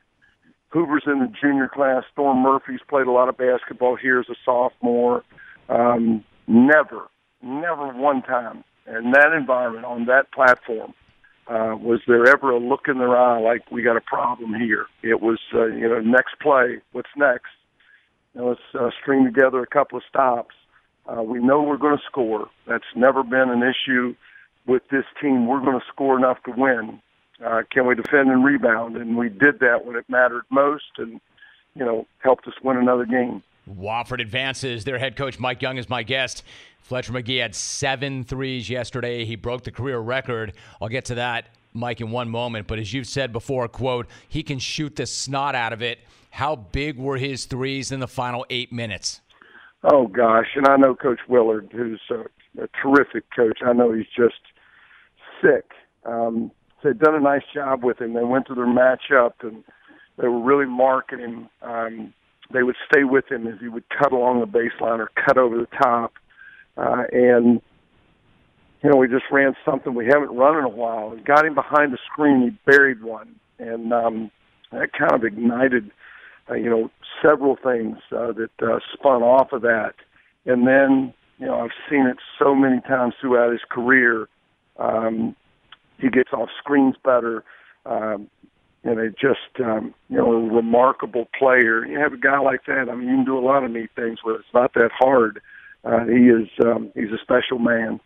Hoover's 0.68 1.02
in 1.06 1.18
the 1.18 1.32
junior 1.42 1.68
class. 1.68 2.04
Storm 2.12 2.38
Murphy's 2.38 2.80
played 2.88 3.08
a 3.08 3.10
lot 3.10 3.28
of 3.28 3.36
basketball 3.36 3.96
here 3.96 4.20
as 4.20 4.26
a 4.30 4.36
sophomore. 4.44 5.22
Um, 5.68 6.24
never, 6.46 7.08
never 7.42 7.92
one 7.92 8.22
time 8.22 8.64
in 8.86 9.10
that 9.10 9.32
environment 9.36 9.84
on 9.84 10.06
that 10.06 10.32
platform 10.32 10.94
uh, 11.48 11.74
was 11.76 12.00
there 12.06 12.26
ever 12.28 12.50
a 12.50 12.58
look 12.58 12.86
in 12.86 12.98
their 12.98 13.16
eye 13.16 13.40
like 13.40 13.70
we 13.70 13.82
got 13.82 13.96
a 13.96 14.00
problem 14.00 14.54
here. 14.54 14.86
It 15.02 15.20
was, 15.20 15.38
uh, 15.52 15.66
you 15.66 15.88
know, 15.88 16.00
next 16.00 16.38
play, 16.40 16.80
what's 16.92 17.10
next? 17.16 17.50
Let's 18.34 18.60
uh, 18.78 18.90
string 19.00 19.24
together 19.24 19.62
a 19.62 19.66
couple 19.66 19.98
of 19.98 20.04
stops. 20.08 20.54
Uh, 21.06 21.22
we 21.22 21.38
know 21.38 21.62
we're 21.62 21.76
going 21.76 21.96
to 21.96 22.02
score. 22.06 22.48
That's 22.66 22.84
never 22.96 23.22
been 23.22 23.50
an 23.50 23.62
issue 23.62 24.14
with 24.66 24.82
this 24.90 25.04
team, 25.20 25.46
we're 25.46 25.60
going 25.60 25.78
to 25.78 25.86
score 25.92 26.16
enough 26.16 26.42
to 26.44 26.52
win. 26.56 27.00
Uh, 27.44 27.62
can 27.70 27.86
we 27.86 27.94
defend 27.94 28.30
and 28.30 28.44
rebound? 28.44 28.96
And 28.96 29.16
we 29.16 29.28
did 29.28 29.60
that 29.60 29.84
when 29.84 29.96
it 29.96 30.04
mattered 30.08 30.44
most, 30.50 30.84
and 30.98 31.20
you 31.74 31.84
know 31.84 32.06
helped 32.18 32.46
us 32.46 32.54
win 32.62 32.76
another 32.76 33.04
game. 33.04 33.42
Wofford 33.68 34.20
advances. 34.20 34.84
Their 34.84 34.98
head 34.98 35.16
coach 35.16 35.38
Mike 35.38 35.60
Young 35.60 35.78
is 35.78 35.88
my 35.88 36.02
guest. 36.02 36.44
Fletcher 36.82 37.12
McGee 37.12 37.40
had 37.40 37.54
seven 37.54 38.24
threes 38.24 38.68
yesterday. 38.68 39.24
He 39.24 39.36
broke 39.36 39.64
the 39.64 39.70
career 39.70 39.98
record. 39.98 40.52
I'll 40.80 40.88
get 40.88 41.06
to 41.06 41.14
that, 41.16 41.46
Mike, 41.72 42.00
in 42.00 42.10
one 42.10 42.28
moment. 42.28 42.66
But 42.66 42.78
as 42.78 42.92
you've 42.92 43.06
said 43.06 43.32
before, 43.32 43.66
quote, 43.68 44.06
he 44.28 44.42
can 44.42 44.58
shoot 44.58 44.96
the 44.96 45.06
snot 45.06 45.54
out 45.54 45.72
of 45.72 45.82
it. 45.82 46.00
How 46.34 46.56
big 46.56 46.98
were 46.98 47.16
his 47.16 47.44
threes 47.44 47.92
in 47.92 48.00
the 48.00 48.08
final 48.08 48.44
eight 48.50 48.72
minutes? 48.72 49.20
Oh 49.84 50.08
gosh, 50.08 50.48
and 50.56 50.66
I 50.66 50.76
know 50.76 50.96
Coach 50.96 51.20
Willard, 51.28 51.68
who's 51.70 52.00
a, 52.10 52.24
a 52.60 52.68
terrific 52.82 53.24
coach. 53.30 53.60
I 53.64 53.72
know 53.72 53.92
he's 53.92 54.08
just 54.16 54.40
sick. 55.40 55.70
Um, 56.04 56.50
they'd 56.82 56.98
done 56.98 57.14
a 57.14 57.20
nice 57.20 57.44
job 57.54 57.84
with 57.84 58.00
him. 58.00 58.14
They 58.14 58.24
went 58.24 58.48
to 58.48 58.54
their 58.56 58.66
matchup 58.66 59.34
and 59.42 59.62
they 60.18 60.26
were 60.26 60.42
really 60.42 60.66
marking 60.66 61.20
him. 61.20 61.48
Um, 61.62 62.12
they 62.52 62.64
would 62.64 62.76
stay 62.92 63.04
with 63.04 63.30
him 63.30 63.46
as 63.46 63.60
he 63.60 63.68
would 63.68 63.84
cut 63.88 64.10
along 64.10 64.40
the 64.40 64.46
baseline 64.46 64.98
or 64.98 65.10
cut 65.14 65.38
over 65.38 65.56
the 65.56 65.68
top. 65.80 66.14
Uh, 66.76 67.04
and, 67.12 67.62
you 68.82 68.90
know, 68.90 68.96
we 68.96 69.06
just 69.06 69.26
ran 69.30 69.54
something 69.64 69.94
we 69.94 70.06
haven't 70.06 70.36
run 70.36 70.58
in 70.58 70.64
a 70.64 70.68
while. 70.68 71.12
And 71.12 71.24
got 71.24 71.46
him 71.46 71.54
behind 71.54 71.92
the 71.92 71.98
screen. 72.12 72.42
He 72.42 72.70
buried 72.70 73.04
one. 73.04 73.36
And 73.60 73.92
um, 73.92 74.30
that 74.72 74.92
kind 74.92 75.12
of 75.12 75.22
ignited, 75.22 75.92
uh, 76.50 76.54
you 76.54 76.68
know, 76.68 76.90
several 77.22 77.56
things 77.56 77.98
uh, 78.12 78.32
that 78.32 78.50
uh, 78.62 78.78
spun 78.92 79.22
off 79.22 79.52
of 79.52 79.62
that. 79.62 79.94
And 80.46 80.66
then, 80.66 81.14
you 81.38 81.46
know, 81.46 81.60
I've 81.60 81.70
seen 81.90 82.06
it 82.06 82.18
so 82.38 82.54
many 82.54 82.80
times 82.82 83.14
throughout 83.20 83.52
his 83.52 83.62
career 83.68 84.28
um, 84.78 85.36
he 85.98 86.08
gets 86.10 86.32
off 86.32 86.48
screens 86.58 86.96
better. 87.02 87.44
Um, 87.86 88.28
and 88.84 89.00
a 89.00 89.10
just 89.10 89.60
um, 89.60 89.94
you 90.08 90.16
know 90.16 90.32
a 90.32 90.54
remarkable 90.54 91.26
player. 91.38 91.84
You 91.86 91.98
have 91.98 92.12
a 92.12 92.18
guy 92.18 92.38
like 92.38 92.66
that. 92.66 92.88
I 92.90 92.94
mean, 92.94 93.08
you 93.08 93.16
can 93.16 93.24
do 93.24 93.38
a 93.38 93.40
lot 93.40 93.64
of 93.64 93.70
neat 93.70 93.90
things 93.96 94.18
with. 94.22 94.36
It. 94.36 94.38
It's 94.40 94.54
not 94.54 94.74
that 94.74 94.90
hard. 94.92 95.40
Uh, 95.84 96.04
he 96.04 96.28
is 96.28 96.48
um, 96.64 96.92
he's 96.94 97.10
a 97.10 97.18
special 97.22 97.58
man. 97.58 97.98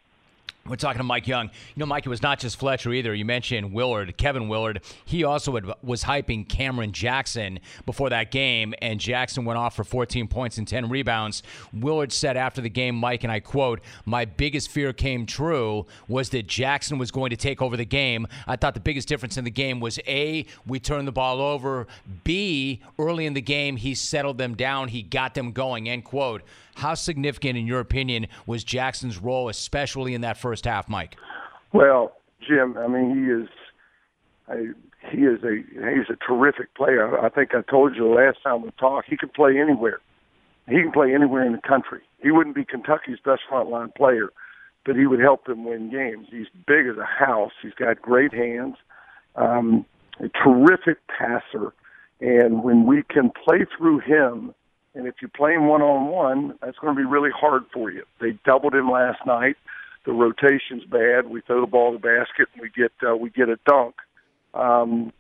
We're 0.68 0.76
talking 0.76 0.98
to 0.98 1.04
Mike 1.04 1.26
Young. 1.26 1.46
You 1.46 1.80
know, 1.80 1.86
Mike, 1.86 2.04
it 2.04 2.10
was 2.10 2.22
not 2.22 2.38
just 2.38 2.58
Fletcher 2.58 2.92
either. 2.92 3.14
You 3.14 3.24
mentioned 3.24 3.72
Willard, 3.72 4.16
Kevin 4.18 4.48
Willard. 4.48 4.82
He 5.04 5.24
also 5.24 5.54
had, 5.54 5.72
was 5.82 6.04
hyping 6.04 6.46
Cameron 6.46 6.92
Jackson 6.92 7.60
before 7.86 8.10
that 8.10 8.30
game, 8.30 8.74
and 8.82 9.00
Jackson 9.00 9.44
went 9.44 9.58
off 9.58 9.74
for 9.74 9.84
14 9.84 10.28
points 10.28 10.58
and 10.58 10.68
10 10.68 10.90
rebounds. 10.90 11.42
Willard 11.72 12.12
said 12.12 12.36
after 12.36 12.60
the 12.60 12.68
game, 12.68 12.94
Mike, 12.96 13.24
and 13.24 13.32
I 13.32 13.40
quote, 13.40 13.80
My 14.04 14.26
biggest 14.26 14.70
fear 14.70 14.92
came 14.92 15.24
true 15.24 15.86
was 16.06 16.28
that 16.30 16.46
Jackson 16.46 16.98
was 16.98 17.10
going 17.10 17.30
to 17.30 17.36
take 17.36 17.62
over 17.62 17.76
the 17.76 17.86
game. 17.86 18.26
I 18.46 18.56
thought 18.56 18.74
the 18.74 18.80
biggest 18.80 19.08
difference 19.08 19.38
in 19.38 19.44
the 19.44 19.50
game 19.50 19.80
was 19.80 19.98
A, 20.06 20.44
we 20.66 20.80
turned 20.80 21.08
the 21.08 21.12
ball 21.12 21.40
over, 21.40 21.86
B, 22.24 22.82
early 22.98 23.24
in 23.24 23.32
the 23.32 23.40
game, 23.40 23.76
he 23.76 23.94
settled 23.94 24.36
them 24.36 24.54
down, 24.54 24.88
he 24.88 25.02
got 25.02 25.34
them 25.34 25.52
going, 25.52 25.88
end 25.88 26.04
quote. 26.04 26.42
How 26.78 26.94
significant, 26.94 27.58
in 27.58 27.66
your 27.66 27.80
opinion, 27.80 28.28
was 28.46 28.62
Jackson's 28.62 29.18
role, 29.18 29.48
especially 29.48 30.14
in 30.14 30.20
that 30.20 30.36
first 30.36 30.64
half, 30.64 30.88
Mike? 30.88 31.16
Well, 31.72 32.12
Jim, 32.46 32.78
I 32.78 32.86
mean, 32.86 33.16
he 33.16 33.32
is. 33.32 33.48
I, 34.48 35.10
he 35.10 35.24
is 35.24 35.42
a 35.42 35.56
he's 35.56 36.08
a 36.08 36.16
terrific 36.24 36.72
player. 36.74 37.18
I 37.18 37.30
think 37.30 37.52
I 37.52 37.62
told 37.62 37.96
you 37.96 38.02
the 38.02 38.14
last 38.14 38.38
time 38.44 38.62
we 38.62 38.70
talked. 38.78 39.08
He 39.10 39.16
can 39.16 39.28
play 39.28 39.58
anywhere. 39.58 39.98
He 40.68 40.76
can 40.76 40.92
play 40.92 41.12
anywhere 41.12 41.44
in 41.44 41.50
the 41.50 41.60
country. 41.66 42.00
He 42.22 42.30
wouldn't 42.30 42.54
be 42.54 42.64
Kentucky's 42.64 43.18
best 43.24 43.42
frontline 43.50 43.92
player, 43.96 44.28
but 44.86 44.94
he 44.94 45.06
would 45.06 45.18
help 45.18 45.46
them 45.46 45.64
win 45.64 45.90
games. 45.90 46.28
He's 46.30 46.46
big 46.68 46.86
as 46.86 46.96
a 46.96 47.04
house. 47.04 47.52
He's 47.60 47.74
got 47.74 48.00
great 48.00 48.32
hands. 48.32 48.76
Um, 49.34 49.84
a 50.20 50.28
terrific 50.28 50.98
passer, 51.08 51.72
and 52.20 52.62
when 52.62 52.86
we 52.86 53.02
can 53.02 53.32
play 53.44 53.66
through 53.76 53.98
him 53.98 54.54
and 54.98 55.06
if 55.06 55.14
you 55.22 55.28
play 55.28 55.54
him 55.54 55.68
one 55.68 55.80
on 55.80 56.08
one, 56.08 56.58
that's 56.60 56.76
going 56.78 56.94
to 56.94 57.00
be 57.00 57.06
really 57.06 57.30
hard 57.30 57.62
for 57.72 57.88
you. 57.88 58.02
They 58.20 58.36
doubled 58.44 58.74
him 58.74 58.90
last 58.90 59.24
night. 59.24 59.56
The 60.04 60.12
rotation's 60.12 60.84
bad. 60.84 61.28
We 61.30 61.40
throw 61.40 61.60
the 61.60 61.68
ball 61.68 61.92
to 61.92 61.98
the 61.98 62.02
basket 62.02 62.48
and 62.52 62.60
we 62.60 62.70
get 62.70 62.90
uh, 63.08 63.16
we 63.16 63.30
get 63.30 63.48
a 63.48 63.58
dunk. 63.64 63.94
Um, 64.54 65.12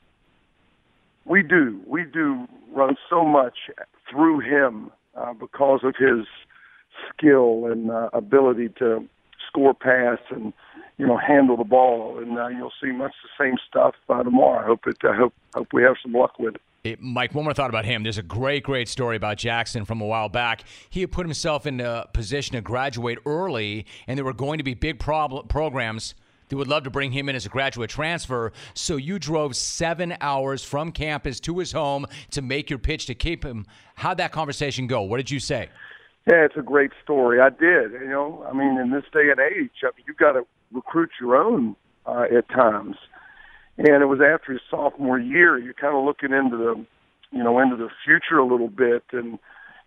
we 1.24 1.44
do 1.44 1.80
we 1.86 2.02
do 2.02 2.48
run 2.72 2.96
so 3.08 3.24
much 3.24 3.56
through 4.10 4.40
him 4.40 4.90
uh, 5.16 5.32
because 5.34 5.80
of 5.84 5.94
his 5.96 6.26
skill 7.10 7.66
and 7.66 7.92
uh, 7.92 8.08
ability 8.12 8.70
to 8.80 9.06
score 9.46 9.74
pass 9.74 10.18
and 10.30 10.52
you 10.96 11.06
know 11.06 11.18
handle 11.18 11.56
the 11.56 11.62
ball. 11.62 12.18
And 12.18 12.36
uh, 12.36 12.48
you'll 12.48 12.72
see 12.82 12.90
much 12.90 13.12
the 13.22 13.44
same 13.44 13.58
stuff 13.68 13.94
uh, 14.08 14.24
tomorrow. 14.24 14.60
I 14.60 14.66
hope 14.66 14.88
it. 14.88 14.96
I 15.04 15.14
hope 15.14 15.34
hope 15.54 15.68
we 15.72 15.84
have 15.84 15.94
some 16.02 16.14
luck 16.14 16.36
with 16.40 16.56
it. 16.56 16.62
It, 16.84 17.00
Mike, 17.00 17.34
one 17.34 17.44
more 17.44 17.54
thought 17.54 17.70
about 17.70 17.84
him. 17.84 18.02
There's 18.02 18.18
a 18.18 18.22
great, 18.22 18.62
great 18.62 18.88
story 18.88 19.16
about 19.16 19.36
Jackson 19.36 19.84
from 19.84 20.00
a 20.00 20.06
while 20.06 20.28
back. 20.28 20.62
He 20.88 21.00
had 21.00 21.10
put 21.10 21.26
himself 21.26 21.66
in 21.66 21.80
a 21.80 22.06
position 22.12 22.54
to 22.54 22.60
graduate 22.60 23.18
early, 23.26 23.84
and 24.06 24.16
there 24.16 24.24
were 24.24 24.32
going 24.32 24.58
to 24.58 24.64
be 24.64 24.74
big 24.74 24.98
prob- 24.98 25.48
programs 25.48 26.14
that 26.48 26.56
would 26.56 26.68
love 26.68 26.84
to 26.84 26.90
bring 26.90 27.12
him 27.12 27.28
in 27.28 27.36
as 27.36 27.46
a 27.46 27.48
graduate 27.48 27.90
transfer. 27.90 28.52
So 28.74 28.96
you 28.96 29.18
drove 29.18 29.56
seven 29.56 30.16
hours 30.20 30.64
from 30.64 30.92
campus 30.92 31.40
to 31.40 31.58
his 31.58 31.72
home 31.72 32.06
to 32.30 32.42
make 32.42 32.70
your 32.70 32.78
pitch 32.78 33.06
to 33.06 33.14
keep 33.14 33.44
him. 33.44 33.66
How'd 33.96 34.18
that 34.18 34.32
conversation 34.32 34.86
go? 34.86 35.02
What 35.02 35.18
did 35.18 35.30
you 35.30 35.40
say? 35.40 35.68
Yeah, 36.26 36.44
it's 36.44 36.56
a 36.56 36.62
great 36.62 36.92
story. 37.02 37.40
I 37.40 37.48
did. 37.50 37.92
You 37.92 38.08
know, 38.08 38.46
I 38.48 38.52
mean, 38.52 38.78
in 38.78 38.90
this 38.90 39.04
day 39.12 39.30
and 39.30 39.40
age, 39.40 39.70
I 39.82 39.86
mean, 39.96 40.04
you've 40.06 40.16
got 40.16 40.32
to 40.32 40.46
recruit 40.72 41.10
your 41.20 41.36
own 41.36 41.74
uh, 42.06 42.26
at 42.34 42.48
times. 42.50 42.96
And 43.78 44.02
it 44.02 44.06
was 44.06 44.20
after 44.20 44.52
his 44.52 44.62
sophomore 44.70 45.18
year. 45.18 45.56
You're 45.58 45.74
kind 45.74 45.96
of 45.96 46.04
looking 46.04 46.32
into 46.32 46.56
the, 46.56 46.84
you 47.30 47.44
know, 47.44 47.60
into 47.60 47.76
the 47.76 47.88
future 48.04 48.38
a 48.38 48.46
little 48.46 48.68
bit, 48.68 49.04
and 49.12 49.38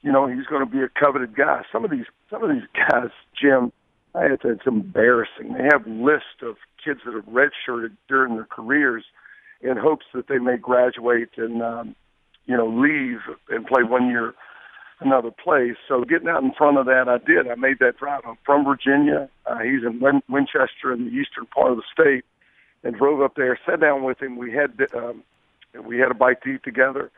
you 0.02 0.12
know, 0.12 0.28
he's 0.28 0.46
going 0.46 0.66
to 0.66 0.72
be 0.72 0.82
a 0.82 0.90
coveted 0.90 1.36
guy. 1.36 1.62
Some 1.72 1.86
of 1.86 1.92
these, 1.92 2.06
some 2.30 2.44
of 2.44 2.50
these 2.50 2.68
guys, 2.74 3.10
Jim, 3.40 3.72
it's, 4.16 4.44
it's 4.44 4.66
embarrassing. 4.66 5.54
They 5.54 5.68
have 5.72 5.86
lists 5.86 6.42
of 6.42 6.56
kids 6.84 7.02
that 7.06 7.14
have 7.14 7.26
redshirted 7.26 7.96
during 8.08 8.36
their 8.36 8.48
careers 8.50 9.04
in 9.62 9.78
hopes 9.78 10.06
that 10.14 10.28
they 10.28 10.40
may 10.40 10.58
graduate 10.58 11.30
and, 11.38 11.62
um, 11.62 11.96
you 12.46 12.58
know, 12.58 12.68
leave 12.68 13.20
and 13.50 13.66
play 13.66 13.84
one 13.84 14.10
year 14.10 14.34
another 15.00 15.32
place. 15.32 15.78
So 15.88 16.04
getting 16.04 16.28
out 16.28 16.44
in 16.44 16.52
front 16.58 16.78
of 16.78 16.86
that, 16.88 17.06
I 17.08 17.18
did. 17.18 17.50
I 17.50 17.56
made 17.56 17.80
that 17.80 17.98
drive. 17.98 18.22
I'm 18.26 18.38
from 18.46 18.66
Virginia. 18.66 19.30
Uh, 19.46 19.60
he's 19.60 19.84
in 19.86 20.00
Win- 20.00 20.24
Winchester 20.30 20.94
in 20.94 21.06
the 21.06 21.12
eastern 21.12 21.46
part 21.48 21.72
of 21.72 21.78
the 21.78 21.84
state, 21.92 22.24
and 22.84 22.96
drove 22.96 23.22
up 23.22 23.36
there. 23.36 23.58
Sat 23.66 23.80
down 23.80 24.04
with 24.04 24.22
him. 24.22 24.38
We 24.38 24.52
had 24.52 24.72
um, 24.96 25.24
we 25.86 26.00
had 26.00 26.12
a 26.12 26.16
bite 26.16 26.42
to 26.44 26.50
eat 26.50 26.64
together. 26.64 27.12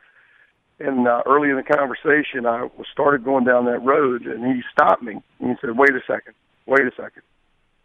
And 0.79 1.07
uh, 1.07 1.21
early 1.25 1.49
in 1.49 1.55
the 1.55 1.63
conversation, 1.63 2.45
I 2.45 2.63
was 2.63 2.87
started 2.91 3.23
going 3.23 3.45
down 3.45 3.65
that 3.65 3.83
road, 3.83 4.23
and 4.23 4.43
he 4.43 4.61
stopped 4.71 5.03
me. 5.03 5.21
And 5.39 5.49
he 5.49 5.55
said, 5.61 5.77
"Wait 5.77 5.91
a 5.91 6.01
second. 6.07 6.33
Wait 6.65 6.81
a 6.81 6.91
second. 6.91 7.23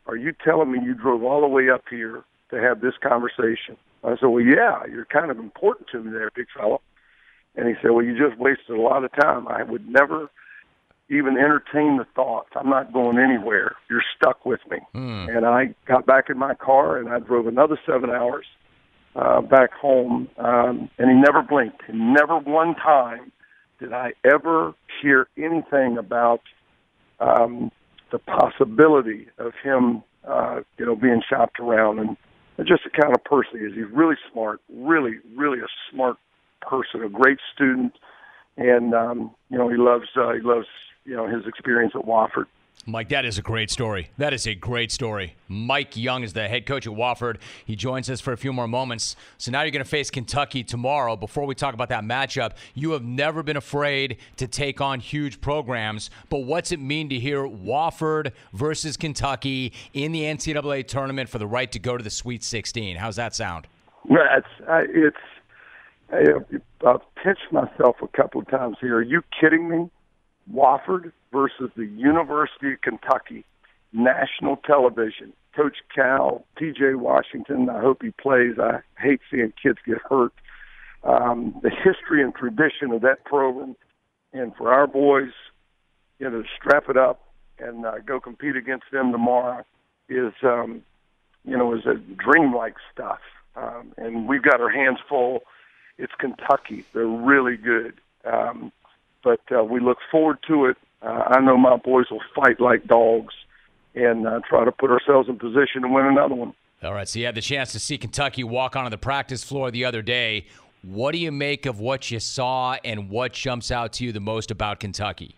Are 0.07 0.17
you 0.17 0.33
telling 0.45 0.73
me 0.73 0.81
you 0.83 0.95
drove 0.95 1.23
all 1.23 1.43
the 1.43 1.49
way 1.49 1.69
up 1.69 1.85
here 1.91 2.25
to 2.51 2.61
have 2.61 2.81
this 2.81 2.95
conversation?" 3.03 3.77
I 4.03 4.17
said, 4.19 4.27
"Well, 4.27 4.45
yeah. 4.45 4.85
You're 4.91 5.05
kind 5.05 5.31
of 5.31 5.39
important 5.39 5.89
to 5.93 6.03
me 6.03 6.11
there, 6.11 6.31
big 6.35 6.47
fellow." 6.57 6.81
And 7.59 7.67
he 7.67 7.75
said, 7.83 7.91
Well, 7.91 8.05
you 8.05 8.17
just 8.17 8.39
wasted 8.39 8.77
a 8.77 8.81
lot 8.81 9.05
of 9.05 9.11
time. 9.21 9.49
I 9.49 9.65
would 9.65 9.89
never 9.89 10.31
even 11.11 11.37
entertain 11.37 11.97
the 11.97 12.07
thought. 12.15 12.47
I'm 12.55 12.69
not 12.69 12.93
going 12.93 13.19
anywhere. 13.19 13.77
You're 13.89 14.05
stuck 14.17 14.45
with 14.45 14.61
me. 14.71 14.79
Mm. 14.95 15.37
And 15.37 15.47
I 15.47 15.75
got 15.87 16.07
back 16.07 16.29
in 16.29 16.39
my 16.39 16.55
car 16.55 16.99
and 16.99 17.09
I 17.09 17.19
drove 17.19 17.47
another 17.47 17.79
seven 17.87 18.11
hours 18.11 18.47
uh, 19.17 19.41
back 19.41 19.73
home. 19.73 20.29
Um, 20.39 20.91
and 20.99 21.11
he 21.11 21.17
never 21.17 21.43
blinked. 21.43 21.83
And 21.89 22.13
never 22.13 22.39
one 22.39 22.75
time 22.75 23.33
did 23.81 23.93
I 23.93 24.13
ever 24.25 24.75
hear 25.01 25.29
anything 25.37 25.97
about 25.99 26.41
um, 27.21 27.71
the 28.13 28.19
possibility 28.19 29.29
of 29.39 29.53
him, 29.63 30.03
uh, 30.29 30.61
you 30.79 30.85
know, 30.85 30.97
being 30.97 31.23
shopped 31.29 31.59
around. 31.59 32.01
And 32.01 32.17
just 32.67 32.83
the 32.85 32.91
kind 32.91 33.15
of 33.15 33.23
person 33.25 33.61
he 33.61 33.65
is. 33.67 33.73
He's 33.75 33.93
really 33.93 34.17
smart, 34.33 34.61
really, 34.69 35.19
really 35.37 35.61
a 35.61 35.69
smart 35.91 36.17
person, 36.61 37.03
a 37.03 37.09
great 37.09 37.39
student, 37.55 37.93
and 38.57 38.95
um, 38.95 39.31
you 39.51 39.59
know 39.59 39.69
he 39.69 39.77
loves 39.77 40.09
uh, 40.17 40.33
he 40.33 40.41
loves 40.41 40.67
you 41.09 41.17
know 41.17 41.27
his 41.27 41.47
experience 41.47 41.93
at 41.95 42.03
Wofford. 42.03 42.45
Mike, 42.87 43.09
that 43.11 43.25
is 43.25 43.37
a 43.37 43.43
great 43.43 43.71
story. 43.71 44.11
That 44.17 44.33
is 44.33 44.47
a 44.47 44.55
great 44.55 44.91
story. 44.91 45.35
Mike 45.47 45.97
Young 45.97 46.23
is 46.23 46.33
the 46.33 46.49
head 46.49 46.65
coach 46.65 46.87
at 46.87 46.93
Wofford. 46.93 47.37
He 47.67 47.77
joins 47.77 48.09
us 48.09 48.21
for 48.21 48.33
a 48.33 48.37
few 48.37 48.53
more 48.53 48.69
moments. 48.69 49.15
So 49.37 49.51
now 49.51 49.63
you're 49.63 49.73
going 49.73 49.85
to 49.85 49.91
face 49.91 50.11
Kentucky 50.11 50.65
tomorrow. 50.65 51.17
Before 51.17 51.45
we 51.45 51.55
talk 51.55 51.75
about 51.75 51.91
that 51.91 52.03
matchup, 52.05 52.53
you 52.75 52.93
have 52.93 53.05
never 53.05 53.43
been 53.43 53.59
afraid 53.59 54.17
to 54.37 54.47
take 54.47 54.81
on 54.81 55.01
huge 55.01 55.41
programs. 55.41 56.09
But 56.31 56.45
what's 56.45 56.73
it 56.73 56.81
mean 56.81 57.11
to 57.11 57.19
hear 57.19 57.43
Wofford 57.47 58.33
versus 58.55 58.97
Kentucky 58.97 59.75
in 59.93 60.13
the 60.13 60.23
NCAA 60.23 60.87
tournament 60.87 61.29
for 61.29 61.39
the 61.39 61.47
right 61.47 61.71
to 61.73 61.79
go 61.79 61.99
to 61.99 62.05
the 62.05 62.11
Sweet 62.11 62.43
16? 62.43 62.97
How's 62.97 63.17
that 63.17 63.35
sound? 63.35 63.67
Well, 64.05 64.25
it's 64.35 64.47
uh, 64.67 64.85
it's 64.89 65.17
I've 66.87 67.01
pinched 67.23 67.53
myself 67.53 67.97
a 68.03 68.09
couple 68.09 68.41
of 68.41 68.49
times 68.49 68.77
here. 68.81 68.97
Are 68.97 69.03
you 69.03 69.23
kidding 69.39 69.69
me? 69.69 69.91
Wofford 70.53 71.13
versus 71.33 71.71
the 71.77 71.87
University 71.87 72.73
of 72.73 72.81
Kentucky, 72.81 73.45
national 73.93 74.57
television. 74.57 75.33
Coach 75.57 75.79
Cal, 75.93 76.45
P.J. 76.57 76.95
Washington. 76.95 77.69
I 77.69 77.81
hope 77.81 78.03
he 78.03 78.11
plays. 78.11 78.59
I 78.61 78.81
hate 78.99 79.21
seeing 79.31 79.53
kids 79.61 79.79
get 79.85 79.99
hurt. 80.09 80.33
Um, 81.03 81.59
the 81.63 81.71
history 81.71 82.23
and 82.23 82.35
tradition 82.35 82.93
of 82.93 83.03
that 83.03 83.25
program, 83.25 83.75
and 84.33 84.55
for 84.57 84.73
our 84.73 84.87
boys, 84.87 85.33
you 86.19 86.31
know, 86.31 86.45
strap 86.57 86.89
it 86.89 86.97
up 86.97 87.23
and 87.59 87.85
uh, 87.85 87.99
go 88.07 88.21
compete 88.21 88.57
against 88.57 88.85
them 88.93 89.11
tomorrow 89.11 89.65
is, 90.09 90.33
um, 90.45 90.83
you 91.45 91.57
know, 91.57 91.75
is 91.75 91.87
a 91.87 91.95
dreamlike 91.95 92.75
stuff. 92.93 93.21
Um, 93.57 93.93
and 93.97 94.29
we've 94.29 94.43
got 94.43 94.61
our 94.61 94.71
hands 94.71 94.99
full 95.09 95.43
it's 95.99 96.13
Kentucky. 96.19 96.85
They're 96.95 97.07
really 97.07 97.57
good. 97.57 97.95
Um, 98.25 98.73
but 99.29 99.41
uh, 99.55 99.63
we 99.63 99.79
look 99.79 99.99
forward 100.11 100.39
to 100.49 100.67
it. 100.67 100.77
Uh, 101.03 101.25
I 101.27 101.41
know 101.41 101.59
my 101.59 101.77
boys 101.77 102.07
will 102.11 102.23
fight 102.35 102.61
like 102.61 102.87
dogs 102.87 103.35
and 103.95 104.27
uh, 104.27 104.41
try 104.49 104.65
to 104.65 104.73
put 104.73 104.91
ourselves 104.91 105.29
in 105.29 105.39
position 105.39 105.83
to 105.83 105.89
win 105.89 106.07
another 106.07 106.35
one. 106.35 106.55
All 106.83 106.95
right, 106.95 107.07
so 107.07 107.19
you 107.19 107.27
had 107.27 107.35
the 107.35 107.43
chance 107.43 107.73
to 107.73 107.79
see 107.79 107.99
Kentucky 107.99 108.43
walk 108.43 108.75
onto 108.75 108.89
the 108.89 108.99
practice 108.99 109.45
floor 109.45 109.71
the 109.71 109.85
other 109.85 110.01
day. 110.01 110.47
What 110.83 111.13
do 111.13 111.19
you 111.19 111.31
make 111.31 111.67
of 111.67 111.79
what 111.79 112.11
you 112.11 112.21
saw, 112.21 112.77
and 112.85 113.11
what 113.11 113.33
jumps 113.33 113.71
out 113.71 113.93
to 113.95 114.05
you 114.05 114.13
the 114.13 114.21
most 114.21 114.51
about 114.51 114.81
Kentucky? 114.81 115.35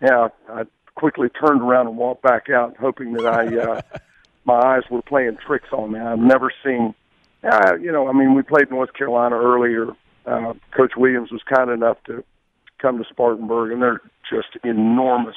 Yeah, 0.00 0.28
I 0.48 0.62
quickly 0.94 1.28
turned 1.28 1.60
around 1.60 1.88
and 1.88 1.96
walked 1.98 2.22
back 2.22 2.48
out, 2.48 2.76
hoping 2.78 3.12
that 3.14 3.26
I 3.26 3.56
uh, 3.58 3.80
my 4.44 4.60
eyes 4.60 4.82
were 4.90 5.02
playing 5.02 5.36
tricks 5.44 5.68
on 5.72 5.92
me. 5.92 5.98
I've 6.00 6.18
never 6.18 6.52
seen 6.64 6.94
uh, 7.42 7.76
you 7.80 7.90
know, 7.90 8.08
I 8.08 8.12
mean, 8.12 8.34
we 8.34 8.42
played 8.42 8.70
North 8.70 8.92
Carolina 8.92 9.36
earlier. 9.36 9.88
Uh, 10.26 10.52
Coach 10.76 10.92
Williams 10.96 11.32
was 11.32 11.42
kind 11.42 11.70
enough 11.70 11.96
to 12.06 12.22
come 12.80 12.98
to 12.98 13.04
Spartanburg, 13.08 13.72
and 13.72 13.82
they're 13.82 14.00
just 14.28 14.56
enormous. 14.64 15.36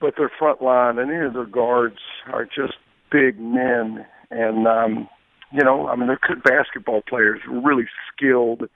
But 0.00 0.14
their 0.16 0.30
front 0.38 0.62
line 0.62 0.98
and 0.98 1.10
any 1.10 1.26
of 1.26 1.34
their 1.34 1.46
guards 1.46 1.98
are 2.32 2.44
just 2.44 2.74
big 3.10 3.38
men, 3.38 4.06
and 4.30 4.66
um, 4.66 5.08
you 5.52 5.64
know, 5.64 5.88
I 5.88 5.96
mean, 5.96 6.06
they're 6.08 6.20
good 6.26 6.42
basketball 6.42 7.02
players, 7.08 7.40
really 7.48 7.86
skilled. 8.12 8.68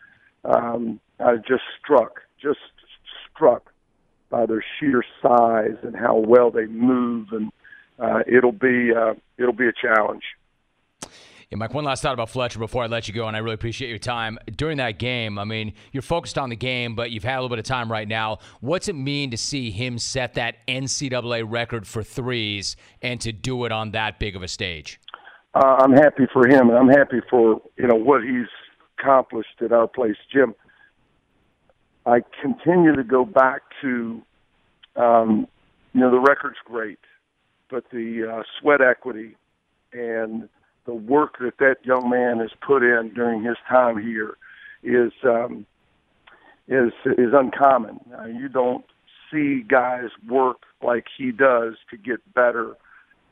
Um, 0.45 1.01
I 1.21 1.37
just 1.37 1.63
struck, 1.81 2.23
just 2.41 2.59
struck 3.33 3.71
by 4.31 4.47
their 4.47 4.65
sheer 4.81 5.05
size 5.21 5.77
and 5.83 5.95
how 5.95 6.17
well 6.17 6.51
they 6.51 6.67
move, 6.67 7.29
and 7.33 7.53
uh, 7.99 8.21
it'll 8.27 8.53
be 8.53 8.91
uh, 8.97 9.15
it'll 9.39 9.53
be 9.53 9.69
a 9.69 9.73
challenge. 9.73 10.23
Yeah, 11.53 11.59
Mike, 11.59 11.75
one 11.75 11.85
last 11.85 12.01
thought 12.01 12.15
about 12.15 12.31
Fletcher 12.31 12.59
before 12.59 12.83
I 12.83 12.87
let 12.87 13.09
you 13.09 13.13
go, 13.13 13.29
and 13.29 13.37
I 13.37 13.41
really 13.41 13.53
appreciate 13.57 13.91
your 13.91 13.99
time. 13.99 14.39
During 14.57 14.79
that 14.79 14.99
game, 14.99 15.39
I 15.39 15.45
mean, 15.45 15.75
you're 15.93 16.01
focused 16.01 16.39
on 16.39 16.49
the 16.49 16.57
game, 16.57 16.95
but 16.95 17.11
you've 17.11 17.25
had 17.25 17.35
a 17.35 17.43
little 17.43 17.51
bit 17.51 17.59
of 17.59 17.67
time 17.67 17.93
right 17.93 18.09
now. 18.09 18.39
What's 18.61 18.89
it 18.89 18.95
mean 18.95 19.31
to 19.33 19.37
see 19.37 19.71
him 19.71 19.99
set 19.99 20.33
that 20.33 20.67
NCAA 20.67 21.45
record 21.47 21.87
for 21.87 22.03
threes 22.03 22.75
and 23.03 23.21
to 23.21 23.33
do 23.33 23.67
it 23.67 23.73
on 23.73 23.91
that 23.91 24.19
big 24.19 24.35
of 24.35 24.43
a 24.43 24.49
stage? 24.49 24.99
Uh, 25.55 25.77
I'm 25.79 25.93
happy 25.93 26.27
for 26.33 26.49
him, 26.49 26.71
and 26.71 26.79
I'm 26.79 26.89
happy 26.89 27.21
for 27.29 27.61
you 27.77 27.87
know 27.87 27.97
what 27.97 28.23
he's 28.23 28.49
accomplished 28.99 29.61
at 29.61 29.73
our 29.73 29.87
place, 29.87 30.17
Jim. 30.33 30.55
I 32.07 32.23
continue 32.41 32.97
to 32.97 33.05
go 33.05 33.27
back 33.27 33.61
to, 33.83 34.23
um, 34.97 35.47
you 35.93 36.01
know, 36.01 36.11
the 36.11 36.19
record's 36.19 36.57
great, 36.65 37.01
but 37.69 37.85
the 37.91 38.39
uh, 38.39 38.43
sweat 38.59 38.81
equity 38.81 39.37
and– 39.93 40.49
the 40.85 40.95
work 40.95 41.39
that 41.41 41.59
that 41.59 41.77
young 41.85 42.11
man 42.11 42.39
has 42.39 42.51
put 42.61 42.83
in 42.83 43.13
during 43.15 43.43
his 43.43 43.57
time 43.69 43.99
here 44.03 44.37
is 44.83 45.13
um, 45.25 45.67
is 46.69 46.93
is 47.05 47.33
uncommon. 47.33 48.01
Uh, 48.19 48.27
you 48.27 48.49
don't 48.49 48.85
see 49.31 49.63
guys 49.63 50.09
work 50.29 50.63
like 50.83 51.07
he 51.17 51.31
does 51.33 51.75
to 51.91 51.97
get 51.97 52.19
better 52.35 52.77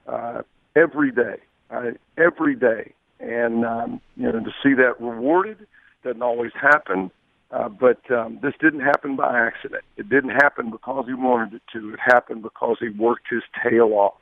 uh, 0.07 0.43
every 0.77 1.11
day, 1.11 1.37
uh, 1.71 1.91
every 2.17 2.55
day, 2.55 2.93
and 3.19 3.65
um, 3.65 4.01
you 4.17 4.31
know 4.31 4.41
to 4.41 4.53
see 4.63 4.75
that 4.75 5.01
rewarded 5.01 5.67
doesn't 6.05 6.23
always 6.23 6.53
happen. 6.61 7.11
Uh, 7.51 7.69
but 7.69 8.09
um, 8.13 8.39
this 8.41 8.55
didn't 8.61 8.79
happen 8.79 9.17
by 9.17 9.37
accident. 9.37 9.83
It 9.97 10.09
didn't 10.09 10.31
happen 10.31 10.71
because 10.71 11.07
he 11.09 11.15
wanted 11.15 11.55
it 11.55 11.63
to. 11.73 11.93
It 11.93 11.99
happened 11.99 12.45
because 12.45 12.77
he 12.79 12.91
worked 12.91 13.27
his 13.29 13.43
tail 13.61 13.93
off, 13.93 14.15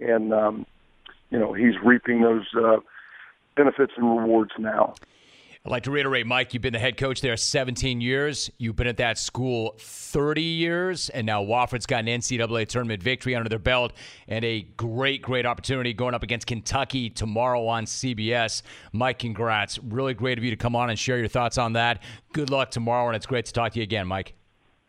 and 0.00 0.34
um, 0.34 0.66
you 1.30 1.38
know 1.38 1.52
he's 1.52 1.74
reaping 1.84 2.22
those 2.22 2.46
uh, 2.56 2.76
benefits 3.56 3.92
and 3.96 4.18
rewards 4.18 4.52
now. 4.58 4.94
I'd 5.66 5.70
like 5.72 5.82
to 5.82 5.90
reiterate, 5.90 6.28
Mike, 6.28 6.54
you've 6.54 6.62
been 6.62 6.72
the 6.72 6.78
head 6.78 6.96
coach 6.96 7.20
there 7.20 7.36
17 7.36 8.00
years. 8.00 8.48
You've 8.56 8.76
been 8.76 8.86
at 8.86 8.98
that 8.98 9.18
school 9.18 9.74
30 9.80 10.40
years, 10.40 11.08
and 11.08 11.26
now 11.26 11.42
Wofford's 11.42 11.86
got 11.86 12.04
an 12.04 12.06
NCAA 12.06 12.68
tournament 12.68 13.02
victory 13.02 13.34
under 13.34 13.48
their 13.48 13.58
belt 13.58 13.92
and 14.28 14.44
a 14.44 14.62
great, 14.76 15.22
great 15.22 15.44
opportunity 15.44 15.92
going 15.92 16.14
up 16.14 16.22
against 16.22 16.46
Kentucky 16.46 17.10
tomorrow 17.10 17.66
on 17.66 17.84
CBS. 17.84 18.62
Mike, 18.92 19.18
congrats. 19.18 19.80
Really 19.80 20.14
great 20.14 20.38
of 20.38 20.44
you 20.44 20.50
to 20.50 20.56
come 20.56 20.76
on 20.76 20.88
and 20.88 20.96
share 20.96 21.18
your 21.18 21.26
thoughts 21.26 21.58
on 21.58 21.72
that. 21.72 22.00
Good 22.32 22.50
luck 22.50 22.70
tomorrow, 22.70 23.08
and 23.08 23.16
it's 23.16 23.26
great 23.26 23.46
to 23.46 23.52
talk 23.52 23.72
to 23.72 23.80
you 23.80 23.82
again, 23.82 24.06
Mike. 24.06 24.36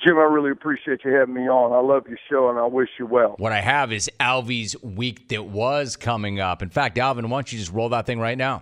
Jim, 0.03 0.17
I 0.17 0.23
really 0.23 0.51
appreciate 0.51 0.99
you 1.03 1.11
having 1.11 1.33
me 1.33 1.49
on. 1.49 1.73
I 1.73 1.79
love 1.79 2.07
your 2.07 2.19
show, 2.29 2.49
and 2.49 2.59
I 2.59 2.65
wish 2.65 2.89
you 2.99 3.07
well. 3.07 3.35
What 3.39 3.51
I 3.51 3.61
have 3.61 3.91
is 3.91 4.11
Alvy's 4.19 4.79
week 4.83 5.29
that 5.29 5.45
was 5.45 5.95
coming 5.95 6.39
up. 6.39 6.61
In 6.61 6.69
fact, 6.69 6.99
Alvin, 6.99 7.29
why 7.29 7.37
don't 7.37 7.51
you 7.51 7.57
just 7.57 7.71
roll 7.71 7.89
that 7.89 8.05
thing 8.05 8.19
right 8.19 8.37
now? 8.37 8.61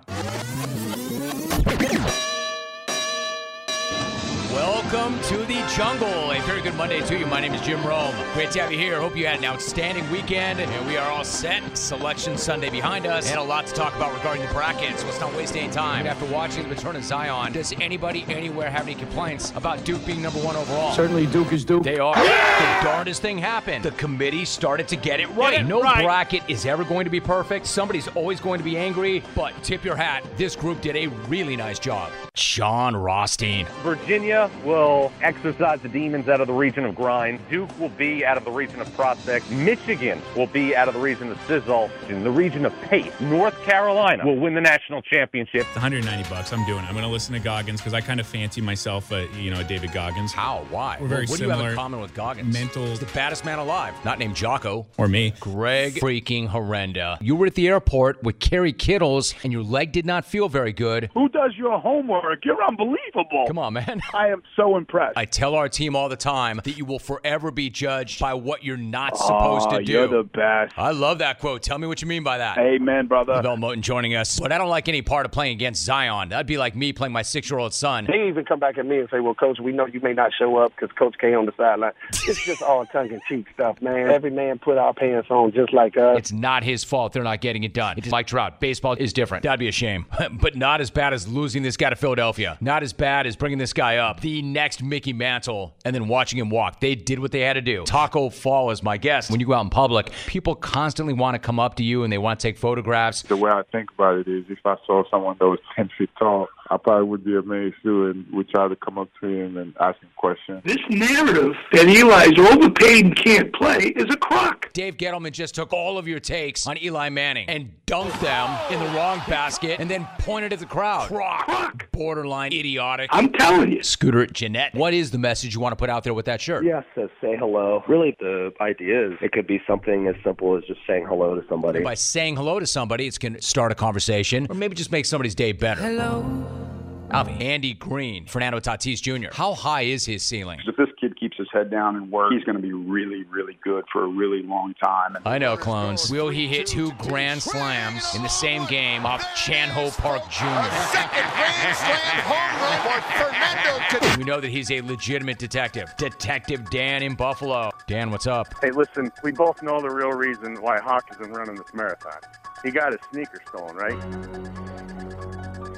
Welcome 5.05 5.37
to 5.37 5.37
the 5.45 5.63
jungle. 5.75 6.31
A 6.31 6.41
very 6.47 6.63
good 6.63 6.73
Monday 6.73 6.99
to 6.99 7.19
you. 7.19 7.27
My 7.27 7.39
name 7.39 7.53
is 7.53 7.61
Jim 7.61 7.85
Rome. 7.85 8.15
Great 8.33 8.49
to 8.51 8.59
have 8.61 8.71
you 8.71 8.79
here. 8.79 8.99
Hope 8.99 9.15
you 9.15 9.27
had 9.27 9.37
an 9.37 9.45
outstanding 9.45 10.09
weekend. 10.09 10.59
And 10.59 10.87
we 10.87 10.97
are 10.97 11.07
all 11.11 11.23
set. 11.23 11.77
Selection 11.77 12.35
Sunday 12.39 12.71
behind 12.71 13.05
us. 13.05 13.29
And 13.29 13.39
a 13.39 13.43
lot 13.43 13.67
to 13.67 13.73
talk 13.75 13.95
about 13.95 14.15
regarding 14.15 14.43
the 14.43 14.51
brackets. 14.51 15.01
So 15.01 15.05
let's 15.05 15.19
not 15.19 15.31
waste 15.35 15.55
any 15.55 15.71
time. 15.71 16.07
After 16.07 16.25
watching 16.25 16.63
the 16.63 16.69
return 16.69 16.95
of 16.95 17.03
Zion, 17.03 17.53
does 17.53 17.71
anybody 17.73 18.25
anywhere 18.27 18.71
have 18.71 18.87
any 18.87 18.95
complaints 18.95 19.53
about 19.55 19.85
Duke 19.85 20.03
being 20.07 20.23
number 20.23 20.39
one 20.39 20.55
overall? 20.55 20.91
Certainly, 20.93 21.27
Duke 21.27 21.53
is 21.53 21.63
Duke. 21.63 21.83
They 21.83 21.99
are. 21.99 22.15
The 22.15 22.79
darndest 22.83 23.21
thing 23.21 23.37
happened. 23.37 23.85
The 23.85 23.91
committee 23.91 24.43
started 24.43 24.87
to 24.87 24.95
get 24.95 25.19
it 25.19 25.29
right. 25.35 25.59
it 25.59 25.67
no 25.67 25.83
right. 25.83 26.03
bracket 26.03 26.41
is 26.47 26.65
ever 26.65 26.83
going 26.83 27.03
to 27.03 27.11
be 27.11 27.19
perfect. 27.19 27.67
Somebody's 27.67 28.07
always 28.15 28.39
going 28.39 28.57
to 28.57 28.65
be 28.65 28.75
angry. 28.75 29.21
But 29.35 29.53
tip 29.61 29.85
your 29.85 29.97
hat. 29.97 30.23
This 30.35 30.55
group 30.55 30.81
did 30.81 30.95
a 30.95 31.07
really 31.27 31.55
nice 31.55 31.77
job. 31.77 32.11
Jon 32.33 32.95
Rothstein. 32.95 33.67
Virginia 33.83 34.49
will 34.63 34.94
exercise 35.21 35.79
the 35.81 35.89
demons 35.89 36.27
out 36.29 36.41
of 36.41 36.47
the 36.47 36.53
region 36.53 36.85
of 36.85 36.95
grind. 36.95 37.39
Duke 37.49 37.69
will 37.79 37.89
be 37.89 38.25
out 38.25 38.37
of 38.37 38.45
the 38.45 38.51
region 38.51 38.79
of 38.81 38.93
prospect. 38.95 39.49
Michigan 39.51 40.21
will 40.35 40.47
be 40.47 40.75
out 40.75 40.87
of 40.87 40.93
the 40.93 40.99
region 40.99 41.31
of 41.31 41.39
sizzle. 41.47 41.89
In 42.09 42.23
the 42.23 42.31
region 42.31 42.65
of 42.65 42.73
pace. 42.83 43.11
North 43.19 43.55
Carolina 43.63 44.25
will 44.25 44.37
win 44.37 44.53
the 44.53 44.61
national 44.61 45.01
championship. 45.01 45.65
190 45.73 46.29
bucks. 46.29 46.53
I'm 46.53 46.65
doing 46.65 46.79
it. 46.83 46.87
I'm 46.87 46.93
going 46.93 47.05
to 47.05 47.11
listen 47.11 47.33
to 47.33 47.39
Goggins 47.39 47.79
because 47.81 47.93
I 47.93 48.01
kind 48.01 48.19
of 48.19 48.27
fancy 48.27 48.61
myself, 48.61 49.11
a, 49.11 49.27
you 49.35 49.51
know, 49.51 49.59
a 49.59 49.63
David 49.63 49.91
Goggins. 49.91 50.31
How? 50.31 50.65
Why? 50.69 50.97
We're 50.99 51.07
very 51.07 51.25
what 51.25 51.37
do 51.39 51.45
you 51.45 51.49
have 51.51 51.59
in 51.71 51.75
common 51.75 51.99
with 51.99 52.13
Goggins? 52.13 52.53
Mental- 52.53 52.85
He's 52.85 52.99
the 52.99 53.05
baddest 53.07 53.45
man 53.45 53.59
alive. 53.59 53.93
Not 54.05 54.19
named 54.19 54.35
Jocko. 54.35 54.85
Or 54.97 55.07
me. 55.07 55.33
Greg 55.39 55.95
freaking 55.95 56.47
Horrenda. 56.49 57.17
You 57.21 57.35
were 57.35 57.47
at 57.47 57.55
the 57.55 57.67
airport 57.67 58.21
with 58.23 58.39
Kerry 58.39 58.73
Kittles 58.73 59.33
and 59.43 59.51
your 59.51 59.63
leg 59.63 59.91
did 59.91 60.05
not 60.05 60.25
feel 60.25 60.47
very 60.49 60.73
good. 60.73 61.09
Who 61.13 61.29
does 61.29 61.51
your 61.57 61.79
homework? 61.79 62.45
You're 62.45 62.63
unbelievable. 62.63 63.45
Come 63.47 63.57
on, 63.57 63.73
man. 63.73 64.01
I 64.13 64.27
am 64.29 64.43
so 64.55 64.77
impressed. 64.77 64.84
I 65.15 65.25
tell 65.25 65.55
our 65.55 65.69
team 65.69 65.95
all 65.95 66.09
the 66.09 66.15
time 66.15 66.61
that 66.63 66.77
you 66.77 66.85
will 66.85 66.99
forever 66.99 67.51
be 67.51 67.69
judged 67.69 68.19
by 68.19 68.33
what 68.33 68.63
you're 68.63 68.77
not 68.77 69.17
supposed 69.17 69.67
Aw, 69.67 69.79
to 69.79 69.83
do. 69.83 69.91
You're 69.91 70.07
the 70.07 70.23
best. 70.23 70.73
I 70.77 70.91
love 70.91 71.19
that 71.19 71.39
quote. 71.39 71.63
Tell 71.63 71.77
me 71.77 71.87
what 71.87 72.01
you 72.01 72.07
mean 72.07 72.23
by 72.23 72.37
that. 72.37 72.57
Amen, 72.57 73.07
brother. 73.07 73.41
Velle 73.41 73.57
Moton 73.57 73.81
joining 73.81 74.15
us. 74.15 74.39
But 74.39 74.51
I 74.51 74.57
don't 74.57 74.69
like 74.69 74.87
any 74.87 75.01
part 75.01 75.25
of 75.25 75.31
playing 75.31 75.53
against 75.53 75.83
Zion. 75.83 76.29
That'd 76.29 76.47
be 76.47 76.57
like 76.57 76.75
me 76.75 76.93
playing 76.93 77.13
my 77.13 77.21
six 77.21 77.49
year 77.49 77.59
old 77.59 77.73
son. 77.73 78.05
They 78.05 78.27
even 78.27 78.45
come 78.45 78.59
back 78.59 78.77
at 78.77 78.85
me 78.85 78.99
and 78.99 79.09
say, 79.09 79.19
"Well, 79.19 79.33
coach, 79.33 79.59
we 79.59 79.71
know 79.71 79.85
you 79.85 79.99
may 79.99 80.13
not 80.13 80.31
show 80.37 80.57
up 80.57 80.73
because 80.75 80.95
Coach 80.97 81.15
K 81.19 81.33
on 81.33 81.45
the 81.45 81.53
sideline." 81.57 81.93
It's 82.09 82.43
just 82.43 82.61
all 82.61 82.85
tongue 82.85 83.11
in 83.11 83.21
cheek 83.27 83.45
stuff, 83.53 83.81
man. 83.81 84.09
Every 84.09 84.31
man 84.31 84.59
put 84.59 84.77
our 84.77 84.93
pants 84.93 85.29
on 85.29 85.51
just 85.51 85.73
like 85.73 85.97
us. 85.97 86.17
It's 86.17 86.31
not 86.31 86.63
his 86.63 86.83
fault 86.83 87.13
they're 87.13 87.23
not 87.23 87.41
getting 87.41 87.63
it 87.63 87.73
done. 87.73 87.97
It's 87.97 88.11
like 88.11 88.27
Trout. 88.27 88.59
Baseball 88.59 88.93
is 88.93 89.13
different. 89.13 89.43
That'd 89.43 89.59
be 89.59 89.67
a 89.67 89.71
shame. 89.71 90.05
but 90.41 90.55
not 90.55 90.81
as 90.81 90.89
bad 90.91 91.13
as 91.13 91.27
losing 91.27 91.63
this 91.63 91.77
guy 91.77 91.89
to 91.89 91.95
Philadelphia. 91.95 92.57
Not 92.61 92.83
as 92.83 92.93
bad 92.93 93.27
as 93.27 93.35
bringing 93.35 93.57
this 93.57 93.73
guy 93.73 93.97
up. 93.97 94.21
The 94.21 94.41
next 94.41 94.74
Mickey 94.81 95.13
Mantle 95.13 95.75
and 95.83 95.95
then 95.95 96.07
watching 96.07 96.39
him 96.39 96.49
walk. 96.49 96.79
They 96.79 96.95
did 96.95 97.19
what 97.19 97.31
they 97.31 97.41
had 97.41 97.53
to 97.53 97.61
do. 97.61 97.83
Taco 97.83 98.29
Fall 98.29 98.71
is 98.71 98.83
my 98.83 98.97
guest. 98.97 99.31
When 99.31 99.39
you 99.39 99.45
go 99.45 99.53
out 99.53 99.61
in 99.61 99.69
public, 99.69 100.11
people 100.27 100.55
constantly 100.55 101.13
want 101.13 101.35
to 101.35 101.39
come 101.39 101.59
up 101.59 101.75
to 101.75 101.83
you 101.83 102.03
and 102.03 102.11
they 102.11 102.17
want 102.17 102.39
to 102.39 102.47
take 102.47 102.57
photographs. 102.57 103.23
The 103.23 103.37
way 103.37 103.51
I 103.51 103.63
think 103.71 103.89
about 103.93 104.17
it 104.17 104.27
is 104.27 104.45
if 104.49 104.59
I 104.65 104.75
saw 104.85 105.03
someone 105.09 105.37
that 105.39 105.47
was 105.47 105.59
10 105.75 105.89
feet 105.97 106.09
tall, 106.17 106.47
I 106.69 106.77
probably 106.77 107.07
would 107.07 107.23
be 107.23 107.35
amazed 107.35 107.75
too 107.83 108.07
and 108.07 108.25
would 108.33 108.49
try 108.49 108.67
to 108.67 108.75
come 108.75 108.97
up 108.97 109.09
to 109.21 109.27
him 109.27 109.57
and 109.57 109.75
ask 109.79 109.99
him 110.01 110.09
questions. 110.15 110.61
This 110.65 110.77
narrative 110.89 111.53
that 111.71 111.87
Eli's 111.87 112.39
overpaid 112.39 113.05
and 113.05 113.15
can't 113.15 113.53
play 113.53 113.93
is 113.95 114.05
a 114.11 114.17
crock. 114.17 114.73
Dave 114.73 114.97
Gettleman 114.97 115.31
just 115.31 115.53
took 115.53 115.71
all 115.71 115.97
of 115.97 116.07
your 116.07 116.19
takes 116.19 116.65
on 116.65 116.81
Eli 116.81 117.09
Manning 117.09 117.47
and 117.49 117.71
dunked 117.85 118.19
them 118.19 118.73
in 118.73 118.79
the 118.79 118.97
wrong 118.97 119.21
basket 119.27 119.79
and 119.79 119.89
then 119.89 120.07
pointed 120.19 120.53
at 120.53 120.59
the 120.59 120.65
crowd. 120.65 121.07
Crock. 121.07 121.91
Borderline 121.91 122.51
idiotic. 122.51 123.09
I'm 123.13 123.31
telling 123.31 123.71
you. 123.71 123.83
Scooter 123.83 124.25
Gennett, 124.25 124.73
what 124.73 124.93
is 124.93 125.11
the 125.11 125.17
message 125.19 125.53
you 125.53 125.61
want 125.61 125.73
to 125.73 125.77
put 125.77 125.89
out 125.89 126.03
there 126.03 126.13
with 126.13 126.25
that 126.25 126.41
shirt? 126.41 126.65
Yeah, 126.65 126.81
so 126.95 127.07
say 127.21 127.37
hello. 127.37 127.83
Really, 127.87 128.15
the 128.19 128.51
idea 128.59 129.11
is 129.11 129.13
it 129.21 129.31
could 129.31 129.47
be 129.47 129.61
something 129.67 130.07
as 130.07 130.15
simple 130.23 130.57
as 130.57 130.63
just 130.63 130.79
saying 130.87 131.05
hello 131.05 131.39
to 131.39 131.47
somebody. 131.47 131.81
By 131.81 131.93
saying 131.93 132.35
hello 132.35 132.59
to 132.59 132.65
somebody, 132.65 133.05
it's 133.05 133.19
going 133.19 133.35
to 133.35 133.41
start 133.41 133.71
a 133.71 133.75
conversation 133.75 134.47
or 134.49 134.55
maybe 134.55 134.75
just 134.75 134.91
make 134.91 135.05
somebody's 135.05 135.35
day 135.35 135.51
better. 135.51 135.81
Hello. 135.81 136.64
Alvy. 137.09 137.41
Andy 137.41 137.73
Green, 137.73 138.25
Fernando 138.25 138.59
Tatis 138.59 139.01
Jr. 139.01 139.33
How 139.33 139.53
high 139.53 139.81
is 139.81 140.05
his 140.05 140.23
ceiling? 140.23 140.59
If 140.65 140.75
this 140.75 140.89
kid 140.99 141.19
keeps 141.19 141.37
his 141.37 141.47
head 141.51 141.69
down 141.69 141.95
and 141.95 142.11
works, 142.11 142.35
he's 142.35 142.43
going 142.43 142.55
to 142.55 142.61
be 142.61 142.73
really, 142.73 143.23
really 143.23 143.57
good 143.63 143.85
for 143.91 144.03
a 144.03 144.07
really 144.07 144.43
long 144.43 144.73
time. 144.83 145.15
And 145.15 145.27
I 145.27 145.37
know, 145.37 145.55
clones. 145.55 146.09
Will 146.09 146.29
he 146.29 146.47
hit 146.47 146.67
two 146.67 146.91
grand 146.93 147.41
slams 147.41 148.15
in 148.15 148.23
the 148.23 148.29
same 148.29 148.65
game 148.65 149.05
off 149.05 149.23
Chan 149.35 149.69
Ho 149.69 149.89
Park 149.91 150.23
Jr.? 150.29 150.45
Second 150.91 151.29
grand 151.31 151.77
slam 151.77 152.15
home 152.25 152.55
run 152.61 153.01
for 153.01 153.23
Fernando 153.23 154.17
We 154.17 154.23
know 154.23 154.41
that 154.41 154.49
he's 154.49 154.71
a 154.71 154.81
legitimate 154.81 155.37
detective. 155.37 155.93
Detective 155.97 156.69
Dan 156.69 157.03
in 157.03 157.15
Buffalo. 157.15 157.71
Dan, 157.87 158.11
what's 158.11 158.27
up? 158.27 158.47
Hey, 158.61 158.71
listen, 158.71 159.11
we 159.23 159.31
both 159.31 159.61
know 159.61 159.79
the 159.79 159.89
real 159.89 160.11
reason 160.11 160.55
why 160.61 160.79
Hawk 160.79 161.05
isn't 161.11 161.31
running 161.31 161.55
this 161.55 161.73
marathon. 161.73 162.19
He 162.63 162.71
got 162.71 162.91
his 162.91 163.01
sneakers 163.11 163.41
stolen, 163.47 163.75
right? 163.75 165.24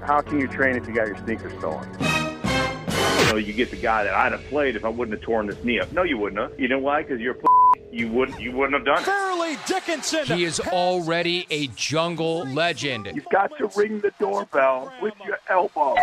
How 0.01 0.21
can 0.21 0.39
you 0.39 0.47
train 0.47 0.75
if 0.75 0.87
you 0.87 0.93
got 0.93 1.07
your 1.07 1.17
sneakers 1.17 1.51
stolen? 1.59 1.87
You 1.99 3.33
know, 3.33 3.37
you 3.37 3.53
get 3.53 3.71
the 3.71 3.77
guy 3.77 4.03
that 4.03 4.13
I'd 4.13 4.31
have 4.31 4.43
played 4.45 4.75
if 4.75 4.85
I 4.85 4.89
wouldn't 4.89 5.17
have 5.17 5.21
torn 5.21 5.47
this 5.47 5.61
knee 5.63 5.79
up. 5.79 5.91
No, 5.91 6.03
you 6.03 6.17
wouldn't 6.17 6.39
have. 6.39 6.59
You 6.59 6.67
know 6.67 6.79
why? 6.79 7.01
Because 7.01 7.19
you're 7.19 7.33
you 7.91 8.09
wouldn't 8.11 8.39
you 8.39 8.51
wouldn't 8.51 8.73
have 8.73 8.85
done 8.85 8.99
it. 8.99 9.05
Fairleigh 9.05 9.57
Dickinson. 9.65 10.25
He 10.25 10.43
is 10.43 10.59
already 10.59 11.47
a 11.49 11.67
jungle 11.67 12.45
legend. 12.47 13.09
You've 13.13 13.25
got 13.31 13.51
to 13.57 13.69
ring 13.75 13.99
the 14.01 14.11
doorbell 14.19 14.91
with 15.01 15.13
your 15.25 15.39
elbow. 15.49 15.95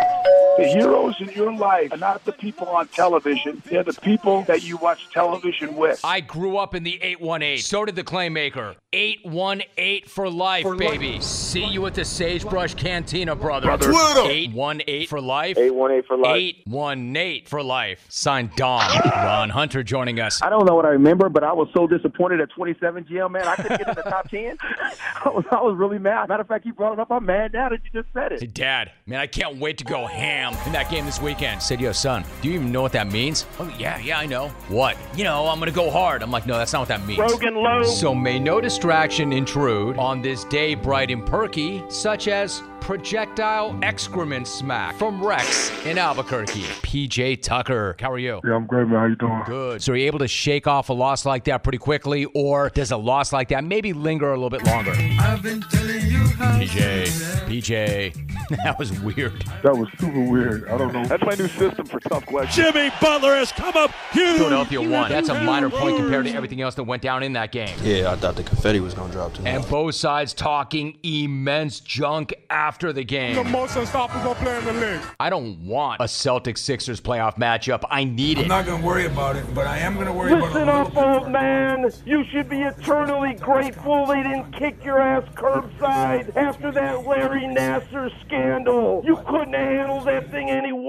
The 0.57 0.67
heroes 0.67 1.15
in 1.19 1.29
your 1.29 1.53
life 1.53 1.91
are 1.91 1.97
not 1.97 2.23
the 2.25 2.31
people 2.31 2.67
on 2.67 2.87
television. 2.87 3.61
They're 3.69 3.83
the 3.83 3.93
people 3.93 4.43
that 4.43 4.63
you 4.63 4.77
watch 4.77 5.09
television 5.11 5.75
with. 5.75 5.99
I 6.03 6.21
grew 6.21 6.57
up 6.57 6.73
in 6.75 6.83
the 6.83 6.99
818. 7.01 7.59
So 7.59 7.85
did 7.85 7.95
the 7.95 8.03
Claymaker. 8.03 8.75
818 8.93 10.07
for 10.07 10.29
life, 10.29 10.63
For 10.63 10.75
baby. 10.75 11.13
life. 11.13 11.23
See 11.23 11.65
you 11.65 11.85
at 11.85 11.93
the 11.95 12.05
Sagebrush 12.05 12.75
Cantina, 12.75 13.35
brother. 13.35 13.67
Brother. 13.67 13.91
Twitter. 13.91 14.29
818 14.31 15.07
for 15.07 15.19
life. 15.21 15.57
818 15.57 16.03
for 16.07 16.17
life. 16.17 16.35
818 16.37 17.45
for 17.45 17.61
life. 17.63 18.05
Signed 18.09 18.51
Dom. 18.55 18.81
Ron 19.11 19.49
Hunter 19.49 19.83
joining 19.83 20.19
us. 20.21 20.41
I 20.41 20.49
don't 20.49 20.65
know 20.65 20.75
what 20.75 20.85
I 20.85 20.89
remember, 20.89 21.27
but 21.29 21.43
I 21.43 21.51
was 21.51 21.67
so 21.75 21.87
disappointed 21.87 22.39
at 22.39 22.49
27 22.51 23.03
GM, 23.05 23.31
man. 23.31 23.47
I 23.47 23.55
couldn't 23.55 23.77
get 23.77 23.89
in 23.89 23.95
the 23.95 24.03
top 24.03 24.29
10. 24.29 24.57
I 25.25 25.29
was, 25.29 25.43
I 25.51 25.61
was 25.61 25.75
really 25.77 25.99
mad. 25.99 26.29
Matter 26.29 26.41
of 26.41 26.47
fact, 26.47 26.65
you 26.65 26.73
brought 26.73 26.93
it 26.93 26.99
up. 26.99 27.11
I'm 27.11 27.25
mad 27.25 27.53
now 27.53 27.69
that 27.69 27.81
you 27.83 28.01
just 28.01 28.13
said 28.13 28.31
it. 28.31 28.39
Hey, 28.39 28.47
Dad, 28.47 28.91
man, 29.05 29.19
I 29.19 29.27
can't 29.27 29.57
wait 29.57 29.77
to 29.79 29.83
go 29.83 30.05
ham 30.05 30.55
in 30.65 30.71
that 30.71 30.89
game 30.89 31.05
this 31.05 31.21
weekend. 31.21 31.61
Said, 31.61 31.81
yo, 31.81 31.91
son, 31.91 32.23
do 32.41 32.47
you 32.47 32.55
even 32.55 32.71
know 32.71 32.81
what 32.81 32.93
that 32.93 33.11
means? 33.11 33.45
Oh, 33.59 33.73
yeah, 33.77 33.99
yeah, 33.99 34.19
I 34.19 34.25
know. 34.25 34.49
What? 34.69 34.97
You 35.15 35.25
know, 35.25 35.47
I'm 35.47 35.59
going 35.59 35.69
to 35.69 35.75
go 35.75 35.91
hard. 35.91 36.23
I'm 36.23 36.31
like, 36.31 36.45
no, 36.45 36.57
that's 36.57 36.71
not 36.71 36.79
what 36.79 36.87
that 36.87 37.05
means. 37.05 37.19
Rogan 37.19 37.55
low. 37.55 37.83
So 37.83 38.15
may 38.15 38.39
no 38.39 38.61
distraction 38.61 39.33
intrude 39.33 39.97
on 39.97 40.21
this 40.21 40.45
day 40.45 40.75
bright 40.75 41.11
and 41.11 41.25
perky, 41.25 41.83
such 41.89 42.29
as 42.29 42.63
projectile 42.85 43.75
excrement 43.81 44.47
smack 44.47 44.93
from 44.95 45.19
Rex 45.25 45.71
in 45.87 45.97
Albuquerque. 45.97 46.61
PJ 46.83 47.41
Tucker, 47.41 47.95
how 47.99 48.11
are 48.11 48.19
you? 48.19 48.39
Yeah, 48.45 48.53
I'm 48.53 48.67
great, 48.67 48.87
man. 48.87 48.99
How 48.99 49.05
you 49.07 49.15
doing? 49.15 49.41
Good. 49.47 49.81
So 49.81 49.93
are 49.93 49.95
you 49.95 50.05
able 50.05 50.19
to 50.19 50.27
shake 50.27 50.67
off 50.67 50.89
a 50.89 50.93
loss 50.93 51.25
like 51.25 51.45
that 51.45 51.63
pretty 51.63 51.79
quickly, 51.79 52.25
or 52.35 52.69
does 52.69 52.91
a 52.91 52.97
loss 52.97 53.33
like 53.33 53.47
that 53.49 53.63
maybe 53.63 53.91
linger 53.91 54.31
a 54.31 54.35
little 54.35 54.51
bit 54.51 54.63
longer? 54.67 54.93
I've 55.19 55.41
been 55.41 55.61
telling 55.61 56.05
you 56.05 56.19
how 56.37 56.59
PJ, 56.59 57.05
PJ, 57.47 58.25
that 58.63 58.77
was 58.77 58.91
weird. 59.01 59.43
That 59.63 59.75
was 59.75 59.89
super 59.97 60.21
weird. 60.21 60.69
I 60.69 60.77
don't 60.77 60.93
know. 60.93 61.05
That's 61.05 61.23
my 61.23 61.33
new 61.33 61.47
system 61.47 61.87
for 61.87 61.99
tough 62.01 62.27
questions. 62.27 62.71
Jimmy 62.71 62.91
Butler 63.01 63.35
has 63.35 63.51
come 63.51 63.75
up 63.75 63.89
huge. 64.11 64.37
Philadelphia 64.37 64.87
won. 64.87 65.09
That's 65.09 65.29
a 65.29 65.43
minor 65.43 65.71
point 65.71 65.97
compared 65.97 66.25
to 66.25 66.33
everything 66.35 66.61
else 66.61 66.75
that 66.75 66.83
went 66.83 67.01
down 67.01 67.23
in 67.23 67.33
that 67.33 67.51
game. 67.51 67.75
Yeah, 67.81 68.11
I 68.11 68.15
thought 68.15 68.35
the 68.35 68.43
confetti 68.43 68.79
was 68.79 68.93
gonna 68.93 69.11
drop 69.11 69.33
too. 69.33 69.43
And 69.43 69.67
both 69.69 69.95
sides 69.95 70.35
talking 70.35 70.99
immense 71.01 71.79
junk 71.79 72.35
after 72.51 72.74
the 72.79 73.03
game. 73.03 73.51
most 73.51 73.75
unstoppable 73.75 74.35
player 74.35 74.59
in 74.59 74.65
the 74.65 74.73
league. 74.73 75.01
I 75.19 75.29
don't 75.29 75.59
want 75.65 76.01
a 76.01 76.05
Celtics 76.05 76.59
Sixers 76.59 77.01
playoff 77.01 77.37
matchup. 77.37 77.83
I 77.89 78.03
need 78.03 78.37
it. 78.37 78.43
I'm 78.43 78.47
not 78.47 78.65
gonna 78.65 78.85
worry 78.85 79.05
about 79.05 79.35
it, 79.35 79.45
but 79.53 79.67
I 79.67 79.79
am 79.79 79.95
gonna 79.95 80.13
worry 80.13 80.31
Listen 80.31 80.63
about 80.63 80.77
it. 80.77 80.93
Listen 80.93 80.97
up, 80.97 81.21
old 81.21 81.31
man. 81.31 81.91
You 82.05 82.23
should 82.31 82.49
be 82.49 82.61
eternally 82.61 83.33
grateful 83.35 84.05
they 84.05 84.23
didn't 84.23 84.51
kick 84.53 84.83
your 84.83 84.99
ass 84.99 85.23
curbside 85.35 86.35
after 86.35 86.71
that 86.71 87.07
Larry 87.07 87.43
Nassar 87.43 88.09
scandal. 88.25 89.01
You 89.05 89.17
couldn't 89.27 89.53
have 89.53 89.67
handled 89.67 90.05
that 90.07 90.25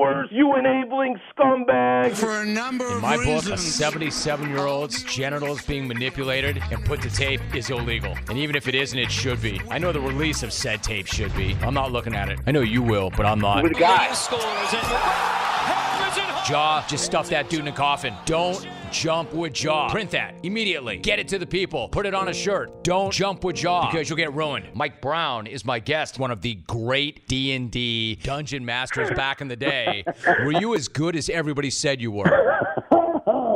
yours, 0.06 0.28
you 0.30 0.56
enabling 0.56 1.18
scumbag. 1.36 2.16
For 2.16 2.42
a 2.42 2.46
number 2.46 2.86
In 2.92 3.00
my 3.00 3.16
book, 3.16 3.46
a 3.46 3.58
77 3.58 4.48
year 4.48 4.66
old's 4.66 5.02
genitals 5.02 5.62
being 5.62 5.88
manipulated 5.88 6.62
and 6.70 6.84
put 6.84 7.02
to 7.02 7.10
tape 7.10 7.40
is 7.54 7.70
illegal. 7.70 8.14
And 8.28 8.38
even 8.38 8.56
if 8.56 8.68
it 8.68 8.74
isn't, 8.74 8.98
it 8.98 9.10
should 9.10 9.40
be. 9.42 9.60
I 9.70 9.78
know 9.78 9.92
the 9.92 10.00
release 10.00 10.42
of 10.42 10.52
said 10.52 10.82
tape 10.82 11.06
should 11.06 11.34
be. 11.36 11.56
I'm 11.66 11.74
not 11.74 11.90
looking 11.90 12.14
at 12.14 12.28
it. 12.28 12.38
I 12.46 12.52
know 12.52 12.60
you 12.60 12.80
will, 12.80 13.10
but 13.10 13.26
I'm 13.26 13.40
not. 13.40 13.64
With 13.64 13.72
a 13.72 13.80
guy. 13.80 14.12
Scores 14.12 14.44
and 14.44 14.82
hammers 14.82 16.16
it 16.16 16.22
home. 16.22 16.44
Jaw, 16.46 16.86
just 16.88 17.04
stuff 17.04 17.28
that 17.30 17.50
dude 17.50 17.58
in 17.58 17.66
a 17.66 17.72
coffin. 17.72 18.14
Don't 18.24 18.64
jump 18.92 19.32
with 19.32 19.52
Jaw. 19.52 19.90
Print 19.90 20.12
that 20.12 20.36
immediately. 20.44 20.98
Get 20.98 21.18
it 21.18 21.26
to 21.26 21.40
the 21.40 21.46
people. 21.46 21.88
Put 21.88 22.06
it 22.06 22.14
on 22.14 22.28
a 22.28 22.32
shirt. 22.32 22.84
Don't 22.84 23.12
jump 23.12 23.42
with 23.42 23.56
Jaw 23.56 23.90
because 23.90 24.08
you'll 24.08 24.16
get 24.16 24.32
ruined. 24.32 24.68
Mike 24.74 25.02
Brown 25.02 25.48
is 25.48 25.64
my 25.64 25.80
guest, 25.80 26.20
one 26.20 26.30
of 26.30 26.40
the 26.40 26.54
great 26.68 27.26
D&D 27.26 28.20
dungeon 28.22 28.64
masters 28.64 29.10
back 29.16 29.40
in 29.40 29.48
the 29.48 29.56
day. 29.56 30.04
Were 30.44 30.52
you 30.52 30.76
as 30.76 30.86
good 30.86 31.16
as 31.16 31.28
everybody 31.28 31.70
said 31.70 32.00
you 32.00 32.12
were? 32.12 32.60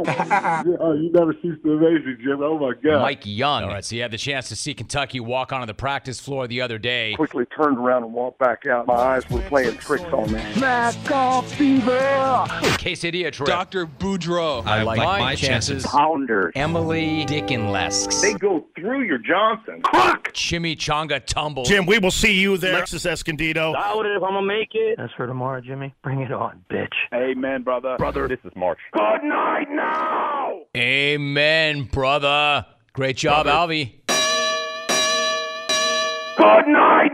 Oh, 0.07 0.76
oh, 0.80 0.92
you 0.94 1.11
never 1.12 1.34
cease 1.42 1.55
to 1.62 1.72
amaze 1.72 2.05
me, 2.05 2.14
Jim. 2.22 2.40
Oh 2.42 2.59
my 2.59 2.72
God. 2.82 3.03
Mike 3.03 3.22
Young. 3.24 3.64
All 3.64 3.68
right, 3.70 3.84
so 3.84 3.96
you 3.96 4.03
had 4.03 4.11
the 4.11 4.18
chance 4.18 4.48
to 4.48 4.57
see 4.57 4.74
Kentucky 4.74 5.20
walk 5.20 5.53
onto 5.53 5.66
the 5.66 5.74
practice 5.74 6.20
floor 6.20 6.46
the 6.46 6.61
other 6.61 6.78
day. 6.78 7.14
Quickly 7.16 7.44
turned 7.46 7.78
around 7.78 8.05
and 8.05 8.12
walked 8.12 8.38
back 8.38 8.66
out. 8.66 8.86
My 8.86 8.94
eyes 8.94 9.28
were 9.30 9.40
playing 9.42 9.76
tricks 9.76 10.05
on 10.12 10.32
me. 10.32 10.40
Smack 10.55 11.11
off 11.11 11.53
fever. 11.55 11.98
Quesadilla 12.78 13.32
trip. 13.32 13.46
Dr. 13.48 13.86
Boudreaux. 13.86 14.64
I 14.66 14.82
like 14.82 14.98
my, 14.98 15.34
chances. 15.34 15.84
Pounder. 15.84 16.53
Emily 16.55 17.24
Dickenlesks. 17.26 18.20
They 18.22 18.34
go 18.34 18.64
through 18.74 19.03
your 19.03 19.18
Johnson. 19.18 19.82
Crock. 19.82 20.32
Chimichanga 20.32 21.24
tumble. 21.24 21.64
Jim, 21.64 21.86
we 21.86 21.98
will 21.98 22.11
see 22.11 22.32
you 22.32 22.57
there. 22.57 22.74
Alexis 22.74 23.07
Escondido. 23.07 23.72
Doubt 23.72 24.07
it 24.07 24.16
if 24.16 24.22
I'm 24.22 24.34
gonna 24.34 24.46
make 24.46 24.70
it. 24.74 24.96
That's 24.96 25.12
for 25.14 25.26
tomorrow, 25.26 25.61
Jimmy. 25.61 25.94
Bring 26.03 26.20
it 26.20 26.32
on, 26.32 26.64
bitch. 26.70 26.88
Amen, 27.12 27.62
brother. 27.62 27.96
Brother, 27.98 28.28
this 28.28 28.38
is 28.44 28.53
March. 28.57 28.78
Good 28.92 29.24
night 29.24 29.66
now. 29.70 29.89
Amen, 30.76 31.84
brother. 31.84 32.66
Great 32.93 33.16
job, 33.16 33.47
Alvy. 33.47 34.01
Good 36.36 36.66
night 36.68 37.12